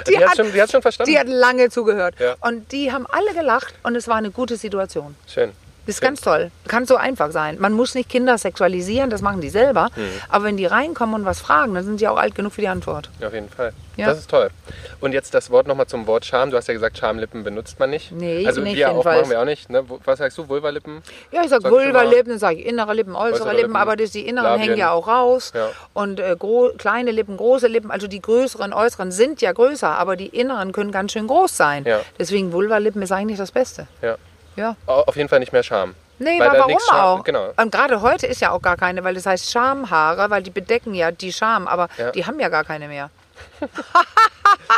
Die 0.07 0.17
hat 0.25 0.35
schon- 0.37 0.51
die 0.51 0.61
hat 0.61 0.71
schon 0.71 0.81
verstanden. 0.81 1.11
Die 1.11 1.19
hat 1.19 1.27
lange 1.27 1.69
zugehört. 1.69 2.15
Und 2.41 2.71
die 2.71 2.91
haben 2.91 3.05
alle 3.07 3.33
gelacht 3.41 3.73
und 3.83 3.95
es 3.95 4.07
war 4.07 4.15
eine 4.15 4.31
gute 4.31 4.55
Situation. 4.55 5.15
Schön. 5.27 5.51
Das 5.85 5.95
ist 5.95 6.01
ganz 6.01 6.21
toll. 6.21 6.51
Kann 6.67 6.85
so 6.85 6.95
einfach 6.95 7.31
sein. 7.31 7.57
Man 7.59 7.73
muss 7.73 7.95
nicht 7.95 8.07
Kinder 8.07 8.37
sexualisieren, 8.37 9.09
das 9.09 9.21
machen 9.21 9.41
die 9.41 9.49
selber. 9.49 9.89
Mhm. 9.95 10.09
Aber 10.29 10.43
wenn 10.45 10.57
die 10.57 10.67
reinkommen 10.67 11.15
und 11.15 11.25
was 11.25 11.39
fragen, 11.39 11.73
dann 11.73 11.83
sind 11.83 11.97
sie 11.97 12.07
auch 12.07 12.17
alt 12.17 12.35
genug 12.35 12.53
für 12.53 12.61
die 12.61 12.67
Antwort. 12.67 13.09
Auf 13.25 13.33
jeden 13.33 13.49
Fall. 13.49 13.73
Ja. 13.97 14.07
Das 14.07 14.19
ist 14.19 14.29
toll. 14.29 14.49
Und 14.99 15.13
jetzt 15.13 15.33
das 15.33 15.49
Wort 15.49 15.67
nochmal 15.67 15.87
zum 15.87 16.07
Wort 16.07 16.23
Scham. 16.25 16.49
Du 16.51 16.57
hast 16.57 16.67
ja 16.67 16.73
gesagt, 16.73 16.97
Schamlippen 16.97 17.43
benutzt 17.43 17.79
man 17.79 17.89
nicht. 17.89 18.11
Nee, 18.11 18.45
also 18.47 18.61
nicht 18.61 18.75
wir 18.75 18.91
auch, 18.91 19.03
machen 19.03 19.29
wir 19.29 19.41
auch 19.41 19.45
nicht. 19.45 19.69
Ne? 19.69 19.83
Was 20.05 20.19
sagst 20.19 20.37
du, 20.37 20.47
Vulvalippen? 20.47 21.01
Ja, 21.31 21.41
ich 21.43 21.49
sag 21.49 21.61
Sag 21.61 21.71
ich. 21.71 21.77
Vulvalippen, 21.77 22.29
dann 22.29 22.39
sage 22.39 22.59
ich 22.59 22.65
innere 22.65 22.93
Lippen, 22.93 23.15
äußere, 23.15 23.33
Äußere 23.33 23.49
Lippen, 23.49 23.61
Lippen, 23.61 23.75
aber 23.75 23.95
das, 23.95 24.11
die 24.11 24.27
inneren 24.27 24.45
Labien. 24.45 24.61
hängen 24.61 24.77
ja 24.77 24.91
auch 24.91 25.07
raus. 25.07 25.51
Ja. 25.53 25.69
Und 25.93 26.19
äh, 26.19 26.35
kleine 26.77 27.11
Lippen, 27.11 27.37
große 27.37 27.67
Lippen, 27.67 27.91
also 27.91 28.07
die 28.07 28.21
größeren, 28.21 28.71
äußeren 28.71 29.11
sind 29.11 29.41
ja 29.41 29.51
größer, 29.51 29.89
aber 29.89 30.15
die 30.15 30.27
inneren 30.27 30.71
können 30.71 30.91
ganz 30.91 31.11
schön 31.11 31.27
groß 31.27 31.55
sein. 31.57 31.83
Ja. 31.85 31.99
Deswegen 32.17 32.53
Vulvalippen 32.53 33.01
ist 33.01 33.11
eigentlich 33.11 33.37
das 33.37 33.51
Beste. 33.51 33.87
Ja. 34.01 34.15
Ja. 34.55 34.75
Au- 34.85 35.03
Auf 35.03 35.15
jeden 35.15 35.29
Fall 35.29 35.39
nicht 35.39 35.53
mehr 35.53 35.63
Scham. 35.63 35.95
Nee, 36.19 36.39
Weil 36.39 36.51
warum 36.59 36.77
auch? 36.91 37.23
Genau. 37.23 37.51
Und 37.57 37.71
gerade 37.71 38.01
heute 38.01 38.27
ist 38.27 38.41
ja 38.41 38.51
auch 38.51 38.61
gar 38.61 38.77
keine, 38.77 39.03
weil 39.03 39.15
das 39.15 39.25
heißt 39.25 39.49
Schamhaare, 39.51 40.29
weil 40.29 40.43
die 40.43 40.51
bedecken 40.51 40.93
ja 40.93 41.09
die 41.11 41.33
Scham, 41.33 41.67
aber 41.67 41.89
Ja. 41.97 42.11
die 42.11 42.25
haben 42.25 42.39
ja 42.39 42.49
gar 42.49 42.63
keine 42.63 42.87
mehr. 42.87 43.09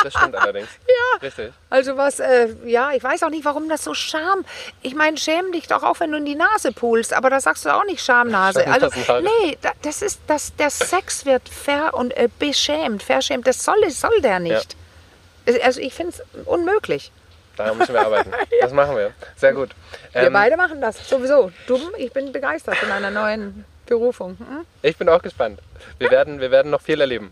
Das 0.04 0.14
stimmt 0.14 0.36
allerdings. 0.36 0.68
Ja. 0.88 1.20
Richtig. 1.22 1.54
Also 1.70 1.98
was, 1.98 2.20
äh, 2.20 2.50
ja, 2.66 2.92
ich 2.94 3.04
weiß 3.04 3.24
auch 3.24 3.30
nicht, 3.30 3.46
warum 3.46 3.70
das 3.70 3.84
so 3.84 3.94
Scham. 3.94 4.44
Ich 4.82 4.96
meine, 4.96 5.18
schäm 5.18 5.52
dich 5.52 5.68
doch 5.68 5.84
auch, 5.84 6.00
wenn 6.00 6.12
du 6.12 6.18
in 6.18 6.26
die 6.26 6.36
Nase 6.36 6.72
pulst, 6.72 7.14
aber 7.14 7.30
da 7.30 7.40
sagst 7.40 7.66
du 7.66 7.70
auch 7.74 7.86
nicht 7.86 8.04
Schamnase. 8.04 8.66
Also, 8.68 8.88
nee, 9.22 9.58
da, 9.62 9.72
das 9.82 10.02
ist, 10.02 10.20
das, 10.28 10.56
der 10.56 10.70
Sex 10.72 11.26
wird 11.26 11.48
ver 11.50 11.94
und 11.94 12.16
äh, 12.18 12.30
beschämt, 12.40 13.04
verschämt. 13.04 13.48
Das 13.48 13.64
soll, 13.64 13.90
soll 13.90 14.22
der 14.22 14.40
nicht. 14.40 14.76
Also 15.64 15.80
ich 15.82 15.94
finde 15.94 16.14
es 16.14 16.24
unmöglich. 16.46 17.12
Daran 17.58 17.78
müssen 17.78 17.94
wir 17.94 18.02
arbeiten. 18.02 18.32
Das 18.62 18.72
machen 18.72 18.96
wir. 18.96 19.12
Sehr 19.36 19.54
gut. 19.54 19.72
Wir 20.14 20.24
Ähm, 20.24 20.34
beide 20.34 20.56
machen 20.58 20.80
das 20.82 21.08
sowieso. 21.08 21.52
Dumm, 21.68 21.92
ich 21.98 22.12
bin 22.14 22.32
begeistert 22.32 22.78
von 22.78 22.90
einer 22.92 23.12
neuen 23.12 23.66
Berufung. 23.86 24.38
Hm? 24.38 24.66
Ich 24.82 24.96
bin 24.98 25.10
auch 25.10 25.22
gespannt. 25.22 25.60
Wir 26.00 26.10
werden, 26.10 26.40
wir 26.40 26.50
werden 26.50 26.72
noch 26.72 26.82
viel 26.82 27.02
erleben. 27.02 27.32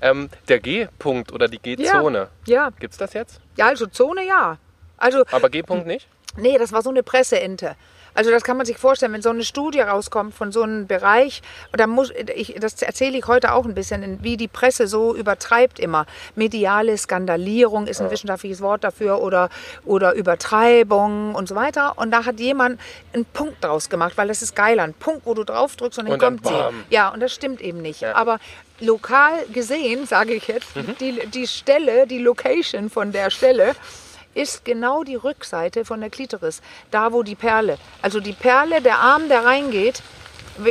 Ähm, 0.00 0.30
der 0.48 0.60
G-Punkt 0.60 1.32
oder 1.32 1.48
die 1.48 1.58
G-Zone. 1.58 2.28
Ja, 2.46 2.70
Gibt 2.78 2.92
es 2.92 2.98
das 2.98 3.12
jetzt? 3.14 3.40
ja, 3.56 3.66
also 3.66 3.86
Zone 3.86 4.26
ja. 4.26 4.58
Also 4.96 5.24
Aber 5.32 5.50
G-Punkt 5.50 5.86
nicht? 5.86 6.06
Nee, 6.36 6.56
das 6.58 6.72
war 6.72 6.82
so 6.82 6.90
eine 6.90 7.02
Presseente. 7.02 7.74
Also 8.14 8.30
das 8.30 8.42
kann 8.42 8.56
man 8.56 8.66
sich 8.66 8.78
vorstellen, 8.78 9.12
wenn 9.12 9.22
so 9.22 9.30
eine 9.30 9.44
Studie 9.44 9.80
rauskommt 9.80 10.34
von 10.34 10.52
so 10.52 10.62
einem 10.62 10.86
Bereich, 10.86 11.42
und 11.72 11.80
da 11.80 11.86
muss 11.86 12.10
ich, 12.34 12.54
das 12.58 12.80
erzähle 12.82 13.16
ich 13.18 13.26
heute 13.26 13.52
auch 13.52 13.64
ein 13.64 13.74
bisschen, 13.74 14.18
wie 14.22 14.36
die 14.36 14.48
Presse 14.48 14.86
so 14.86 15.14
übertreibt 15.14 15.78
immer. 15.78 16.06
Mediale 16.34 16.96
Skandalierung 16.98 17.86
ist 17.86 18.00
ein 18.00 18.10
wissenschaftliches 18.10 18.60
Wort 18.60 18.84
dafür 18.84 19.20
oder, 19.22 19.48
oder 19.84 20.14
Übertreibung 20.14 21.34
und 21.34 21.48
so 21.48 21.54
weiter. 21.54 21.94
Und 21.96 22.10
da 22.10 22.24
hat 22.24 22.40
jemand 22.40 22.80
einen 23.12 23.24
Punkt 23.24 23.62
draus 23.64 23.88
gemacht, 23.88 24.12
weil 24.16 24.28
das 24.28 24.42
ist 24.42 24.54
geil, 24.56 24.80
ein 24.80 24.94
Punkt, 24.94 25.26
wo 25.26 25.34
du 25.34 25.44
drauf 25.44 25.76
drückst 25.76 25.98
und 25.98 26.06
dann 26.06 26.14
Und 26.14 26.22
dann 26.22 26.36
kommt 26.36 26.46
sie. 26.46 26.52
bam. 26.52 26.84
Ja, 26.90 27.08
und 27.10 27.20
das 27.20 27.32
stimmt 27.32 27.60
eben 27.60 27.80
nicht. 27.82 28.00
Ja. 28.00 28.14
Aber 28.14 28.38
lokal 28.80 29.32
gesehen, 29.52 30.06
sage 30.06 30.34
ich 30.34 30.48
jetzt, 30.48 30.74
Mhm. 30.74 30.96
die, 31.00 31.26
die 31.26 31.46
Stelle, 31.46 32.06
die 32.06 32.18
Location 32.18 32.90
von 32.90 33.12
der 33.12 33.30
Stelle, 33.30 33.74
ist 34.34 34.64
genau 34.64 35.04
die 35.04 35.16
Rückseite 35.16 35.84
von 35.84 36.00
der 36.00 36.10
Klitoris, 36.10 36.62
da 36.90 37.12
wo 37.12 37.22
die 37.22 37.34
Perle, 37.34 37.78
also 38.02 38.20
die 38.20 38.32
Perle, 38.32 38.80
der 38.80 38.98
Arm, 38.98 39.28
der 39.28 39.44
reingeht, 39.44 40.02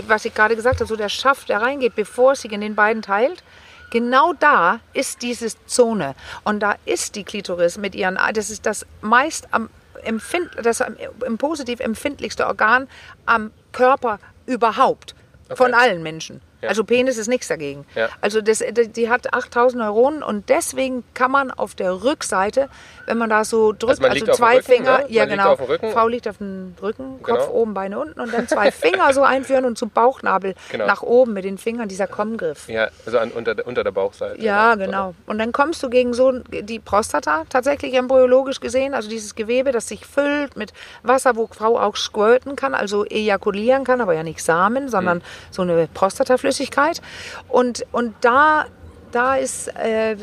was 0.08 0.26
ich 0.26 0.34
gerade 0.34 0.56
gesagt 0.56 0.80
habe, 0.80 0.88
so 0.88 0.96
der 0.96 1.10
Schaft, 1.10 1.50
der 1.50 1.62
reingeht, 1.62 1.96
bevor 1.96 2.34
es 2.34 2.42
sich 2.42 2.52
in 2.52 2.62
den 2.62 2.76
beiden 2.76 3.02
teilt, 3.02 3.44
genau 3.90 4.34
da 4.34 4.80
ist 4.94 5.22
diese 5.22 5.50
Zone 5.66 6.16
und 6.44 6.60
da 6.60 6.76
ist 6.86 7.16
die 7.16 7.24
Klitoris 7.24 7.78
mit 7.78 7.96
ihren, 7.96 8.18
das 8.34 8.50
ist 8.50 8.66
das 8.66 8.86
meist 9.02 9.48
am 9.52 9.70
empfind, 10.04 10.50
das 10.62 10.82
im 11.26 11.38
positiv 11.38 11.80
empfindlichste 11.80 12.48
Organ 12.48 12.88
am 13.26 13.52
Körper 13.72 14.20
überhaupt 14.46 15.16
von 15.54 15.74
Okay. 15.74 15.82
allen 15.82 16.04
Menschen. 16.04 16.42
Ja. 16.62 16.70
Also 16.70 16.84
Penis 16.84 17.18
ist 17.18 17.28
nichts 17.28 17.48
dagegen. 17.48 17.86
Ja. 17.96 18.10
Also 18.20 18.42
das, 18.42 18.62
die 18.96 19.10
hat 19.10 19.34
8000 19.34 19.82
Neuronen 19.82 20.22
und 20.24 20.50
deswegen 20.50 21.04
kann 21.14 21.32
man 21.32 21.52
auf 21.52 21.74
der 21.74 22.04
Rückseite, 22.04 22.68
wenn 23.06 23.18
man 23.18 23.30
da 23.30 23.46
so 23.46 23.72
drückt, 23.72 24.02
Also 24.04 24.04
also, 24.04 24.26
zwei 24.34 24.56
Rücken, 24.58 24.66
Finger, 24.66 24.98
ne? 25.00 25.06
ja 25.08 25.26
genau, 25.26 25.54
auf 25.54 25.60
dem 25.60 25.68
Rücken. 25.68 25.92
Frau 25.92 26.08
liegt 26.10 26.28
auf 26.28 26.38
dem 26.40 26.76
Rücken, 26.82 27.22
Kopf 27.24 27.46
Genau. 27.46 27.52
oben, 27.54 27.74
Beine 27.74 27.98
unten 28.00 28.20
und 28.20 28.34
dann 28.34 28.48
zwei 28.48 28.72
Finger 28.74 29.14
so 29.14 29.24
einführen 29.24 29.64
und 29.66 29.78
zum 29.78 29.90
Bauchnabel 29.90 30.54
Genau. 30.72 30.86
nach 30.86 31.02
oben 31.02 31.32
mit 31.34 31.46
den 31.46 31.58
Fingern, 31.58 31.88
dieser 31.88 32.08
Kommgriff. 32.08 32.68
Ja, 32.68 32.90
also 33.06 33.20
an, 33.20 33.32
unter, 33.32 33.56
der- 33.56 33.66
unter 33.66 33.84
der 33.86 33.92
Bauchseite. 33.92 34.42
Ja, 34.42 34.74
So. 34.74 34.80
genau. 34.80 35.16
Und 35.28 35.40
dann 35.40 35.52
kommst 35.54 35.82
du 35.82 35.90
gegen 35.90 36.14
so 36.14 36.32
die 36.32 36.80
Prostata, 36.80 37.44
tatsächlich 37.50 37.94
embryologisch 37.94 38.60
gesehen, 38.60 38.94
also 38.94 39.10
dieses 39.10 39.34
Gewebe, 39.36 39.72
das 39.72 39.88
sich 39.88 40.06
füllt 40.06 40.58
mit 40.58 40.74
Wasser, 41.04 41.36
wo 41.38 41.48
Frau 41.48 41.80
auch 41.80 41.96
squirten 41.96 42.56
kann, 42.58 42.74
also 42.76 43.06
ejakulieren 43.06 43.86
kann, 43.86 44.02
aber 44.02 44.14
ja 44.14 44.24
nicht 44.24 44.44
Samen, 44.44 44.90
sondern 44.90 45.22
so 45.52 45.62
eine 45.62 45.88
Prostataflüssigkeit. 45.94 46.49
Und, 47.48 47.86
und 47.92 48.16
da, 48.22 48.66
da, 49.12 49.36
ist, 49.36 49.68
äh, 49.76 50.16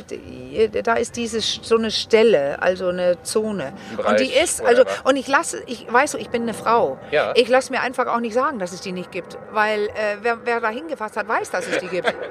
da 0.82 0.94
ist 0.94 1.16
diese, 1.16 1.40
so 1.40 1.76
eine 1.76 1.90
Stelle, 1.90 2.60
also 2.62 2.88
eine 2.88 3.22
Zone. 3.22 3.72
Ein 3.98 4.04
und 4.06 4.20
die 4.20 4.26
Bereich, 4.26 4.42
ist, 4.44 4.64
also, 4.64 4.84
und 5.04 5.16
ich 5.16 5.28
lasse, 5.28 5.62
ich 5.66 5.86
weiß, 5.92 6.12
so, 6.12 6.18
ich 6.18 6.30
bin 6.30 6.42
eine 6.42 6.54
Frau. 6.54 6.98
Ja. 7.10 7.32
Ich 7.34 7.48
lasse 7.48 7.72
mir 7.72 7.80
einfach 7.80 8.06
auch 8.06 8.20
nicht 8.20 8.34
sagen, 8.34 8.58
dass 8.58 8.72
es 8.72 8.80
die 8.80 8.92
nicht 8.92 9.10
gibt, 9.10 9.38
weil 9.52 9.86
äh, 9.88 10.18
wer, 10.22 10.38
wer 10.44 10.60
da 10.60 10.68
hingefasst 10.68 11.16
hat, 11.16 11.28
weiß, 11.28 11.50
dass 11.50 11.66
es 11.66 11.78
die 11.78 11.88
gibt. 11.88 12.12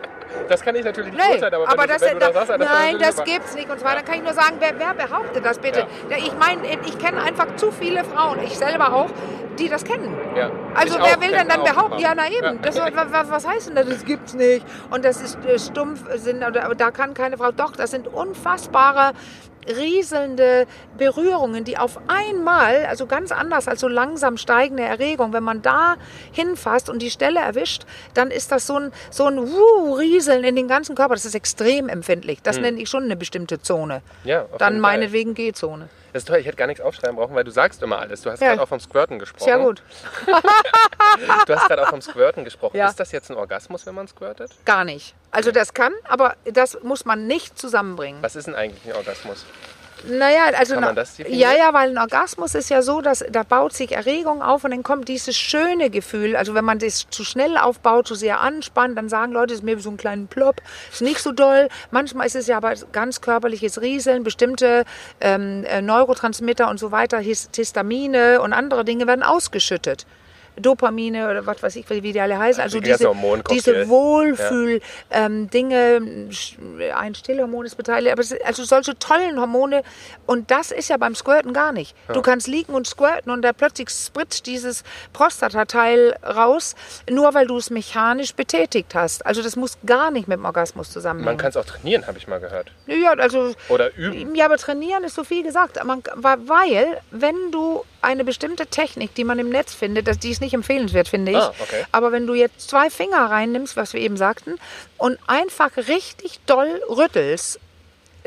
Das 0.49 0.61
kann 0.61 0.75
ich 0.75 0.83
natürlich 0.83 1.13
nicht 1.13 1.41
Nee, 1.41 1.45
aber, 1.45 1.69
aber 1.69 1.87
das, 1.87 2.01
du, 2.01 2.07
wenn 2.07 2.13
du 2.15 2.19
da, 2.19 2.31
das 2.31 2.47
sagst, 2.47 2.59
nein, 2.59 2.97
das 2.99 3.15
super. 3.15 3.23
gibt's 3.31 3.55
nicht. 3.55 3.69
Und 3.69 3.79
zwar, 3.79 3.95
dann 3.95 4.03
kann 4.05 4.15
ich 4.15 4.23
nur 4.23 4.33
sagen, 4.33 4.57
wer, 4.59 4.77
wer 4.77 4.93
behauptet 4.93 5.45
das 5.45 5.57
bitte? 5.59 5.79
Ja. 5.79 5.87
Ja, 6.09 6.17
Ich 6.17 6.33
meine, 6.37 6.61
ich 6.85 6.97
kenne 6.99 7.21
einfach 7.21 7.55
zu 7.55 7.71
viele 7.71 8.03
Frauen, 8.03 8.39
ich 8.43 8.57
selber 8.57 8.93
auch, 8.93 9.09
die 9.57 9.69
das 9.69 9.83
kennen. 9.85 10.13
Ja. 10.35 10.51
Also 10.73 10.97
Ich 10.99 11.05
wer 11.05 11.21
will 11.21 11.31
denn 11.31 11.47
dann 11.47 11.63
behaupten, 11.63 11.99
ja 11.99 12.13
na 12.15 12.27
eben, 12.27 12.43
Ja. 12.43 12.53
das, 12.61 12.77
was, 12.77 13.29
was 13.31 13.47
heißt 13.47 13.69
denn 13.69 13.75
das, 13.75 13.87
das 13.87 14.03
gibt's 14.05 14.33
nicht. 14.33 14.65
Und 14.89 15.05
das 15.05 15.21
ist 15.21 15.37
äh, 15.45 15.57
stumpf, 15.57 16.01
sind, 16.15 16.43
oder, 16.47 16.73
da 16.75 16.91
kann 16.91 17.13
keine 17.13 17.37
Frau, 17.37 17.51
doch, 17.51 17.75
das 17.75 17.91
sind 17.91 18.07
unfassbare 18.07 19.13
rieselnde 19.67 20.67
Berührungen, 20.97 21.63
die 21.63 21.77
auf 21.77 21.99
einmal, 22.07 22.85
also 22.85 23.05
ganz 23.07 23.31
anders 23.31 23.67
als 23.67 23.81
so 23.81 23.87
langsam 23.87 24.37
steigende 24.37 24.83
Erregung, 24.83 25.33
wenn 25.33 25.43
man 25.43 25.61
da 25.61 25.95
hinfasst 26.31 26.89
und 26.89 27.01
die 27.01 27.09
Stelle 27.09 27.39
erwischt, 27.39 27.85
dann 28.13 28.31
ist 28.31 28.51
das 28.51 28.67
so 28.67 28.77
ein, 28.77 28.91
so 29.09 29.25
ein 29.25 29.37
Wuh, 29.37 29.95
Rieseln 29.95 30.43
in 30.43 30.55
den 30.55 30.67
ganzen 30.67 30.95
Körper. 30.95 31.15
Das 31.15 31.25
ist 31.25 31.35
extrem 31.35 31.89
empfindlich. 31.89 32.41
Das 32.41 32.59
nenne 32.59 32.79
ich 32.79 32.89
schon 32.89 33.03
eine 33.03 33.15
bestimmte 33.15 33.59
Zone. 33.59 33.95
Hm. 33.95 34.29
Ja, 34.29 34.41
auf 34.43 34.57
Dann 34.57 34.79
meinetwegen 34.79 35.33
G-Zone. 35.33 35.89
Das 36.15 36.21
ist 36.21 36.27
toll, 36.29 36.37
ich 36.37 36.45
hätte 36.45 36.55
gar 36.55 36.67
nichts 36.67 36.81
aufschreiben 36.81 37.17
brauchen, 37.17 37.35
weil 37.35 37.43
du 37.43 37.51
sagst 37.51 37.83
immer 37.83 37.99
alles. 37.99 38.21
Du 38.21 38.31
hast 38.31 38.39
Ja. 38.39 38.47
gerade 38.51 38.61
auch 38.63 38.69
vom 38.69 38.79
Squirten 38.79 39.19
gesprochen. 39.19 39.43
Sehr 39.43 39.59
gut. 39.59 39.83
Du 41.45 41.55
hast 41.55 41.67
gerade 41.67 41.81
auch 41.83 41.89
vom 41.89 42.01
Squirten 42.01 42.43
gesprochen. 42.45 42.77
Ja. 42.77 42.87
Ist 42.87 42.99
das 42.99 43.11
jetzt 43.11 43.29
ein 43.29 43.35
Orgasmus, 43.37 43.85
wenn 43.85 43.95
man 43.95 44.07
squirtet? 44.07 44.51
Gar 44.65 44.83
nicht. 44.85 45.13
Also 45.31 45.51
das 45.51 45.73
kann, 45.73 45.93
aber 46.05 46.35
das 46.45 46.77
muss 46.83 47.03
man 47.05 47.27
nicht 47.27 47.57
zusammenbringen. 47.59 48.21
Was 48.23 48.35
ist 48.37 48.47
denn 48.47 48.55
eigentlich 48.55 48.85
ein 48.85 48.95
Orgasmus? 48.95 49.45
Naja, 50.07 50.45
also 50.57 50.75
Kann 50.75 50.95
ja, 51.29 51.53
ja, 51.53 51.73
weil 51.73 51.89
ein 51.89 51.97
Orgasmus 51.97 52.53
ist 52.53 52.69
ja 52.69 52.81
so, 52.81 53.01
dass 53.01 53.23
da 53.31 53.43
baut 53.43 53.73
sich 53.73 53.91
Erregung 53.91 54.41
auf 54.41 54.63
und 54.63 54.71
dann 54.71 54.83
kommt 54.83 55.07
dieses 55.07 55.35
schöne 55.35 55.89
Gefühl. 55.89 56.35
Also 56.35 56.53
wenn 56.53 56.65
man 56.65 56.79
das 56.79 57.07
zu 57.09 57.23
schnell 57.23 57.57
aufbaut, 57.57 58.07
zu 58.07 58.15
sehr 58.15 58.39
anspannt, 58.39 58.97
dann 58.97 59.09
sagen 59.09 59.31
Leute, 59.31 59.53
es 59.53 59.59
ist 59.59 59.65
mir 59.65 59.77
wie 59.77 59.81
so 59.81 59.89
ein 59.89 59.97
kleinen 59.97 60.27
Plop, 60.27 60.61
ist 60.91 61.01
nicht 61.01 61.19
so 61.19 61.31
doll. 61.31 61.69
Manchmal 61.91 62.27
ist 62.27 62.35
es 62.35 62.47
ja 62.47 62.57
aber 62.57 62.73
ganz 62.91 63.21
körperliches 63.21 63.81
Rieseln, 63.81 64.23
bestimmte 64.23 64.85
ähm, 65.21 65.63
äh, 65.65 65.81
Neurotransmitter 65.81 66.69
und 66.69 66.79
so 66.79 66.91
weiter, 66.91 67.19
His 67.19 67.49
Histamine 67.55 68.41
und 68.41 68.53
andere 68.53 68.85
Dinge 68.85 69.07
werden 69.07 69.23
ausgeschüttet. 69.23 70.05
Dopamine 70.57 71.29
oder 71.29 71.45
was 71.45 71.61
weiß 71.61 71.75
ich, 71.75 71.89
wie 71.89 72.01
die 72.13 72.19
alle 72.19 72.37
heißen. 72.37 72.61
Also 72.61 72.79
ganzen 72.79 73.13
diese, 73.47 73.71
diese 73.71 73.89
Wohlfühl, 73.89 74.81
ähm, 75.11 75.49
Dinge, 75.49 75.99
sch- 76.31 76.55
ein 76.95 77.13
Stillhormon 77.15 77.65
ist 77.65 77.75
beteiligt, 77.75 78.11
aber 78.11 78.21
es, 78.21 78.33
also 78.43 78.63
solche 78.63 78.97
tollen 78.97 79.39
Hormone 79.39 79.83
und 80.25 80.51
das 80.51 80.71
ist 80.71 80.89
ja 80.89 80.97
beim 80.97 81.15
Squirten 81.15 81.53
gar 81.53 81.71
nicht. 81.71 81.95
Du 82.13 82.21
kannst 82.21 82.47
liegen 82.47 82.73
und 82.73 82.87
squirten 82.87 83.31
und 83.31 83.41
da 83.41 83.53
plötzlich 83.53 83.89
spritzt 83.89 84.45
dieses 84.45 84.83
Prostatateil 85.13 86.15
raus, 86.23 86.75
nur 87.09 87.33
weil 87.33 87.47
du 87.47 87.57
es 87.57 87.69
mechanisch 87.69 88.33
betätigt 88.35 88.95
hast. 88.95 89.25
Also 89.25 89.41
das 89.41 89.55
muss 89.55 89.77
gar 89.85 90.11
nicht 90.11 90.27
mit 90.27 90.37
dem 90.37 90.45
Orgasmus 90.45 90.87
Man 90.87 90.93
zusammenhängen. 90.93 91.37
kann 91.37 91.49
es 91.49 91.57
auch 91.57 91.65
trainieren, 91.65 92.07
habe 92.07 92.17
ich 92.17 92.27
mal 92.27 92.39
gehört. 92.39 92.71
ja, 92.87 93.11
also 93.13 93.53
Oder 93.69 93.93
üben. 93.95 94.35
ja, 94.35 94.45
aber 94.45 94.57
trainieren 94.57 95.03
ist 95.03 95.15
so 95.15 95.23
viel 95.23 95.43
gesagt. 95.43 95.83
Man, 95.83 96.03
weil, 96.15 97.01
wenn 97.11 97.35
du 97.51 97.83
eine 98.05 98.23
bestimmte 98.23 98.67
Technik, 98.67 99.13
die 99.15 99.23
man 99.23 99.39
im 99.39 99.49
Netz 99.49 99.73
findet, 99.73 100.23
die 100.23 100.31
ist 100.31 100.41
nicht 100.41 100.53
empfehlenswert, 100.53 101.07
finde 101.07 101.31
ich. 101.31 101.37
Ah, 101.37 101.53
okay. 101.59 101.83
Aber 101.91 102.11
wenn 102.11 102.27
du 102.27 102.33
jetzt 102.33 102.69
zwei 102.69 102.89
Finger 102.89 103.29
reinnimmst, 103.29 103.75
was 103.75 103.93
wir 103.93 104.01
eben 104.01 104.17
sagten, 104.17 104.55
und 104.97 105.17
einfach 105.27 105.75
richtig 105.75 106.39
doll 106.45 106.81
rüttelst, 106.89 107.59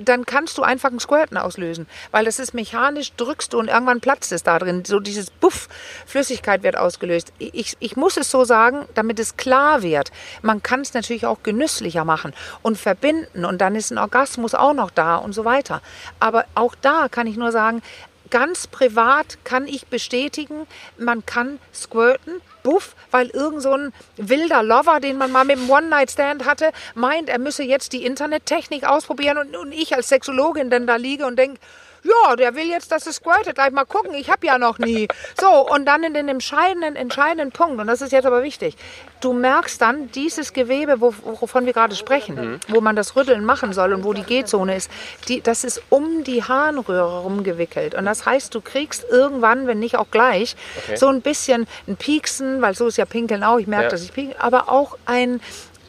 dann 0.02 0.24
kannst 0.24 0.58
du 0.58 0.62
einfach 0.62 0.90
einen 0.90 1.00
Squirten 1.00 1.36
auslösen. 1.36 1.86
Weil 2.10 2.24
das 2.24 2.38
ist 2.38 2.54
mechanisch, 2.54 3.12
drückst 3.16 3.52
du 3.52 3.58
und 3.58 3.68
irgendwann 3.68 4.00
platzt 4.00 4.32
es 4.32 4.42
da 4.42 4.58
drin. 4.58 4.84
So 4.84 5.00
dieses 5.00 5.30
Buff, 5.30 5.68
Flüssigkeit 6.06 6.62
wird 6.62 6.76
ausgelöst. 6.76 7.32
Ich, 7.38 7.76
ich 7.80 7.96
muss 7.96 8.16
es 8.16 8.30
so 8.30 8.44
sagen, 8.44 8.86
damit 8.94 9.18
es 9.18 9.36
klar 9.36 9.82
wird. 9.82 10.10
Man 10.42 10.62
kann 10.62 10.80
es 10.80 10.94
natürlich 10.94 11.26
auch 11.26 11.42
genüsslicher 11.42 12.04
machen 12.04 12.32
und 12.62 12.78
verbinden 12.78 13.44
und 13.44 13.58
dann 13.58 13.74
ist 13.74 13.90
ein 13.90 13.98
Orgasmus 13.98 14.54
auch 14.54 14.74
noch 14.74 14.90
da 14.90 15.16
und 15.16 15.32
so 15.32 15.44
weiter. 15.44 15.82
Aber 16.20 16.44
auch 16.54 16.74
da 16.80 17.08
kann 17.08 17.26
ich 17.26 17.36
nur 17.36 17.52
sagen, 17.52 17.82
ganz 18.30 18.66
privat 18.66 19.38
kann 19.44 19.66
ich 19.66 19.86
bestätigen, 19.86 20.66
man 20.96 21.24
kann 21.26 21.58
squirten, 21.74 22.40
buff, 22.62 22.94
weil 23.10 23.28
irgend 23.28 23.62
so 23.62 23.72
ein 23.72 23.92
wilder 24.16 24.62
Lover, 24.62 25.00
den 25.00 25.16
man 25.16 25.32
mal 25.32 25.44
mit 25.44 25.56
dem 25.56 25.70
One-Night-Stand 25.70 26.44
hatte, 26.44 26.70
meint, 26.94 27.28
er 27.28 27.38
müsse 27.38 27.62
jetzt 27.62 27.92
die 27.92 28.04
Internettechnik 28.04 28.84
ausprobieren 28.84 29.38
und, 29.38 29.56
und 29.56 29.72
ich 29.72 29.94
als 29.94 30.08
Sexologin 30.08 30.70
dann 30.70 30.86
da 30.86 30.96
liege 30.96 31.26
und 31.26 31.38
denke, 31.38 31.60
ja, 32.04 32.36
der 32.36 32.54
will 32.54 32.66
jetzt, 32.66 32.92
dass 32.92 33.06
es 33.06 33.16
squirtet. 33.16 33.54
Gleich 33.56 33.70
mal 33.72 33.84
gucken, 33.84 34.14
ich 34.14 34.30
habe 34.30 34.46
ja 34.46 34.58
noch 34.58 34.78
nie. 34.78 35.08
So, 35.40 35.48
und 35.70 35.84
dann 35.86 36.02
in 36.04 36.14
den 36.14 36.28
entscheidenden, 36.28 36.96
entscheidenden 36.96 37.50
Punkt, 37.52 37.80
und 37.80 37.86
das 37.86 38.00
ist 38.02 38.12
jetzt 38.12 38.26
aber 38.26 38.42
wichtig, 38.42 38.76
du 39.20 39.32
merkst 39.32 39.80
dann 39.80 40.10
dieses 40.12 40.52
Gewebe, 40.52 41.00
wo, 41.00 41.12
wovon 41.40 41.66
wir 41.66 41.72
gerade 41.72 41.94
sprechen, 41.96 42.60
wo 42.68 42.80
man 42.80 42.94
das 42.96 43.16
Rütteln 43.16 43.44
machen 43.44 43.72
soll 43.72 43.92
und 43.92 44.04
wo 44.04 44.12
die 44.12 44.22
G-Zone 44.22 44.76
ist, 44.76 44.90
die, 45.28 45.40
das 45.40 45.64
ist 45.64 45.82
um 45.90 46.24
die 46.24 46.42
Harnröhre 46.44 47.22
rumgewickelt. 47.22 47.94
Und 47.94 48.04
das 48.06 48.24
heißt, 48.26 48.54
du 48.54 48.60
kriegst 48.60 49.04
irgendwann, 49.10 49.66
wenn 49.66 49.78
nicht 49.80 49.96
auch 49.96 50.10
gleich, 50.10 50.56
Okay. 50.84 50.96
so 50.96 51.08
ein 51.08 51.20
bisschen 51.22 51.66
ein 51.86 51.96
Pieksen, 51.96 52.62
weil 52.62 52.74
so 52.74 52.86
ist 52.86 52.96
ja 52.98 53.04
Pinkeln 53.04 53.42
auch, 53.42 53.58
ich 53.58 53.66
merke, 53.66 53.84
Ja. 53.86 53.90
dass 53.90 54.02
ich 54.02 54.12
pinkel, 54.12 54.36
aber 54.38 54.68
auch 54.70 54.96
ein 55.06 55.40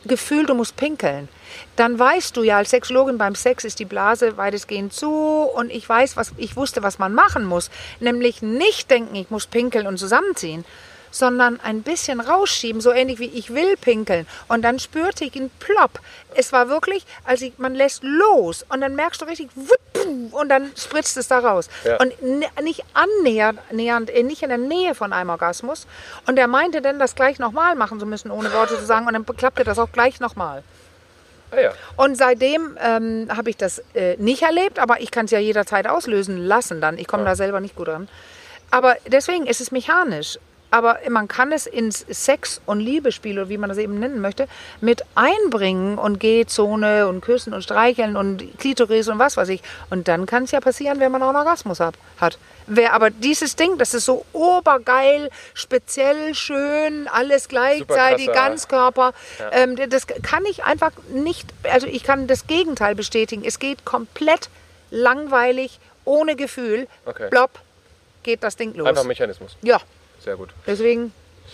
Gefühl, 0.10 0.46
du 0.46 0.54
musst 0.54 0.76
pinkeln. 0.76 1.30
Dann 1.78 1.98
weißt 1.98 2.36
du 2.36 2.44
ja, 2.44 2.58
als 2.58 2.72
Sexologin 2.72 3.18
beim 3.18 3.36
Sex 3.36 3.64
ist 3.64 3.80
die 3.80 3.86
Blase 3.86 4.36
weitestgehend 4.36 4.92
zu 4.92 5.10
und 5.10 5.72
ich 5.72 5.88
weiß, 5.88 6.18
was 6.18 6.34
ich 6.36 6.58
wusste, 6.58 6.84
was 6.84 7.00
man 7.00 7.14
machen 7.14 7.46
muss. 7.46 7.72
Nämlich 8.02 8.42
nicht 8.42 8.92
denken, 8.92 9.16
ich 9.16 9.30
muss 9.30 9.48
pinkeln 9.48 9.88
und 9.88 9.98
zusammenziehen, 9.98 10.66
sondern 11.12 11.60
ein 11.62 11.82
bisschen 11.82 12.20
rausschieben, 12.20 12.82
so 12.82 12.92
ähnlich 12.92 13.20
wie 13.20 13.30
ich 13.30 13.54
will 13.54 13.78
pinkeln. 13.78 14.28
Und 14.48 14.64
dann 14.64 14.80
spürte 14.80 15.26
ich 15.26 15.36
ihn 15.36 15.50
plopp. 15.60 16.00
Es 16.36 16.52
war 16.54 16.70
wirklich, 16.70 17.06
als 17.24 17.42
ich, 17.42 17.58
man 17.58 17.76
lässt 17.76 18.04
los 18.04 18.66
und 18.70 18.82
dann 18.82 18.96
merkst 18.96 19.22
du 19.22 19.26
richtig, 19.26 19.50
und 20.32 20.50
dann 20.50 20.72
spritzt 20.76 21.18
es 21.18 21.28
da 21.28 21.40
raus. 21.40 21.70
Ja. 21.84 21.98
Und 21.98 22.14
nicht 22.62 22.84
annähernd, 22.94 23.60
nähernd, 23.72 24.10
äh, 24.10 24.24
nicht 24.24 24.44
in 24.44 24.50
der 24.50 24.58
Nähe 24.58 24.96
von 24.96 25.14
einem 25.14 25.30
Orgasmus. 25.30 25.88
Und 26.28 26.38
er 26.38 26.48
meinte 26.48 26.82
dann, 26.82 27.00
das 27.00 27.16
gleich 27.16 27.40
nochmal 27.40 27.76
machen 27.76 28.00
zu 28.00 28.06
müssen, 28.06 28.32
ohne 28.32 28.54
Worte 28.54 28.78
zu 28.78 28.86
sagen. 28.86 29.08
Und 29.08 29.14
dann 29.14 29.26
klappte 29.26 29.64
das 29.64 29.80
auch 29.80 29.92
gleich 29.92 30.20
nochmal. 30.20 30.64
Ah 31.52 31.60
ja. 31.60 31.74
Und 31.96 32.16
seitdem 32.16 32.78
ähm, 32.80 33.28
habe 33.36 33.50
ich 33.50 33.58
das 33.58 33.82
äh, 33.94 34.16
nicht 34.18 34.44
erlebt, 34.44 34.78
aber 34.78 35.02
ich 35.02 35.12
kann 35.12 35.26
es 35.26 35.32
ja 35.32 35.40
jederzeit 35.40 35.88
auslösen 35.88 36.38
lassen 36.38 36.80
dann. 36.80 36.98
Ich 36.98 37.08
komme 37.08 37.26
da 37.26 37.36
selber 37.36 37.60
nicht 37.60 37.76
gut 37.76 37.88
ran. 37.88 38.08
Aber 38.72 38.96
deswegen 39.08 39.48
ist 39.48 39.62
es 39.62 39.72
mechanisch. 39.72 40.38
Aber 40.72 41.00
man 41.10 41.28
kann 41.28 41.52
es 41.52 41.66
ins 41.66 42.06
Sex- 42.10 42.62
und 42.66 42.80
Liebesspiel, 42.80 43.40
oder 43.40 43.50
wie 43.50 43.58
man 43.58 43.70
das 43.70 43.78
eben 43.80 44.00
nennen 44.00 44.22
möchte, 44.22 44.48
mit 44.82 45.04
einbringen 45.16 45.98
und 45.98 46.20
G-Zone 46.20 47.08
und 47.08 47.22
Küssen 47.22 47.54
und 47.54 47.64
Streicheln 47.64 48.16
und 48.16 48.58
Klitoris 48.60 49.08
und 49.08 49.18
was 49.18 49.36
weiß 49.36 49.50
ich. 49.50 49.62
Und 49.90 50.08
dann 50.08 50.26
kann 50.26 50.44
es 50.44 50.52
ja 50.52 50.60
passieren, 50.60 51.00
wenn 51.00 51.12
man 51.12 51.24
auch 51.24 51.30
einen 51.30 51.38
Orgasmus 51.38 51.80
hat. 51.80 51.96
hat. 52.20 52.38
Wer 52.68 52.94
aber 52.94 53.10
dieses 53.10 53.56
Ding, 53.56 53.80
das 53.80 53.96
ist 53.96 54.06
so 54.06 54.26
obergeil, 54.32 55.32
speziell 55.56 56.36
schön, 56.36 57.08
alles 57.08 57.48
gleichzeitig, 57.48 58.32
Ganzkörper, 58.32 59.14
ähm, 59.52 59.76
das 59.90 60.06
kann 60.06 60.46
ich 60.46 60.64
einfach 60.64 60.92
nicht, 61.12 61.48
also 61.64 61.88
ich 61.88 62.04
kann 62.04 62.28
das 62.28 62.46
Gegenteil 62.46 62.94
bestätigen. 62.94 63.44
Es 63.44 63.58
geht 63.58 63.86
komplett 63.86 64.50
langweilig, 64.92 65.80
ohne 66.06 66.36
Gefühl. 66.36 66.88
Okay. 67.06 67.30
Plopp, 67.30 67.60
geht 68.22 68.44
das 68.44 68.56
Ding 68.56 68.76
los. 68.76 68.88
Einfach 68.88 69.04
Mechanismus. 69.04 69.58
Ja, 69.64 69.82
Sehr 70.20 70.36
gut. 70.36 70.50
deswegen, 70.68 71.14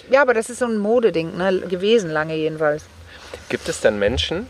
ja, 0.09 0.21
aber 0.21 0.33
das 0.33 0.49
ist 0.49 0.59
so 0.59 0.65
ein 0.65 0.77
Modeding, 0.77 1.37
ne? 1.37 1.61
gewesen 1.61 2.09
lange 2.09 2.35
jedenfalls. 2.35 2.85
Gibt 3.49 3.69
es 3.69 3.81
denn 3.81 3.99
Menschen, 3.99 4.47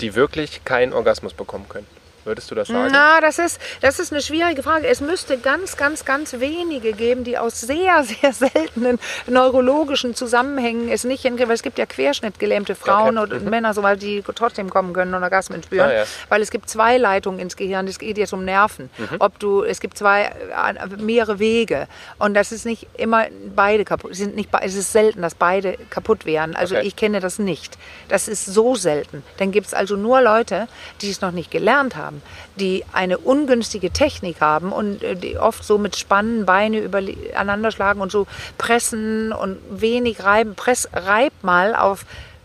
die 0.00 0.14
wirklich 0.14 0.64
keinen 0.64 0.92
Orgasmus 0.92 1.34
bekommen 1.34 1.68
können? 1.68 1.86
Würdest 2.24 2.50
du 2.50 2.54
das 2.54 2.68
sagen? 2.68 2.90
Na, 2.92 3.20
das 3.20 3.38
ist, 3.38 3.60
das 3.80 3.98
ist 3.98 4.12
eine 4.12 4.22
schwierige 4.22 4.62
Frage. 4.62 4.86
Es 4.86 5.00
müsste 5.00 5.36
ganz, 5.38 5.76
ganz, 5.76 6.04
ganz 6.04 6.32
wenige 6.40 6.92
geben, 6.92 7.24
die 7.24 7.36
aus 7.38 7.60
sehr, 7.60 8.02
sehr 8.04 8.32
seltenen 8.32 8.98
neurologischen 9.26 10.14
Zusammenhängen 10.14 10.88
es 10.88 11.04
nicht 11.04 11.22
hinkriegen. 11.22 11.48
Weil 11.48 11.54
es 11.56 11.62
gibt 11.62 11.78
ja 11.78 11.86
querschnittgelähmte 11.86 12.74
Frauen 12.74 13.18
Okay. 13.18 13.34
und 13.34 13.44
Männer, 13.44 13.74
so, 13.74 13.82
weil 13.82 13.96
die 13.96 14.22
trotzdem 14.34 14.70
kommen 14.70 14.92
können 14.92 15.12
und 15.14 15.22
Orgasmen 15.22 15.62
spüren. 15.62 15.88
Ah, 15.90 15.92
ja. 15.92 16.04
Weil 16.28 16.40
es 16.42 16.50
gibt 16.50 16.68
zwei 16.70 16.96
Leitungen 16.98 17.38
ins 17.40 17.56
Gehirn. 17.56 17.86
Es 17.88 17.98
geht 17.98 18.16
jetzt 18.18 18.32
um 18.32 18.44
Nerven. 18.44 18.90
Mhm. 18.98 19.16
Ob 19.18 19.38
du, 19.38 19.62
es 19.62 19.80
gibt 19.80 19.98
zwei, 19.98 20.22
äh, 20.24 20.96
mehrere 21.02 21.38
Wege. 21.38 21.88
Und 22.18 22.34
das 22.34 22.52
ist 22.52 22.64
nicht 22.64 22.86
immer 22.96 23.26
beide 23.54 23.84
kaputt. 23.84 24.14
Sind 24.14 24.36
nicht, 24.36 24.48
es 24.62 24.74
ist 24.74 24.92
selten, 24.92 25.22
dass 25.22 25.34
beide 25.34 25.76
kaputt 25.90 26.24
wären. 26.26 26.56
Also 26.56 26.74
Okay. 26.76 26.86
ich 26.86 26.96
kenne 26.96 27.20
das 27.20 27.38
nicht. 27.38 27.76
Das 28.08 28.28
ist 28.28 28.46
so 28.46 28.74
selten. 28.74 29.22
Dann 29.36 29.52
gibt 29.52 29.66
es 29.66 29.74
also 29.74 29.96
nur 29.96 30.20
Leute, 30.22 30.66
die 31.02 31.10
es 31.10 31.20
noch 31.20 31.30
nicht 31.32 31.50
gelernt 31.50 31.94
haben, 31.96 32.13
die 32.56 32.84
eine 32.92 33.18
ungünstige 33.18 33.90
Technik 33.90 34.40
haben 34.40 34.72
und 34.72 35.02
äh, 35.02 35.16
die 35.16 35.38
oft 35.38 35.64
so 35.64 35.78
mit 35.78 35.96
Spannen 35.96 36.46
Beine 36.46 36.78
übereinander 36.78 37.70
schlagen 37.70 38.00
und 38.00 38.12
so 38.12 38.26
pressen 38.58 39.32
und 39.32 39.58
wenig 39.70 40.22
reiben. 40.24 40.54
Press, 40.54 40.88
reib 40.92 41.32
mal 41.42 41.74
auf 41.74 42.04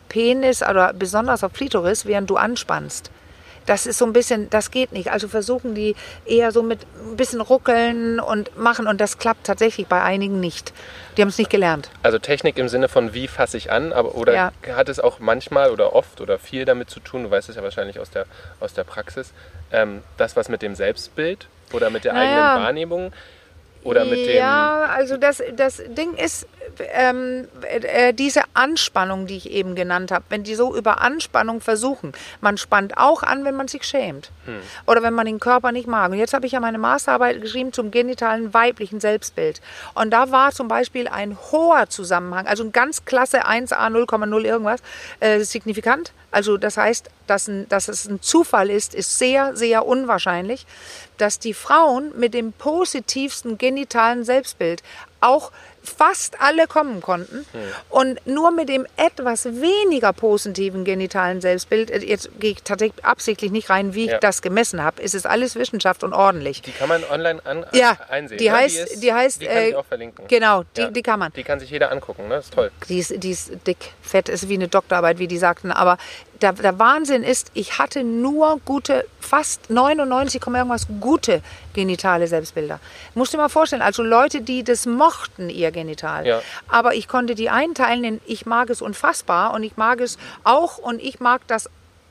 Penis 0.10 0.62
oder 0.64 0.94
besonders 0.94 1.44
auf 1.44 1.54
Klitoris, 1.54 2.06
während 2.06 2.30
du 2.30 2.38
anspannst. 2.38 3.12
Das 3.66 3.86
ist 3.86 3.98
so 3.98 4.06
ein 4.06 4.14
bisschen, 4.14 4.50
das 4.50 4.72
geht 4.72 4.92
nicht. 4.92 5.12
Also 5.12 5.28
versuchen 5.28 5.76
die 5.76 5.96
eher 6.26 6.52
so 6.52 6.64
mit 6.64 6.80
ein 7.10 7.18
bisschen 7.18 7.42
ruckeln 7.42 8.20
und 8.20 8.58
machen 8.58 8.88
und 8.88 9.00
das 9.00 9.18
klappt 9.18 9.46
tatsächlich 9.46 9.88
bei 9.88 10.02
einigen 10.02 10.40
nicht. 10.40 10.74
Die 11.18 11.22
haben 11.22 11.30
es 11.30 11.38
nicht 11.38 11.50
gelernt. 11.50 11.90
Also 12.02 12.18
Technik 12.20 12.58
im 12.58 12.70
Sinne 12.70 12.88
von 12.88 13.14
wie 13.14 13.28
fasse 13.28 13.58
ich 13.58 13.72
an, 13.72 13.94
aber 13.94 14.16
oder 14.16 14.34
Ja. 14.34 14.52
hat 14.76 14.90
es 14.90 15.00
auch 15.00 15.20
manchmal 15.20 15.70
oder 15.72 15.94
oft 15.94 16.22
oder 16.22 16.40
viel 16.40 16.66
damit 16.66 16.90
zu 16.90 17.00
tun, 17.00 17.24
du 17.24 17.32
weißt 17.32 17.50
es 17.50 17.56
ja 17.56 17.64
wahrscheinlich 17.64 18.00
aus 18.00 18.10
der, 18.10 18.26
aus 18.60 18.74
der 18.74 18.84
Praxis, 18.86 19.32
ähm, 19.72 20.02
das 20.18 20.36
was 20.36 20.50
mit 20.50 20.62
dem 20.62 20.76
Selbstbild 20.76 21.48
oder 21.74 21.90
mit 21.90 22.04
der 22.06 22.14
Naja. 22.14 22.24
eigenen 22.54 22.64
Wahrnehmung 22.66 23.14
oder 23.84 24.06
mit 24.06 24.26
dem 24.26 24.36
Ja, 24.36 24.86
also 24.86 25.18
das, 25.18 25.42
das 25.56 25.82
Ding 25.88 26.14
ist, 26.16 26.48
ähm, 26.94 27.48
äh, 27.64 28.14
diese 28.14 28.42
Anspannung, 28.54 29.28
die 29.28 29.38
ich 29.38 29.52
eben 29.52 29.76
genannt 29.76 30.12
habe, 30.12 30.26
wenn 30.30 30.44
die 30.44 30.56
so 30.56 30.76
über 30.76 31.02
Anspannung 31.02 31.62
versuchen, 31.62 32.14
man 32.42 32.58
spannt 32.58 32.98
auch 32.98 33.24
an, 33.24 33.46
wenn 33.46 33.56
man 33.56 33.68
sich 33.68 33.84
schämt 33.84 34.32
oder 34.86 35.04
wenn 35.04 35.14
man 35.14 35.26
den 35.26 35.40
Körper 35.40 35.72
nicht 35.72 35.88
mag. 35.88 36.12
Und 36.12 36.18
jetzt 36.18 36.34
habe 36.34 36.46
ich 36.46 36.54
ja 36.54 36.60
meine 36.60 36.78
Masterarbeit 36.78 37.42
geschrieben 37.42 37.74
zum 37.74 37.92
genitalen 37.92 38.54
weiblichen 38.54 39.00
Selbstbild. 39.00 39.62
Und 39.94 40.12
da 40.12 40.32
war 40.32 40.52
zum 40.52 40.68
Beispiel 40.68 41.08
ein 41.08 41.38
hoher 41.52 41.90
Zusammenhang, 41.90 42.48
also 42.48 42.64
ein 42.64 42.72
ganz 42.72 43.06
klasse 43.06 43.46
1a 43.46 43.90
0,0 43.90 44.44
irgendwas, 44.44 44.82
äh, 45.20 45.40
signifikant. 45.42 46.14
Also 46.32 46.58
das 46.58 46.78
heißt, 46.78 47.10
dass, 47.28 47.48
ein, 47.48 47.68
dass 47.70 47.88
es 47.88 48.08
ein 48.08 48.22
Zufall 48.22 48.70
ist, 48.70 48.94
ist 48.94 49.18
sehr, 49.18 49.56
sehr 49.56 49.86
unwahrscheinlich, 49.86 50.66
dass 51.20 51.40
die 51.40 51.54
Frauen 51.54 52.12
mit 52.18 52.34
dem 52.34 52.54
positivsten 52.54 53.58
genitalen 53.58 54.24
Selbstbild 54.24 54.82
auch 55.22 55.52
fast 55.84 56.40
alle 56.42 56.68
kommen 56.68 57.02
konnten 57.02 57.46
und 57.90 58.26
nur 58.28 58.52
mit 58.52 58.70
dem 58.70 58.86
etwas 58.96 59.46
weniger 59.46 60.14
positiven 60.14 60.84
genitalen 60.86 61.42
Selbstbild, 61.42 61.90
äh, 61.90 61.98
jetzt 62.00 62.30
gehe 62.40 62.52
ich 62.52 62.64
tatsächlich 62.64 63.04
absichtlich 63.04 63.52
nicht 63.52 63.70
rein, 63.70 63.94
wie 63.96 64.06
ich 64.06 64.12
Ja. 64.12 64.20
das 64.20 64.42
gemessen 64.42 64.84
habe, 64.84 65.02
ist 65.02 65.16
es 65.16 65.26
alles 65.26 65.56
Wissenschaft 65.56 66.04
und 66.04 66.14
ordentlich. 66.14 66.62
die 66.62 66.72
kann 66.72 66.90
man 66.90 67.04
online 67.06 67.42
an, 67.46 67.66
Ja, 67.74 67.98
einsehen. 68.10 68.38
die 68.38 68.50
ne? 68.50 68.56
heißt- 68.58 68.84
ist, 68.84 69.04
die 69.04 69.14
heißt, 69.14 69.42
die 69.42 69.46
kann 69.48 69.58
äh, 69.58 69.70
ich 69.70 69.76
auch 69.76 69.86
verlinken. 69.86 70.26
Genau, 70.28 70.64
die, 70.78 70.82
Ja. 70.82 70.92
die 70.92 71.02
kann 71.02 71.20
man. 71.20 71.34
Die 71.34 71.44
kann 71.44 71.60
sich 71.60 71.70
jeder 71.70 71.92
angucken, 71.92 72.28
ne? 72.28 72.36
Das 72.36 72.46
ist 72.46 72.54
toll. 72.54 72.72
Die 72.88 73.00
ist, 73.00 73.14
die 73.24 73.32
ist 73.32 73.52
dick, 73.68 73.94
fett, 74.02 74.30
ist 74.30 74.48
wie 74.48 74.54
eine 74.56 74.68
Doktorarbeit, 74.68 75.18
wie 75.18 75.28
die 75.28 75.38
sagten. 75.38 75.72
Aber 75.72 75.98
der, 76.42 76.54
der 76.54 76.80
Wahnsinn 76.80 77.24
ist, 77.24 77.52
ich 77.54 77.80
hatte 77.80 78.04
nur 78.04 78.60
gute, 78.66 79.06
fast 79.20 79.70
99, 79.70 80.42
Komma 80.42 80.60
irgendwas 80.60 80.88
gute 81.00 81.42
genitale 81.74 82.28
Selbstbilder. 82.28 82.80
Musst 83.16 83.34
dir 83.34 83.38
mal 83.38 83.50
vorstellen, 83.50 83.82
also 83.82 84.04
Leute, 84.04 84.42
die 84.42 84.64
das 84.64 84.86
mochten, 84.86 85.50
ihr 85.50 85.72
Genital. 85.72 86.26
Ja. 86.26 86.42
Aber 86.68 86.96
ich 86.96 87.08
konnte 87.08 87.36
die 87.36 87.50
einteilen 87.50 88.04
in 88.04 88.22
ich 88.26 88.46
mag 88.46 88.70
es 88.70 88.82
unfassbar 88.82 89.54
und 89.54 89.64
ich 89.64 89.78
mag 89.78 90.00
es 90.02 90.18
auch 90.44 90.78
und 90.78 91.02
ich 91.02 91.20
mag 91.20 91.42
das 91.48 91.70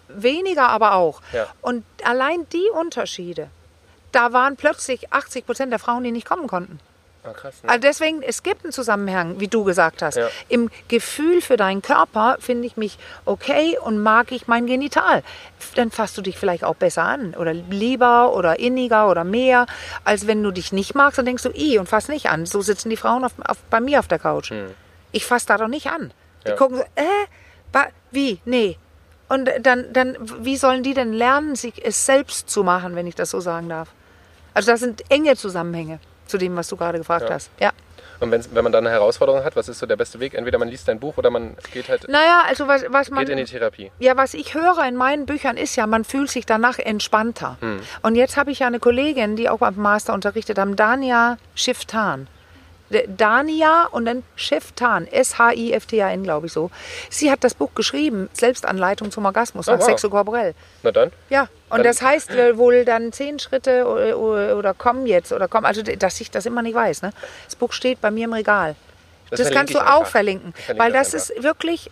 weniger, 0.09 0.69
aber 0.69 0.95
auch. 0.95 1.21
Ja. 1.33 1.47
Und 1.61 1.85
allein 2.05 2.47
die 2.53 2.71
Unterschiede, 2.75 3.49
da 4.13 4.33
waren 4.33 4.57
plötzlich 4.57 5.13
80 5.13 5.47
Prozent 5.47 5.73
der 5.73 5.79
Frauen, 5.79 6.05
die 6.05 6.13
nicht 6.13 6.27
kommen 6.27 6.47
konnten. 6.47 6.81
Krass. 7.33 7.63
Ne? 7.63 7.69
Also 7.69 7.81
deswegen, 7.81 8.23
es 8.23 8.43
gibt 8.43 8.65
einen 8.65 8.73
Zusammenhang, 8.73 9.41
wie 9.41 9.49
du 9.49 9.65
gesagt 9.65 10.03
hast. 10.03 10.17
Ja. 10.17 10.29
Im 10.49 10.71
Gefühl 10.89 11.41
für 11.41 11.57
deinen 11.57 11.83
Körper 11.83 12.37
finde 12.41 12.67
ich 12.67 12.77
mich 12.77 12.99
okay 13.25 13.79
und 13.83 14.03
mag 14.03 14.33
ich 14.33 14.47
mein 14.49 14.67
Genital. 14.67 15.23
Dann 15.75 15.91
fasst 15.91 16.17
du 16.19 16.23
dich 16.23 16.39
vielleicht 16.39 16.65
auch 16.65 16.77
besser 16.77 17.03
an 17.03 17.35
oder 17.35 17.53
lieber 17.55 18.35
oder 18.35 18.59
inniger 18.59 19.11
oder 19.11 19.25
mehr, 19.25 19.67
als 20.05 20.27
wenn 20.27 20.43
du 20.43 20.51
dich 20.51 20.73
nicht 20.73 20.95
magst, 20.95 21.19
dann 21.19 21.27
denkst 21.27 21.43
du, 21.43 21.51
i 21.51 21.79
und 21.79 21.89
fass 21.89 22.09
nicht 22.09 22.31
an. 22.31 22.47
So 22.47 22.63
sitzen 22.63 22.91
die 22.91 22.97
Frauen 22.97 23.25
auf, 23.25 23.33
auf, 23.47 23.59
bei 23.71 23.81
mir 23.81 23.99
auf 23.99 24.09
der 24.09 24.19
Couch. 24.19 24.53
Ich 25.13 25.25
fass 25.25 25.47
da 25.47 25.57
doch 25.57 25.69
nicht 25.69 25.89
an. 25.89 26.13
Die 26.45 26.51
Hm. 26.51 26.53
Ja. 26.53 26.55
gucken 26.57 26.77
so, 26.79 26.83
äh, 26.95 27.85
wie, 28.11 28.41
nee. 28.45 28.77
Und 29.29 29.51
dann, 29.61 29.93
dann, 29.93 30.17
wie 30.21 30.57
sollen 30.57 30.83
die 30.83 30.95
denn 30.95 31.13
lernen, 31.13 31.55
sich 31.55 31.85
es 31.85 32.07
selbst 32.07 32.49
zu 32.49 32.65
machen, 32.65 32.97
wenn 32.97 33.07
ich 33.07 33.15
das 33.15 33.31
so 33.31 33.41
sagen 33.41 33.69
darf? 33.69 33.89
Also 34.55 34.73
das 34.73 34.81
sind 34.81 35.03
enge 35.11 35.37
Zusammenhänge 35.37 36.01
zu 36.29 36.39
dem, 36.39 36.57
was 36.57 36.69
du 36.69 36.77
gerade 36.77 36.99
gefragt 36.99 37.29
Ja. 37.29 37.35
hast. 37.35 37.51
Ja. 37.61 37.71
Und 38.21 38.33
wenn 38.33 38.65
man 38.65 38.73
dann 38.73 38.85
eine 38.85 38.93
Herausforderung 38.93 39.45
hat, 39.45 39.55
was 39.55 39.69
ist 39.69 39.79
so 39.79 39.87
der 39.87 39.95
beste 39.95 40.19
Weg? 40.19 40.35
Entweder 40.35 40.59
man 40.59 40.67
liest 40.67 40.89
ein 40.89 40.99
Buch 40.99 41.19
oder 41.19 41.31
man 41.31 41.57
geht 41.73 41.89
halt 41.89 42.09
Naja, 42.09 42.43
also 42.49 42.67
was, 42.67 42.85
was 42.89 43.11
man. 43.11 43.21
geht 43.21 43.29
in 43.29 43.37
die 43.37 43.45
Therapie. 43.45 43.93
Ja, 44.01 44.17
was 44.17 44.35
ich 44.35 44.55
höre 44.55 44.85
in 44.89 44.97
meinen 44.97 45.25
Büchern 45.25 45.57
ist 45.57 45.77
ja, 45.77 45.87
man 45.87 46.03
fühlt 46.05 46.29
sich 46.29 46.45
danach 46.45 46.81
entspannter. 46.81 47.59
Und 48.03 48.17
jetzt 48.17 48.37
habe 48.37 48.51
ich 48.51 48.59
ja 48.59 48.67
eine 48.67 48.81
Kollegin, 48.81 49.37
die 49.37 49.49
auch 49.49 49.59
beim 49.59 49.77
Master 49.77 50.15
unterrichtet 50.15 50.59
haben, 50.59 50.75
Dania 50.75 51.39
Schiftan. 51.55 52.27
Dania 53.09 53.87
und 53.91 54.05
dann 54.07 54.23
Schiftan, 54.37 55.07
S-H-I-F-T-A-N, 55.07 56.23
glaube 56.23 56.47
ich 56.47 56.53
so. 56.53 56.71
Sie 57.11 57.31
hat 57.31 57.45
das 57.45 57.55
Buch 57.55 57.71
geschrieben, 57.75 58.29
Selbstanleitung 58.33 59.11
zum 59.11 59.25
Orgasmus, 59.25 59.69
Oh, 59.69 59.73
nach 59.73 59.79
wow. 59.81 59.87
sexokorporell. 59.87 60.55
Na 60.83 60.91
dann. 60.91 61.13
Ja, 61.31 61.43
und 61.71 61.79
Dann- 61.79 61.83
das 61.85 62.01
heißt 62.03 62.31
äh, 62.31 62.57
wohl 62.57 62.85
dann 62.85 63.13
zehn 63.13 63.39
Schritte 63.39 63.87
oder, 63.87 64.57
oder, 64.57 64.75
komm 64.75 65.07
jetzt 65.07 65.33
oder 65.33 65.49
komm, 65.49 65.65
also 65.65 65.83
dass 65.83 66.21
ich 66.21 66.31
das 66.31 66.47
immer 66.47 66.63
nicht 66.63 66.75
weiß. 66.75 67.03
Ne? 67.03 67.13
Das 67.45 67.57
Buch 67.57 67.73
steht 67.73 68.01
bei 68.01 68.11
mir 68.11 68.25
im 68.25 68.33
Regal. 68.33 68.75
Das 69.31 69.41
Das, 69.41 69.51
kannst 69.51 69.75
du 69.75 69.81
auch 69.81 70.07
verlinken, 70.07 70.55
weil 70.79 70.91
das 70.91 71.11
das 71.11 71.29
ist 71.31 71.43
wirklich 71.43 71.91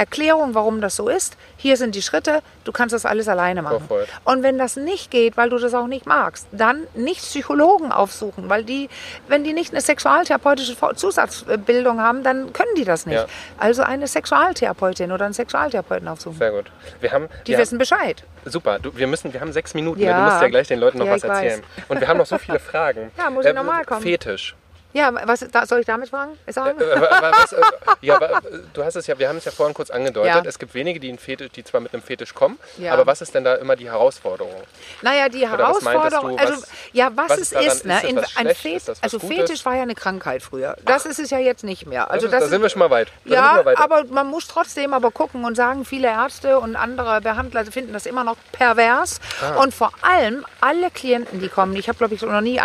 Erklärung, 0.00 0.54
warum 0.54 0.80
das 0.80 0.96
so 0.96 1.08
ist. 1.08 1.36
Hier 1.58 1.76
sind 1.76 1.94
die 1.94 2.00
Schritte, 2.00 2.40
du 2.64 2.72
kannst 2.72 2.94
das 2.94 3.04
alles 3.04 3.28
alleine 3.28 3.60
machen. 3.60 3.84
it. 3.90 4.08
Und 4.24 4.42
wenn 4.42 4.56
das 4.56 4.76
nicht 4.76 5.10
geht, 5.10 5.36
weil 5.36 5.50
du 5.50 5.58
das 5.58 5.74
auch 5.74 5.86
nicht 5.86 6.06
magst, 6.06 6.46
dann 6.52 6.86
nicht 6.94 7.20
Psychologen 7.20 7.92
aufsuchen, 7.92 8.48
weil 8.48 8.64
die, 8.64 8.88
wenn 9.28 9.44
die 9.44 9.52
nicht 9.52 9.72
eine 9.72 9.82
sexualtherapeutische 9.82 10.74
Zusatzbildung 10.96 12.00
haben, 12.00 12.22
dann 12.22 12.52
können 12.54 12.74
die 12.76 12.84
das 12.86 13.04
nicht. 13.04 13.16
Ja. 13.16 13.26
Also 13.58 13.82
eine 13.82 14.06
Sexualtherapeutin 14.06 15.12
oder 15.12 15.26
einen 15.26 15.34
Sexualtherapeuten 15.34 16.08
aufsuchen. 16.08 16.38
Sehr 16.38 16.50
gut. 16.50 16.70
Wir 17.00 17.12
haben, 17.12 17.28
Die 17.46 17.52
wir 17.52 17.58
wissen 17.58 17.76
Bescheid. 17.76 18.24
super. 18.46 18.78
Du, 18.78 18.96
wir 18.96 19.06
müssen, 19.06 19.32
wir 19.34 19.40
haben 19.42 19.52
sechs 19.52 19.74
Minuten. 19.74 20.00
Ja. 20.00 20.16
Du 20.16 20.30
musst 20.30 20.40
ja 20.42 20.48
gleich 20.48 20.68
den 20.68 20.80
Leuten 20.80 20.96
noch 20.98 21.06
Ja, 21.06 21.12
was 21.12 21.24
ich 21.24 21.28
weiß. 21.28 21.42
erzählen. 21.42 21.62
Und 21.88 22.00
wir 22.00 22.08
haben 22.08 22.16
noch 22.18 22.26
so 22.26 22.38
viele 22.38 22.58
Fragen. 22.70 23.10
Ja, 23.18 23.28
muss 23.28 23.44
ich 23.44 23.52
noch 23.54 23.64
mal 23.64 23.84
kommen. 23.84 24.00
Fetisch. 24.00 24.54
Ja, 24.92 25.12
was 25.26 25.44
da, 25.52 25.66
soll 25.66 25.80
ich 25.80 25.86
damit 25.86 26.08
fragen? 26.08 26.36
Sagen? 26.48 26.80
Äh, 26.80 27.00
wa- 27.00 27.32
was, 27.32 27.52
äh, 27.52 27.60
ja, 28.00 28.16
äh, 28.18 28.40
du 28.72 28.84
hast 28.84 28.96
es 28.96 29.06
ja, 29.06 29.18
wir 29.18 29.28
haben 29.28 29.36
es 29.38 29.44
ja 29.44 29.52
vorhin 29.52 29.74
kurz 29.74 29.90
angedeutet. 29.90 30.34
Ja. 30.34 30.42
Es 30.44 30.58
gibt 30.58 30.74
wenige, 30.74 30.98
die, 30.98 31.16
Fetisch, 31.16 31.50
die 31.52 31.62
zwar 31.64 31.80
mit 31.80 31.92
einem 31.94 32.02
Fetisch 32.02 32.34
kommen, 32.34 32.58
Ja. 32.78 32.92
aber 32.92 33.06
was 33.06 33.20
ist 33.20 33.34
denn 33.34 33.44
da 33.44 33.54
immer 33.56 33.76
die 33.76 33.88
Herausforderung? 33.90 34.62
Naja, 35.02 35.28
die 35.28 35.44
Oder 35.44 35.52
was 35.52 35.84
Herausforderung, 35.84 36.36
du, 36.36 36.42
also 36.42 36.54
was- 36.54 36.68
ja, 36.92 37.10
was, 37.14 37.30
was 37.30 37.38
es 37.38 37.52
ist 37.52 37.66
ist, 37.66 37.84
ne? 37.86 38.00
ist 38.08 38.36
ein? 38.36 38.54
Fet, 38.54 38.76
Ist 38.88 39.02
also 39.02 39.18
Gutes? 39.18 39.36
Fetisch 39.36 39.64
war 39.64 39.76
ja 39.76 39.82
eine 39.82 39.94
Krankheit 39.94 40.42
früher. 40.42 40.76
Das 40.84 41.06
ist 41.06 41.18
es 41.20 41.30
ja 41.30 41.38
jetzt 41.38 41.62
nicht 41.62 41.86
mehr. 41.86 42.10
Also 42.10 42.26
Das 42.26 42.32
das 42.32 42.44
da 42.44 42.48
sind 42.50 42.62
wir 42.62 42.68
schon 42.68 42.80
mal 42.80 42.90
weit. 42.90 43.08
Da 43.24 43.34
ja, 43.34 43.64
aber 43.76 44.04
man 44.06 44.26
muss 44.26 44.48
trotzdem 44.48 44.92
aber 44.92 45.10
gucken 45.12 45.44
und 45.44 45.54
sagen, 45.56 45.84
viele 45.84 46.08
Ärzte 46.08 46.58
und 46.58 46.74
andere 46.76 47.20
Behandler 47.20 47.64
finden 47.66 47.92
das 47.92 48.06
immer 48.06 48.24
noch 48.24 48.36
pervers. 48.52 49.20
Ah. 49.40 49.60
Und 49.62 49.72
vor 49.72 49.92
allem 50.02 50.44
alle 50.60 50.90
Klienten, 50.90 51.40
die 51.40 51.48
kommen, 51.48 51.76
ich 51.76 51.88
habe 51.88 51.98
glaube 51.98 52.14
ich 52.14 52.22
noch 52.22 52.40
nie, 52.40 52.60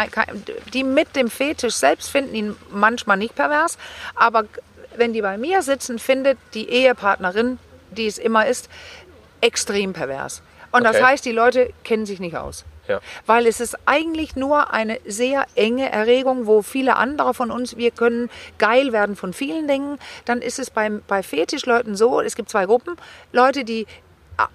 die 0.73 0.84
mit 0.84 1.15
dem 1.15 1.30
Fetisch 1.30 1.76
selbst 1.76 2.09
finden 2.16 2.34
ihn 2.34 2.55
manchmal 2.72 3.18
nicht 3.18 3.36
pervers, 3.36 3.78
aber 4.16 4.45
wenn 4.95 5.11
die 5.11 5.22
bei 5.22 5.38
mir 5.38 5.61
sitzen, 5.61 5.99
findet 5.99 6.38
die 6.53 6.70
Ehepartnerin, 6.70 7.59
die 7.91 8.07
es 8.07 8.18
immer 8.18 8.47
ist, 8.47 8.70
extrem 9.41 9.91
pervers. 9.91 10.41
Und 10.72 10.86
das 10.86 10.95
Okay. 10.95 11.05
heißt, 11.05 11.26
die 11.26 11.34
Leute 11.34 11.74
kennen 11.84 12.05
sich 12.05 12.22
nicht 12.22 12.38
aus. 12.38 12.63
Ja. 12.88 13.01
Weil 13.26 13.47
es 13.47 13.59
ist 13.59 13.76
eigentlich 13.86 14.38
nur 14.38 14.72
eine 14.72 14.99
sehr 15.05 15.45
enge 15.55 15.91
Erregung, 15.91 16.45
wo 16.45 16.61
viele 16.61 16.95
andere 16.95 17.34
von 17.34 17.51
uns, 17.51 17.76
wir 17.76 17.91
können 17.91 18.30
geil 18.59 18.93
werden 18.93 19.16
von 19.18 19.34
vielen 19.34 19.68
Dingen. 19.68 19.97
Dann 20.24 20.41
ist 20.41 20.59
es 20.59 20.70
beim, 20.70 21.01
bei 21.07 21.22
Fetischleuten 21.22 21.95
so, 21.97 22.22
es 22.22 22.36
gibt 22.36 22.49
zwei 22.49 22.66
Gruppen. 22.66 22.95
Leute, 23.34 23.66
die 23.66 23.88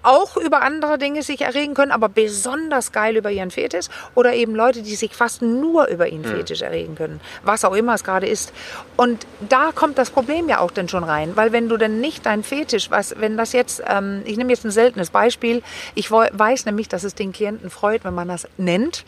auch 0.03 0.37
über 0.37 0.61
andere 0.61 0.97
Dinge 0.97 1.23
sich 1.23 1.41
erregen 1.41 1.73
können, 1.73 1.91
aber 1.91 2.09
besonders 2.09 2.91
geil 2.91 3.15
über 3.17 3.31
ihren 3.31 3.51
Fetisch. 3.51 3.87
Oder 4.15 4.33
eben 4.33 4.55
Leute, 4.55 4.81
die 4.81 4.95
sich 4.95 5.15
fast 5.15 5.41
nur 5.41 5.87
über 5.87 6.07
ihren 6.07 6.23
Fetisch 6.25 6.61
erregen 6.61 6.95
können. 6.95 7.19
Was 7.43 7.65
auch 7.65 7.73
immer 7.73 7.95
es 7.95 8.03
gerade 8.03 8.27
ist. 8.27 8.53
Und 8.97 9.25
da 9.47 9.71
kommt 9.73 9.97
das 9.97 10.09
Problem 10.09 10.49
ja 10.49 10.59
auch 10.59 10.71
dann 10.71 10.89
schon 10.89 11.03
rein. 11.03 11.35
Weil 11.35 11.51
wenn 11.51 11.69
du 11.69 11.77
denn 11.77 11.99
nicht 11.99 12.25
dein 12.25 12.43
Fetisch, 12.43 12.91
was, 12.91 13.15
wenn 13.19 13.37
das 13.37 13.53
jetzt, 13.53 13.81
ähm, 13.87 14.21
ich 14.25 14.37
nehme 14.37 14.51
jetzt 14.51 14.65
ein 14.65 14.71
seltenes 14.71 15.09
Beispiel. 15.09 15.63
Ich 15.95 16.11
weiß 16.11 16.65
nämlich, 16.65 16.87
dass 16.87 17.03
es 17.03 17.15
den 17.15 17.31
Klienten 17.31 17.69
freut, 17.69 18.03
wenn 18.03 18.13
man 18.13 18.27
das 18.27 18.47
nennt. 18.57 19.05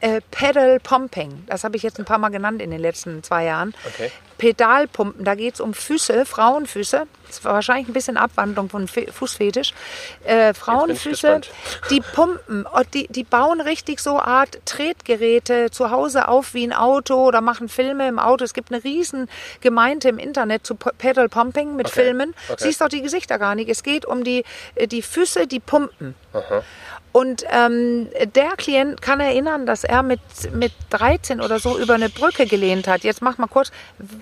Äh, 0.00 0.20
Pedal 0.30 0.80
Pumping. 0.80 1.44
Das 1.46 1.64
habe 1.64 1.76
ich 1.76 1.82
jetzt 1.82 1.98
ein 1.98 2.04
paar 2.04 2.18
Mal 2.18 2.30
genannt 2.30 2.62
in 2.62 2.70
den 2.70 2.80
letzten 2.80 3.22
zwei 3.22 3.44
Jahren. 3.44 3.74
Okay. 3.86 4.10
Pedalpumpen, 4.38 5.24
da 5.24 5.34
geht 5.34 5.54
es 5.54 5.60
um 5.60 5.74
Füße, 5.74 6.26
Frauenfüße. 6.26 7.06
Das 7.34 7.40
ist 7.40 7.44
wahrscheinlich 7.44 7.88
ein 7.88 7.92
bisschen 7.92 8.16
Abwandlung 8.16 8.68
von 8.68 8.86
Fe- 8.86 9.10
Fußfetisch. 9.10 9.72
Äh, 10.24 10.54
Frauenfüße, 10.54 11.40
die 11.90 12.00
pumpen, 12.00 12.66
oh, 12.72 12.80
die, 12.92 13.08
die 13.08 13.24
bauen 13.24 13.60
richtig 13.60 14.00
so 14.00 14.18
Art 14.20 14.58
Tretgeräte 14.66 15.70
zu 15.70 15.90
Hause 15.90 16.28
auf 16.28 16.54
wie 16.54 16.64
ein 16.64 16.72
Auto 16.72 17.16
oder 17.26 17.40
machen 17.40 17.68
Filme 17.68 18.06
im 18.08 18.18
Auto. 18.18 18.44
Es 18.44 18.54
gibt 18.54 18.72
eine 18.72 18.82
riesen 18.84 19.28
Gemeinde 19.60 20.08
im 20.08 20.18
Internet 20.18 20.66
zu 20.66 20.74
P- 20.76 20.90
Pedal 20.96 21.28
Pumping 21.28 21.76
mit 21.76 21.86
Okay, 21.88 22.02
Filmen. 22.04 22.34
okay. 22.48 22.62
Siehst 22.64 22.80
doch 22.80 22.88
die 22.88 23.02
Gesichter 23.02 23.38
gar 23.38 23.54
nicht. 23.54 23.68
Es 23.68 23.82
geht 23.82 24.04
um 24.06 24.22
die, 24.24 24.44
äh, 24.76 24.86
die 24.86 25.02
Füße, 25.02 25.46
die 25.46 25.60
pumpen. 25.60 26.14
Und 27.12 27.44
ähm, 27.50 28.08
der 28.34 28.56
Klient 28.56 29.00
kann 29.00 29.20
erinnern, 29.20 29.66
dass 29.66 29.84
er 29.84 30.02
mit, 30.02 30.18
mit 30.52 30.72
13 30.90 31.40
oder 31.40 31.60
so 31.60 31.78
über 31.78 31.94
eine 31.94 32.08
Brücke 32.08 32.44
gelehnt 32.46 32.88
hat. 32.88 33.04
Jetzt 33.04 33.22
mach 33.22 33.38
mal 33.38 33.46
kurz, 33.46 33.70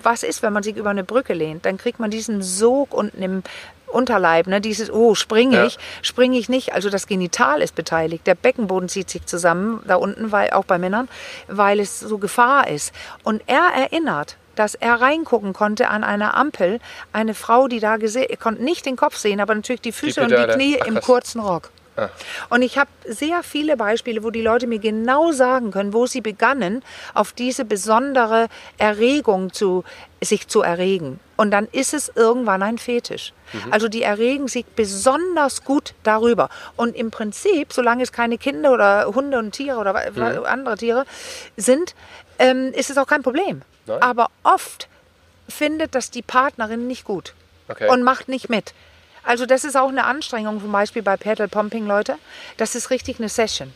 was 0.03 0.21
ist, 0.21 0.43
wenn 0.43 0.53
man 0.53 0.61
sich 0.61 0.75
über 0.77 0.91
eine 0.91 1.03
Brücke 1.03 1.33
lehnt? 1.33 1.65
Dann 1.65 1.79
kriegt 1.79 1.99
man 1.99 2.11
diesen 2.11 2.43
Sog 2.43 2.93
unten 3.03 3.21
im 3.21 3.43
Unterleib, 3.87 4.47
ne? 4.47 4.59
dieses, 4.59 4.91
oh, 4.91 5.13
springe 5.15 5.55
Ja. 5.55 5.65
ich, 5.65 5.77
springe 6.01 6.37
ich 6.37 6.49
nicht. 6.49 6.73
Also 6.73 6.89
das 6.89 7.05
Genital 7.07 7.61
ist 7.61 7.75
beteiligt. 7.75 8.25
Der 8.25 8.35
Beckenboden 8.35 8.89
zieht 8.89 9.09
sich 9.09 9.25
zusammen, 9.25 9.81
da 9.87 9.95
unten, 9.95 10.31
weil, 10.31 10.49
auch 10.51 10.65
bei 10.65 10.77
Männern, 10.79 11.07
weil 11.47 11.79
es 11.79 11.99
so 11.99 12.17
Gefahr 12.17 12.67
ist. 12.67 12.91
Und 13.23 13.43
er 13.45 13.69
erinnert, 13.75 14.37
dass 14.55 14.75
er 14.75 15.01
reingucken 15.01 15.53
konnte 15.53 15.89
an 15.89 16.03
einer 16.03 16.35
Ampel, 16.35 16.79
eine 17.11 17.33
Frau, 17.33 17.67
die 17.67 17.79
da 17.79 17.97
gesehen, 17.97 18.27
konnte 18.39 18.63
nicht 18.63 18.85
den 18.85 18.95
Kopf 18.95 19.17
sehen, 19.17 19.39
aber 19.39 19.55
natürlich 19.55 19.81
die 19.81 19.91
Füße 19.91 20.21
und 20.21 20.31
die. 20.31 20.53
Knie 20.53 20.77
Ach, 20.81 20.87
im 20.87 20.99
kurzen 20.99 21.39
Rock. 21.39 21.69
Ah. 21.95 22.09
Und 22.49 22.61
ich 22.63 22.77
habe 22.77 22.89
sehr 23.07 23.43
viele 23.43 23.77
Beispiele, 23.77 24.23
wo 24.23 24.31
die 24.31 24.41
Leute 24.41 24.65
mir 24.67 24.79
genau 24.79 25.31
sagen 25.31 25.71
können, 25.71 25.93
wo 25.93 26.05
sie 26.07 26.21
begannen, 26.21 26.83
auf 27.13 27.33
diese 27.33 27.65
besondere 27.65 28.47
Erregung 28.77 29.53
zu, 29.53 29.83
sich 30.21 30.47
zu 30.47 30.61
erregen. 30.61 31.19
Und 31.37 31.51
dann 31.51 31.67
ist 31.71 31.93
es 31.93 32.11
irgendwann 32.15 32.63
ein 32.63 32.77
Fetisch. 32.77 33.33
Also 33.69 33.87
die 33.89 34.01
erregen 34.01 34.47
sich 34.47 34.65
besonders 34.65 35.63
gut 35.63 35.93
darüber. 36.03 36.49
Und 36.75 36.95
im 36.95 37.11
Prinzip, 37.11 37.71
solange 37.73 38.01
es 38.01 38.11
keine 38.11 38.37
Kinder 38.39 38.71
oder 38.71 39.05
Hunde 39.13 39.37
und 39.37 39.51
Tiere 39.51 39.77
oder 39.77 39.93
wa- 39.93 40.43
andere 40.45 40.77
Tiere 40.77 41.05
sind, 41.57 41.93
ähm, 42.39 42.71
ist 42.73 42.89
es 42.89 42.97
auch 42.97 43.05
kein 43.07 43.21
Problem. 43.21 43.61
Nein. 43.85 44.01
Aber 44.01 44.29
oft 44.43 44.87
findet 45.47 45.93
das 45.93 46.09
die 46.09 46.21
Partnerin 46.23 46.87
nicht 46.87 47.03
gut 47.03 47.33
Okay. 47.67 47.89
und 47.89 48.01
macht 48.03 48.27
nicht 48.27 48.49
mit. 48.49 48.73
Also 49.23 49.45
das 49.45 49.63
ist 49.63 49.75
auch 49.75 49.89
eine 49.89 50.05
Anstrengung, 50.05 50.59
zum 50.59 50.71
Beispiel 50.71 51.01
bei 51.01 51.17
Pedal 51.17 51.47
Pumping, 51.47 51.87
Leute. 51.87 52.17
Das 52.57 52.75
ist 52.75 52.89
richtig 52.89 53.19
eine 53.19 53.29
Session. 53.29 53.73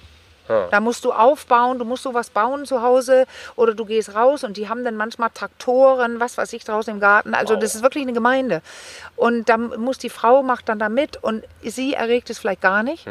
Ah. 0.49 0.67
Da 0.71 0.79
musst 0.79 1.03
du 1.05 1.11
aufbauen, 1.11 1.79
du 1.79 1.85
musst 1.85 2.03
sowas 2.03 2.29
bauen 2.29 2.65
zu 2.65 2.81
Hause 2.81 3.25
oder 3.55 3.73
du 3.73 3.85
gehst 3.85 4.15
raus 4.15 4.43
und 4.43 4.57
die 4.57 4.69
haben 4.69 4.83
dann 4.83 4.95
manchmal 4.95 5.29
Traktoren, 5.33 6.19
was 6.19 6.37
weiß 6.37 6.53
ich, 6.53 6.63
draußen 6.63 6.93
im 6.93 6.99
Garten. 6.99 7.33
Also 7.33 7.55
das 7.55 7.75
ist 7.75 7.83
wirklich 7.83 8.03
eine 8.03 8.13
Gemeinde. 8.13 8.61
Und 9.15 9.49
dann 9.49 9.79
muss 9.79 9.97
die 9.97 10.09
Frau 10.09 10.43
macht 10.43 10.69
dann 10.69 10.79
da 10.79 10.89
mit 10.89 11.21
und 11.21 11.43
sie 11.63 11.93
erregt 11.93 12.29
es 12.29 12.39
vielleicht 12.39 12.61
gar 12.61 12.83
nicht. 12.83 13.05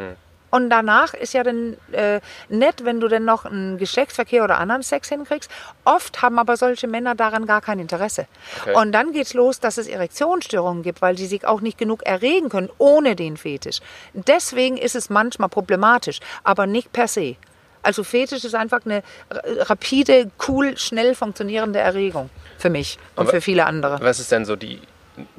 Und 0.51 0.70
danach 0.70 1.12
ist 1.12 1.34
ja 1.34 1.42
dann 1.42 1.76
äh, 1.92 2.20
nett, 2.49 2.84
wenn 2.84 3.01
du 3.01 3.09
dann 3.09 3.24
noch 3.24 3.44
einen 3.44 3.78
Geschlechtsverkehr 3.78 4.44
oder 4.44 4.59
anderen 4.59 4.82
Sex 4.82 5.09
hinkriegst. 5.09 5.51
Oft 5.84 6.22
haben 6.22 6.38
aber 6.38 6.57
solche 6.57 6.86
Männer 6.86 7.14
daran 7.14 7.47
gar 7.47 7.61
kein 7.61 7.78
Interesse. 7.80 8.26
Okay. 8.62 8.74
Und 8.74 8.92
dann 8.92 9.12
geht's 9.12 9.34
los, 9.34 9.59
dass 9.61 9.76
es 9.76 9.88
Erektionsstörungen 9.88 10.82
gibt, 10.82 11.03
weil 11.03 11.18
sie 11.18 11.26
sich 11.26 11.47
auch 11.47 11.61
nicht 11.61 11.78
genug 11.78 12.05
erregen 12.07 12.49
können 12.49 12.70
ohne 12.78 13.16
den 13.16 13.36
Fetisch. 13.36 13.80
Deswegen 14.14 14.76
ist 14.76 14.94
es 14.94 15.11
manchmal 15.11 15.49
problematisch, 15.49 16.20
aber 16.44 16.66
nicht 16.66 16.92
per 16.92 17.09
se. 17.09 17.36
Also 17.82 18.03
Fetisch 18.05 18.44
ist 18.44 18.55
einfach 18.55 18.80
eine 18.84 19.03
ra- 19.30 19.42
rapide, 19.64 20.30
cool, 20.49 20.76
schnell 20.76 21.14
funktionierende 21.14 21.78
Erregung 21.78 22.30
für 22.59 22.70
mich 22.70 22.99
und 23.16 23.22
Aber- 23.22 23.30
für 23.30 23.40
viele 23.40 23.66
andere. 23.66 23.99
Was 24.01 24.18
ist 24.20 24.32
denn 24.32 24.44
so 24.44 24.57
die 24.57 24.80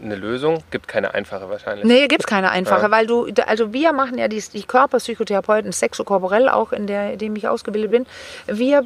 eine 0.02 0.16
Lösung? 0.16 0.64
Gibt 0.72 0.88
keine 0.88 1.14
einfache 1.14 1.50
wahrscheinlich. 1.50 1.86
Nee, 1.86 2.08
gibt's 2.08 2.26
keine 2.28 2.50
einfache, 2.52 2.84
Ja. 2.84 2.92
weil 2.92 3.08
du, 3.08 3.28
also 3.46 3.74
wir 3.74 3.94
machen 3.94 4.18
ja 4.18 4.28
die, 4.28 4.44
die 4.54 4.64
Körperpsychotherapeuten, 4.64 5.72
sexokorporell 5.72 6.50
auch, 6.50 6.72
in 6.72 6.88
der, 6.88 7.14
in 7.14 7.20
dem 7.20 7.36
ich 7.36 7.48
ausgebildet 7.48 7.92
bin. 7.92 8.06
Wir, 8.48 8.86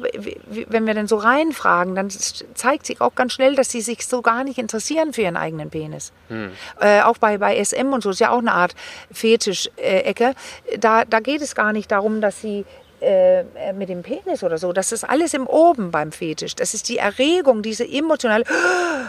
wenn 0.68 0.86
wir 0.86 0.94
dann 0.94 1.06
so 1.06 1.16
reinfragen, 1.16 1.94
dann 1.94 2.10
zeigt 2.10 2.86
sich 2.86 3.00
auch 3.00 3.14
ganz 3.14 3.32
schnell, 3.32 3.54
dass 3.54 3.70
sie 3.70 3.80
sich 3.80 4.06
so 4.06 4.22
gar 4.22 4.44
nicht 4.44 4.58
interessieren 4.58 5.12
für 5.12 5.22
ihren 5.22 5.36
eigenen 5.36 5.70
Penis. 5.70 6.12
Äh, 6.80 7.02
auch 7.02 7.18
bei, 7.18 7.38
bei 7.38 7.62
SM 7.62 7.92
und 7.92 8.02
so 8.02 8.10
ist 8.10 8.20
ja 8.20 8.30
auch 8.30 8.38
eine 8.38 8.52
Art 8.52 8.74
Fetisch-Ecke. 9.12 10.34
Da, 10.78 11.04
da 11.04 11.20
geht 11.20 11.42
es 11.42 11.54
gar 11.54 11.72
nicht 11.72 11.90
darum, 11.90 12.20
dass 12.20 12.40
sie 12.40 12.64
äh, 13.02 13.72
mit 13.72 13.88
dem 13.88 14.02
Penis 14.02 14.42
oder 14.44 14.58
so. 14.58 14.72
Das 14.72 14.92
ist 14.92 15.04
alles 15.04 15.34
im 15.34 15.46
Oben 15.46 15.90
beim 15.90 16.12
Fetisch. 16.12 16.54
Das 16.54 16.72
ist 16.74 16.88
die 16.88 16.98
Erregung, 16.98 17.62
diese 17.62 17.84
emotionale, 17.86 18.44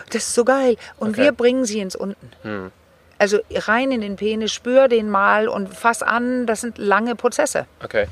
das 0.10 0.24
ist 0.24 0.34
so 0.34 0.44
geil. 0.44 0.76
Und 0.98 1.12
Okay. 1.12 1.22
wir 1.24 1.32
bringen 1.32 1.66
sie 1.66 1.80
ins 1.80 1.96
Unten. 1.96 2.72
Also 3.20 3.40
rein 3.54 3.92
in 3.92 4.02
den 4.02 4.16
Penis, 4.16 4.52
spür 4.52 4.88
den 4.88 5.10
mal 5.10 5.48
und 5.48 5.74
fass 5.74 6.02
an. 6.04 6.46
Das 6.48 6.62
sind 6.62 6.78
lange 6.78 7.16
Prozesse. 7.16 7.68
Okay. 7.84 8.08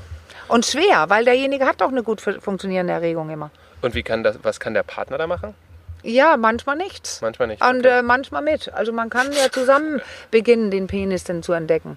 Und 0.48 0.64
schwer, 0.66 1.06
weil 1.08 1.24
derjenige 1.24 1.66
hat 1.66 1.80
doch 1.80 1.90
eine 1.90 2.02
gut 2.02 2.20
fu- 2.20 2.40
funktionierende 2.40 2.92
Erregung 2.92 3.28
immer. 3.30 3.50
Und 3.82 3.94
wie 3.94 4.02
kann 4.02 4.22
das, 4.22 4.38
was 4.42 4.60
kann 4.60 4.74
der 4.74 4.82
Partner 4.84 5.18
da 5.18 5.26
machen? 5.26 5.54
Ja, 6.04 6.36
manchmal 6.36 6.76
nicht. 6.76 7.18
Manchmal 7.20 7.48
nicht. 7.48 7.62
Und 7.64 7.80
okay. 7.86 7.98
äh, 7.98 8.02
manchmal 8.02 8.42
mit. 8.42 8.72
Also 8.72 8.92
man 8.92 9.08
kann 9.10 9.32
ja 9.32 9.50
zusammen 9.50 10.00
beginnen, 10.30 10.70
den 10.70 10.86
Penis 10.86 11.24
dann 11.24 11.42
zu 11.42 11.52
entdecken. 11.52 11.96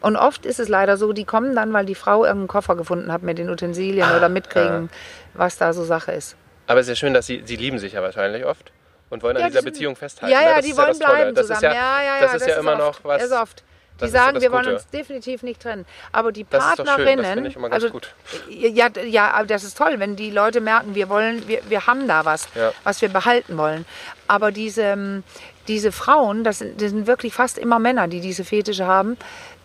Und 0.00 0.16
oft 0.16 0.44
ist 0.46 0.60
es 0.60 0.68
leider 0.68 0.96
so, 0.96 1.12
die 1.12 1.24
kommen 1.24 1.54
dann, 1.56 1.72
weil 1.72 1.86
die 1.86 1.94
Frau 1.94 2.24
irgendeinen 2.24 2.48
Koffer 2.48 2.76
gefunden 2.76 3.10
hat 3.12 3.22
mit 3.22 3.38
den 3.38 3.48
Utensilien 3.50 4.08
Ah, 4.08 4.16
oder 4.18 4.28
mitkriegen, 4.28 4.90
was 5.34 5.56
da 5.58 5.72
so 5.72 5.84
Sache 5.84 6.12
ist. 6.12 6.36
Aber 6.66 6.80
es 6.80 6.86
ist 6.86 6.90
ja 6.90 6.96
schön, 6.96 7.14
dass 7.14 7.26
sie, 7.26 7.42
sie 7.44 7.56
lieben 7.56 7.78
sich 7.78 7.94
ja 7.94 8.02
wahrscheinlich 8.02 8.44
oft 8.44 8.72
und 9.10 9.22
wollen 9.22 9.36
an 9.36 9.42
Ja, 9.42 9.48
dieser 9.48 9.60
die- 9.60 9.66
Beziehung 9.66 9.96
festhalten. 9.96 10.32
Ja, 10.32 10.40
ne? 10.40 10.46
ja, 10.46 10.56
Das 10.56 10.64
die 10.64 10.70
ist 10.72 10.76
ja 10.76 10.82
wollen 10.82 10.88
das 10.90 10.98
Tolle. 10.98 11.14
bleiben 11.16 11.34
das 11.34 11.46
zusammen. 11.46 11.56
Ist 11.58 11.62
ja, 11.62 11.72
ja, 11.72 12.02
ja, 12.02 12.16
ja, 12.16 12.20
das 12.22 12.34
ist 12.34 12.46
ja 12.48 12.56
immer 12.60 12.72
oft. 12.72 12.80
noch 12.80 13.04
was. 13.10 13.18
Das 13.22 13.30
ist 13.30 13.36
oft. 13.36 13.62
Die 13.96 14.00
das 14.00 14.10
so 14.10 14.16
sagen, 14.18 14.34
das 14.34 14.42
wir 14.42 14.52
wollen 14.52 14.68
uns 14.74 14.86
definitiv 14.90 15.42
nicht 15.42 15.62
trennen. 15.62 15.86
Aber 16.12 16.30
die 16.30 16.44
Das 16.50 16.62
ist 16.66 16.78
doch 16.80 16.84
schön, 16.84 16.86
das 16.86 16.96
Partnerinnen, 17.06 17.46
ich 17.46 17.56
immer 17.56 17.70
ganz 17.70 17.82
also 17.82 17.92
gut. 17.94 18.14
ja, 18.50 18.88
ja, 19.06 19.30
aber 19.30 19.46
das 19.46 19.64
ist 19.64 19.78
toll, 19.78 19.94
wenn 19.98 20.16
die 20.16 20.30
Leute 20.30 20.60
merken, 20.60 20.94
wir 20.94 21.08
wollen, 21.08 21.48
wir, 21.48 21.60
wir 21.70 21.86
haben 21.86 22.06
da 22.06 22.26
was, 22.26 22.46
Ja. 22.54 22.72
was 22.84 23.00
wir 23.00 23.08
behalten 23.08 23.56
wollen. 23.56 23.86
Aber 24.28 24.52
diese, 24.52 24.82
ähm, 24.82 25.24
diese 25.66 25.92
Frauen, 25.92 26.44
das 26.44 26.58
sind, 26.58 26.78
das 26.82 26.90
sind 26.90 27.06
wirklich 27.06 27.32
fast 27.32 27.56
immer 27.56 27.78
Männer, 27.78 28.06
die 28.06 28.20
diese 28.20 28.44
Fetische 28.44 28.86
haben. 28.86 29.16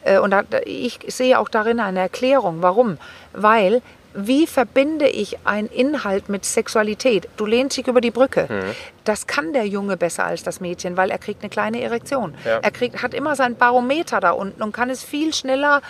Äh, 0.03 0.19
Und 0.19 0.35
ich 0.65 0.99
sehe 1.07 1.39
auch 1.39 1.49
darin 1.49 1.79
eine 1.79 1.99
Erklärung. 1.99 2.61
Warum? 2.61 2.97
Weil 3.33 3.81
wie 4.13 4.45
verbinde 4.45 5.07
ich 5.07 5.37
einen 5.45 5.69
Inhalt 5.69 6.27
mit 6.27 6.43
Sexualität? 6.43 7.29
Du 7.37 7.45
lehnst 7.45 7.77
dich 7.77 7.87
über 7.87 8.01
die 8.01 8.11
Brücke. 8.11 8.47
Mhm. 8.49 8.75
Das 9.05 9.25
kann 9.25 9.53
der 9.53 9.65
Junge 9.65 9.95
besser 9.95 10.25
als 10.25 10.43
das 10.43 10.59
Mädchen, 10.59 10.97
weil 10.97 11.11
er 11.11 11.17
kriegt 11.17 11.41
eine 11.41 11.49
kleine 11.49 11.81
Erektion. 11.81 12.35
Ja. 12.43 12.59
Er 12.61 12.71
kriegt, 12.71 13.01
hat 13.01 13.13
immer 13.13 13.35
sein 13.35 13.55
Barometer 13.55 14.19
da 14.19 14.31
unten 14.31 14.61
und 14.61 14.73
kann 14.73 14.89
es 14.89 15.03
viel 15.03 15.33
schneller 15.33 15.81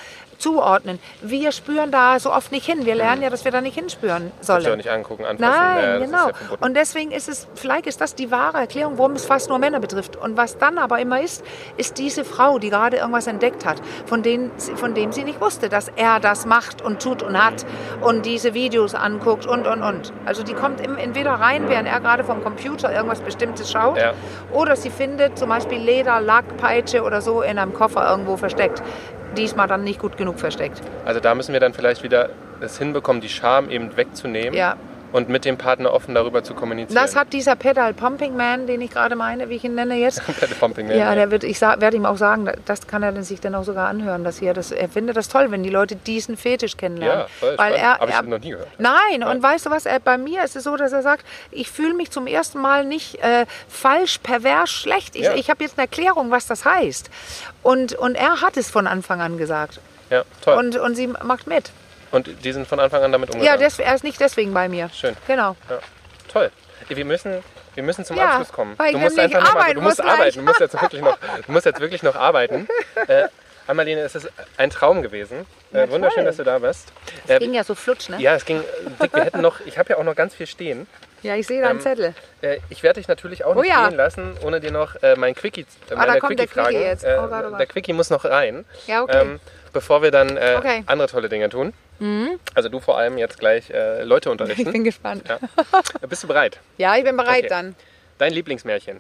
zuordnen. 0.41 0.99
Wir 1.21 1.51
spüren 1.51 1.91
da 1.91 2.19
so 2.19 2.33
oft 2.33 2.51
nicht 2.51 2.65
hin. 2.65 2.85
Wir 2.85 2.95
lernen 2.95 3.21
ja, 3.21 3.29
dass 3.29 3.45
wir 3.45 3.51
da 3.51 3.61
nicht 3.61 3.75
hinspüren 3.75 4.31
sollen. 4.41 4.77
nicht 4.77 4.89
angucken, 4.89 5.25
anfassen. 5.25 5.51
Nein, 5.51 5.83
ja, 5.83 5.99
das 5.99 6.05
genau. 6.05 6.27
Ja 6.27 6.57
und 6.59 6.75
deswegen 6.75 7.11
ist 7.11 7.29
es, 7.29 7.47
vielleicht 7.55 7.85
ist 7.87 8.01
das 8.01 8.15
die 8.15 8.31
wahre 8.31 8.57
Erklärung, 8.57 8.97
warum 8.97 9.13
es 9.13 9.25
fast 9.25 9.49
nur 9.49 9.59
Männer 9.59 9.79
betrifft. 9.79 10.15
Und 10.15 10.37
was 10.37 10.57
dann 10.57 10.77
aber 10.77 10.99
immer 10.99 11.21
ist, 11.21 11.43
ist 11.77 11.97
diese 11.97 12.25
Frau, 12.25 12.59
die 12.59 12.69
gerade 12.69 12.97
irgendwas 12.97 13.27
entdeckt 13.27 13.65
hat, 13.65 13.81
von, 14.05 14.23
denen, 14.23 14.51
von 14.75 14.93
dem 14.93 15.11
sie 15.11 15.23
nicht 15.23 15.39
wusste, 15.39 15.69
dass 15.69 15.89
er 15.95 16.19
das 16.19 16.45
macht 16.45 16.81
und 16.81 17.01
tut 17.01 17.21
und 17.23 17.41
hat 17.41 17.65
und 18.01 18.25
diese 18.25 18.53
Videos 18.53 18.95
anguckt 18.95 19.45
und, 19.45 19.67
und, 19.67 19.83
und. 19.83 20.11
Also 20.25 20.43
die 20.43 20.53
kommt 20.53 20.81
entweder 20.81 21.33
rein, 21.33 21.69
während 21.69 21.87
er 21.87 21.99
gerade 21.99 22.23
vom 22.23 22.43
Computer 22.43 22.91
irgendwas 22.93 23.21
Bestimmtes 23.21 23.71
schaut, 23.71 23.97
Ja. 23.97 24.13
oder 24.51 24.75
sie 24.75 24.89
findet 24.89 25.37
zum 25.37 25.49
Beispiel 25.49 25.77
Leder, 25.77 26.19
Lack, 26.21 26.57
Peitsche 26.57 27.03
oder 27.03 27.21
so 27.21 27.41
in 27.41 27.59
einem 27.59 27.73
Koffer 27.73 28.09
irgendwo 28.09 28.37
versteckt. 28.37 28.81
Diesmal 29.37 29.67
dann 29.67 29.83
nicht 29.83 29.99
gut 29.99 30.17
genug 30.17 30.39
versteckt. 30.39 30.81
Also 31.05 31.19
da 31.19 31.35
müssen 31.35 31.53
wir 31.53 31.59
dann 31.59 31.73
vielleicht 31.73 32.03
wieder 32.03 32.29
es 32.59 32.77
hinbekommen, 32.77 33.21
die 33.21 33.29
Scham 33.29 33.69
eben 33.69 33.95
wegzunehmen 33.97 34.53
Ja. 34.53 34.75
Und 35.11 35.29
mit 35.29 35.45
dem 35.45 35.57
Partner 35.57 35.93
offen 35.93 36.15
darüber 36.15 36.43
zu 36.43 36.53
kommunizieren. 36.53 37.01
Das 37.01 37.15
hat 37.15 37.33
dieser 37.33 37.55
Pedal 37.55 37.93
Pumping 37.93 38.35
Man, 38.35 38.67
den 38.67 38.81
ich 38.81 38.91
gerade 38.91 39.15
meine, 39.15 39.49
wie 39.49 39.55
ich 39.55 39.63
ihn 39.63 39.75
nenne 39.75 39.95
jetzt, 39.95 40.25
Pedal 40.39 40.55
Pumping 40.59 40.87
Man. 40.87 40.97
Ja, 40.97 41.13
der 41.15 41.31
wird, 41.31 41.43
ich 41.43 41.59
werde 41.61 41.95
ihm 41.95 42.05
auch 42.05 42.17
sagen, 42.17 42.49
das 42.65 42.87
kann 42.87 43.03
er 43.03 43.21
sich 43.23 43.41
dann 43.41 43.55
auch 43.55 43.63
sogar 43.63 43.87
anhören, 43.89 44.23
dass 44.23 44.41
er 44.41 44.53
das, 44.53 44.71
er 44.71 44.89
findet 44.89 45.17
das 45.17 45.27
toll, 45.27 45.51
wenn 45.51 45.63
die 45.63 45.69
Leute 45.69 45.95
diesen 45.95 46.37
Fetisch 46.37 46.77
kennenlernen. 46.77 47.21
Ja, 47.21 47.27
voll 47.39 47.57
weil 47.57 47.73
spannend. 47.73 47.77
er, 47.81 47.99
Hab 47.99 48.09
ich 48.09 48.15
er 48.15 48.21
noch 48.23 48.39
nie 48.39 48.49
gehört. 48.51 48.67
Nein, 48.77 49.23
und 49.23 49.43
weißt 49.43 49.65
du 49.65 49.69
was, 49.69 49.85
er, 49.85 49.99
bei 49.99 50.17
mir 50.17 50.43
ist 50.43 50.55
es 50.55 50.63
so, 50.63 50.75
dass 50.77 50.91
er 50.91 51.01
sagt, 51.01 51.25
ich 51.51 51.69
fühle 51.69 51.93
mich 51.93 52.11
zum 52.11 52.27
ersten 52.27 52.59
Mal 52.59 52.85
nicht 52.85 53.15
äh, 53.23 53.45
falsch, 53.67 54.19
pervers, 54.19 54.69
schlecht. 54.69 55.15
Ich, 55.15 55.23
Ja. 55.23 55.33
ich 55.35 55.49
habe 55.49 55.63
jetzt 55.63 55.77
eine 55.77 55.87
Erklärung, 55.87 56.31
was 56.31 56.47
das 56.47 56.65
heißt. 56.65 57.09
Und, 57.63 57.93
und 57.93 58.15
er 58.15 58.41
hat 58.41 58.57
es 58.57 58.69
von 58.69 58.87
Anfang 58.87 59.21
an 59.21 59.37
gesagt. 59.37 59.79
Ja, 60.09 60.23
toll. 60.43 60.57
Und, 60.57 60.75
und 60.77 60.95
sie 60.95 61.07
macht 61.07 61.47
mit. 61.47 61.71
Und 62.11 62.29
die 62.43 62.51
sind 62.51 62.67
von 62.67 62.79
Anfang 62.79 63.03
an 63.03 63.11
damit 63.11 63.29
Ja, 63.29 63.35
umgegangen. 63.35 63.59
des, 63.61 63.79
er 63.79 63.95
ist 63.95 64.03
nicht 64.03 64.19
deswegen 64.19 64.53
bei 64.53 64.67
mir. 64.69 64.89
Schön. 64.93 65.15
Genau. 65.27 65.55
Ja, 65.69 65.79
toll. 66.31 66.51
Wir 66.89 67.05
müssen, 67.05 67.41
wir 67.75 67.83
müssen 67.83 68.03
zum 68.03 68.17
Ja, 68.17 68.31
Abschluss 68.31 68.51
kommen. 68.51 68.73
weil 68.77 68.87
ich 68.87 68.93
du 68.93 68.99
musst 68.99 69.17
einfach 69.19 69.39
noch 69.43 69.53
mal, 69.53 69.59
arbeiten 69.61 69.75
du 69.75 69.81
musst 69.81 69.97
muss 69.99 70.05
gleich. 70.05 70.17
arbeiten. 70.19 70.37
Du 70.39 70.43
musst 70.45 70.59
jetzt 70.59 70.81
wirklich 70.81 71.01
noch, 71.01 71.17
du 71.45 71.51
musst 71.51 71.65
jetzt 71.65 71.79
wirklich 71.79 72.03
noch 72.03 72.15
arbeiten. 72.15 72.67
Äh, 73.07 73.27
Amaline, 73.67 74.01
es 74.01 74.15
ist 74.15 74.29
ein 74.57 74.69
Traum 74.71 75.01
gewesen. 75.01 75.45
Äh, 75.71 75.87
wunderschön, 75.89 76.25
dass 76.25 76.35
du 76.37 76.43
da 76.43 76.59
bist. 76.59 76.91
Äh, 77.27 77.39
Ging 77.39 77.53
ja 77.53 77.63
so 77.63 77.75
flutsch, 77.75 78.09
ne? 78.09 78.17
ja, 78.19 78.35
es 78.35 78.43
ging 78.43 78.59
äh, 78.59 78.63
dick. 79.01 79.13
Wir 79.15 79.23
hätten 79.25 79.39
noch, 79.41 79.61
ich 79.65 79.77
habe 79.77 79.91
ja 79.93 79.97
auch 79.99 80.03
noch 80.03 80.15
ganz 80.15 80.35
viel 80.35 80.47
stehen. 80.47 80.87
Ja, 81.23 81.35
ich 81.35 81.45
sehe 81.47 81.61
da 81.61 81.69
einen 81.69 81.77
Ähm, 81.77 81.83
Zettel. 81.83 82.15
Äh, 82.41 82.57
ich 82.69 82.81
werde 82.83 82.99
dich 82.99 83.07
natürlich 83.07 83.45
auch 83.45 83.55
Oh 83.55 83.61
nicht 83.61 83.69
ja. 83.69 83.87
gehen 83.87 83.95
lassen, 83.95 84.35
ohne 84.43 84.59
dir 84.59 84.71
noch 84.71 84.95
äh, 85.03 85.15
mein 85.15 85.35
Quickie, 85.35 85.61
äh, 85.61 85.93
Ah, 85.93 85.95
meine 85.97 86.13
da 86.13 86.19
kommt 86.19 86.39
der. 86.39 86.47
Quickie 86.47 86.73
jetzt. 86.77 87.03
Äh, 87.05 87.15
Oh 87.21 87.27
Gott, 87.27 87.43
oh 87.45 87.49
Gott. 87.51 87.59
Der 87.59 87.67
Quickie 87.67 87.93
muss 87.93 88.09
noch 88.09 88.25
rein. 88.25 88.65
Ja, 88.87 89.03
okay. 89.03 89.21
Ähm, 89.21 89.39
bevor 89.71 90.01
wir 90.01 90.09
dann 90.11 90.31
Okay. 90.31 90.83
Andere 90.87 91.07
tolle 91.07 91.29
Dinge 91.29 91.47
tun. 91.49 91.71
Also 92.55 92.69
du 92.69 92.79
vor 92.79 92.97
allem 92.97 93.17
jetzt 93.17 93.37
gleich 93.39 93.69
äh, 93.69 94.03
Leute 94.03 94.29
Ich 94.29 94.31
unterrichten. 94.31 94.71
bin 94.71 94.83
gespannt. 94.83 95.23
Ja. 95.29 95.39
Bist 96.07 96.23
du 96.23 96.27
bereit? 96.27 96.59
Ja, 96.77 96.95
ich 96.97 97.03
bin 97.03 97.15
bereit 97.15 97.39
Okay. 97.39 97.47
dann. 97.49 97.75
Dein 98.17 98.33
Lieblingsmärchen? 98.33 98.99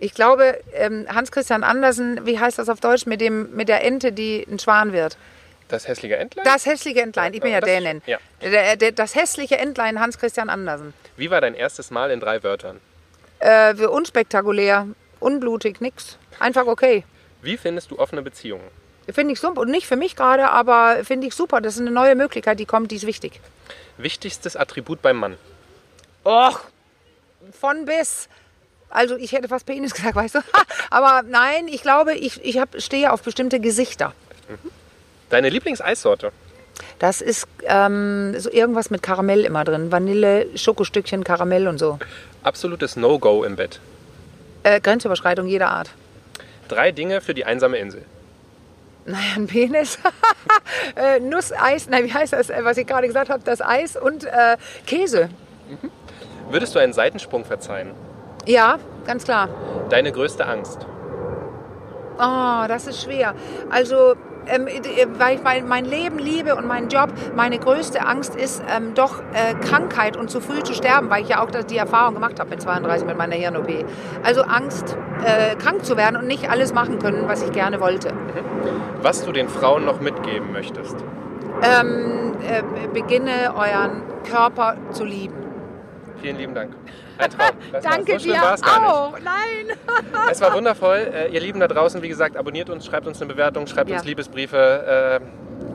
Ich 0.00 0.12
glaube, 0.12 0.58
ähm, 0.72 1.06
Hans-Christian 1.08 1.62
Andersen, 1.64 2.26
wie 2.26 2.38
heißt 2.38 2.58
das 2.58 2.68
auf 2.68 2.80
Deutsch, 2.80 3.06
mit, 3.06 3.20
dem, 3.20 3.54
mit 3.54 3.68
der 3.68 3.84
Ente, 3.84 4.12
die 4.12 4.44
ein 4.50 4.58
Schwan 4.58 4.92
wird. 4.92 5.16
Das 5.68 5.88
hässliche 5.88 6.16
Entlein? 6.16 6.44
Das 6.44 6.66
hässliche 6.66 7.00
Entlein, 7.00 7.32
ich 7.32 7.40
bin 7.40 7.52
ja 7.52 7.60
Das 7.60 7.68
Dänin. 7.68 8.02
ja. 8.06 8.18
Das 8.92 9.14
hässliche 9.14 9.56
Entlein 9.56 9.98
Hans-Christian 10.00 10.50
Andersen. 10.50 10.92
Wie 11.16 11.30
war 11.30 11.40
dein 11.40 11.54
erstes 11.54 11.90
Mal 11.90 12.10
in 12.10 12.20
drei 12.20 12.42
Wörtern? 12.42 12.80
Äh, 13.38 13.74
unspektakulär, 13.86 14.88
unblutig, 15.20 15.80
nix. 15.80 16.18
Einfach 16.40 16.66
okay. 16.66 17.04
Wie 17.40 17.56
findest 17.56 17.90
du 17.90 17.98
offene 17.98 18.20
Beziehungen? 18.22 18.64
Finde 19.12 19.32
ich 19.32 19.40
super. 19.40 19.60
Und 19.60 19.70
nicht 19.70 19.86
für 19.86 19.96
mich 19.96 20.16
gerade, 20.16 20.50
aber 20.50 21.04
finde 21.04 21.26
ich 21.26 21.34
super. 21.34 21.60
Das 21.60 21.74
ist 21.74 21.80
eine 21.80 21.90
neue 21.90 22.14
Möglichkeit, 22.14 22.58
die 22.58 22.66
kommt, 22.66 22.90
die 22.90 22.96
ist 22.96 23.06
wichtig. 23.06 23.40
Wichtigstes 23.98 24.56
Attribut 24.56 25.02
beim 25.02 25.16
Mann? 25.18 25.36
Och, 26.24 26.60
von 27.52 27.84
bis. 27.84 28.28
Also 28.88 29.16
ich 29.16 29.32
hätte 29.32 29.48
fast 29.48 29.66
Penis 29.66 29.94
gesagt, 29.94 30.14
weißt 30.14 30.36
du. 30.36 30.38
aber 30.90 31.22
nein, 31.28 31.68
ich 31.68 31.82
glaube, 31.82 32.14
ich, 32.14 32.42
ich 32.44 32.58
hab, 32.58 32.80
stehe 32.80 33.12
auf 33.12 33.22
bestimmte 33.22 33.60
Gesichter. 33.60 34.12
Deine 35.30 35.48
Lieblingseissorte? 35.48 36.32
Das 36.98 37.20
ist 37.20 37.46
ähm, 37.64 38.38
so 38.38 38.50
irgendwas 38.50 38.90
mit 38.90 39.02
Karamell 39.02 39.44
immer 39.44 39.64
drin. 39.64 39.92
Vanille, 39.92 40.46
Schokostückchen, 40.56 41.24
Karamell 41.24 41.68
und 41.68 41.78
so. 41.78 41.98
Absolutes 42.42 42.96
No-Go 42.96 43.44
im 43.44 43.56
Bett. 43.56 43.80
Äh, 44.62 44.80
Grenzüberschreitung 44.80 45.46
jeder 45.46 45.70
Art. 45.70 45.90
Drei 46.68 46.92
Dinge 46.92 47.20
für 47.20 47.34
die 47.34 47.44
einsame 47.44 47.78
Insel. 47.78 48.04
Naja, 49.06 49.36
ein 49.36 49.46
Penis. 49.46 49.98
äh, 50.96 51.20
Nusseis, 51.20 51.88
nein, 51.88 52.04
wie 52.04 52.12
heißt 52.12 52.32
das, 52.32 52.48
äh, 52.50 52.64
was 52.64 52.78
ich 52.78 52.86
gerade 52.86 53.06
gesagt 53.06 53.28
habe? 53.30 53.42
Das 53.44 53.60
Eis 53.60 53.96
und 53.96 54.24
äh, 54.24 54.56
Käse. 54.86 55.28
Würdest 56.50 56.74
du 56.74 56.78
einen 56.78 56.92
Seitensprung 56.92 57.44
verzeihen? 57.44 57.90
Ja, 58.46 58.78
ganz 59.06 59.24
klar. 59.24 59.48
Deine 59.90 60.12
größte 60.12 60.46
Angst? 60.46 60.86
Oh, 62.18 62.64
das 62.68 62.86
ist 62.86 63.02
schwer. 63.02 63.34
Also, 63.70 64.14
ähm, 64.46 64.66
äh, 64.66 64.80
weil 65.18 65.36
ich 65.36 65.42
mein, 65.42 65.68
mein 65.68 65.84
Leben 65.84 66.18
liebe 66.18 66.54
und 66.54 66.66
meinen 66.66 66.88
Job, 66.88 67.10
meine 67.34 67.58
größte 67.58 68.06
Angst 68.06 68.34
ist 68.34 68.62
ähm, 68.74 68.94
doch 68.94 69.20
äh, 69.32 69.54
Krankheit 69.66 70.16
und 70.16 70.30
zu 70.30 70.40
früh 70.40 70.62
zu 70.62 70.74
sterben, 70.74 71.10
weil 71.10 71.22
ich 71.22 71.28
ja 71.28 71.42
auch 71.42 71.50
die 71.50 71.76
Erfahrung 71.76 72.14
gemacht 72.14 72.40
habe 72.40 72.50
mit 72.50 72.62
32 72.62 73.06
mit 73.06 73.16
meiner 73.16 73.36
Hirn-OP. 73.36 73.84
Also 74.22 74.42
Angst, 74.42 74.96
äh, 75.24 75.56
krank 75.56 75.84
zu 75.84 75.96
werden 75.96 76.16
und 76.16 76.26
nicht 76.26 76.50
alles 76.50 76.72
machen 76.74 76.98
können, 76.98 77.28
was 77.28 77.42
ich 77.42 77.52
gerne 77.52 77.80
wollte. 77.80 78.12
Was 79.02 79.24
du 79.24 79.32
den 79.32 79.48
Frauen 79.48 79.84
noch 79.84 80.00
mitgeben 80.00 80.52
möchtest? 80.52 80.96
Ähm, 81.62 82.32
äh, 82.48 82.62
beginne 82.92 83.54
euren 83.56 84.02
Körper 84.28 84.76
zu 84.90 85.04
lieben. 85.04 85.34
Vielen 86.20 86.38
lieben 86.38 86.54
Dank. 86.54 86.72
Ein 87.18 87.30
Traum. 87.30 87.56
Danke 87.82 88.18
so 88.18 88.26
dir 88.26 88.42
auch. 88.42 89.18
Nein. 89.20 89.76
Es 90.30 90.40
war 90.40 90.54
wundervoll. 90.54 91.10
Äh, 91.12 91.28
ihr 91.32 91.40
Lieben 91.40 91.60
da 91.60 91.68
draußen, 91.68 92.02
wie 92.02 92.08
gesagt, 92.08 92.36
abonniert 92.36 92.70
uns, 92.70 92.86
schreibt 92.86 93.06
uns 93.06 93.20
eine 93.20 93.32
Bewertung, 93.32 93.66
schreibt 93.66 93.90
Ja. 93.90 93.96
uns 93.96 94.04
Liebesbriefe, 94.04 95.20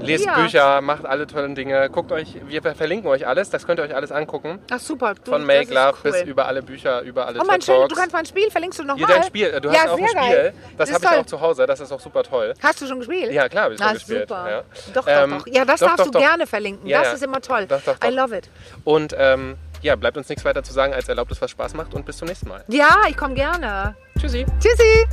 äh, 0.02 0.04
lest 0.04 0.26
Ja. 0.26 0.36
Bücher, 0.36 0.82
macht 0.82 1.06
alle 1.06 1.28
tollen 1.28 1.56
Dinge. 1.56 1.90
Guckt 1.90 2.12
euch, 2.12 2.36
wir 2.48 2.62
verlinken 2.62 3.10
euch 3.10 3.28
alles, 3.28 3.50
das 3.50 3.66
könnt 3.66 3.80
ihr 3.80 3.84
euch 3.84 3.96
alles 3.96 4.12
angucken. 4.12 4.60
Ach 4.72 4.80
super. 4.80 5.14
Du, 5.24 5.32
Von 5.32 5.46
Make 5.46 5.74
Love 5.74 5.96
cool. 6.04 6.12
bis 6.12 6.22
über 6.24 6.48
alle 6.48 6.62
Bücher, 6.62 7.02
über 7.02 7.28
alle 7.28 7.40
Oh 7.40 7.44
mein 7.46 7.62
schön, 7.62 7.88
du 7.88 7.96
kannst 7.96 8.14
mein 8.14 8.26
Spiel, 8.26 8.50
verlinkst 8.50 8.80
du 8.80 8.84
nochmal? 8.84 9.08
Hier 9.08 9.16
dein 9.16 9.24
Spiel, 9.24 9.60
du 9.62 9.70
hast 9.70 9.76
ja, 9.86 9.92
auch 9.92 9.98
ein 9.98 10.08
Spiel. 10.08 10.20
Geil. 10.22 10.54
Das, 10.78 10.94
habe 10.94 11.06
ich 11.06 11.12
auch 11.12 11.26
zu 11.26 11.42
Hause, 11.42 11.66
das 11.66 11.80
ist 11.80 11.92
auch 11.92 12.00
super 12.00 12.24
toll. 12.24 12.54
Hast 12.62 12.82
du 12.82 12.88
schon 12.88 13.00
gespielt? 13.00 13.32
Ja, 13.32 13.48
klar, 13.50 13.66
habe 13.66 13.74
ich 13.76 13.80
schon 13.80 13.90
Ah, 13.90 13.94
gespielt. 13.94 14.28
super. 14.30 14.50
Ja. 14.50 14.62
Doch, 14.94 15.06
doch, 15.06 15.08
Ähm, 15.08 15.38
doch. 15.40 15.48
Ja, 15.54 15.66
das 15.66 15.80
doch, 15.80 15.88
darfst 15.88 16.06
doch, 16.08 16.12
du 16.12 16.20
gerne 16.20 16.48
verlinken. 16.48 16.88
Ja, 16.88 17.00
das 17.00 17.08
ja. 17.10 17.14
ist 17.16 17.24
immer 17.24 17.42
toll. 17.42 17.68
I 18.04 18.10
love 18.10 18.36
it. 18.36 18.50
Und 18.84 19.16
ähm, 19.18 19.58
ja, 19.82 19.96
bleibt 19.96 20.18
uns 20.18 20.30
nichts 20.30 20.46
weiter 20.46 20.64
zu 20.64 20.74
sagen, 20.74 20.94
als 20.94 21.08
erlaubt 21.10 21.32
es, 21.32 21.42
was 21.42 21.52
Spaß 21.52 21.74
macht 21.74 21.94
und 21.94 22.06
bis 22.06 22.18
zum 22.18 22.28
nächsten 22.28 22.50
Mal. 22.50 22.64
Ja, 22.68 23.02
ich 23.08 23.18
komme 23.18 23.34
gerne. 23.34 23.96
Tschüssi. 24.20 24.46
Tschüssi. 24.60 25.08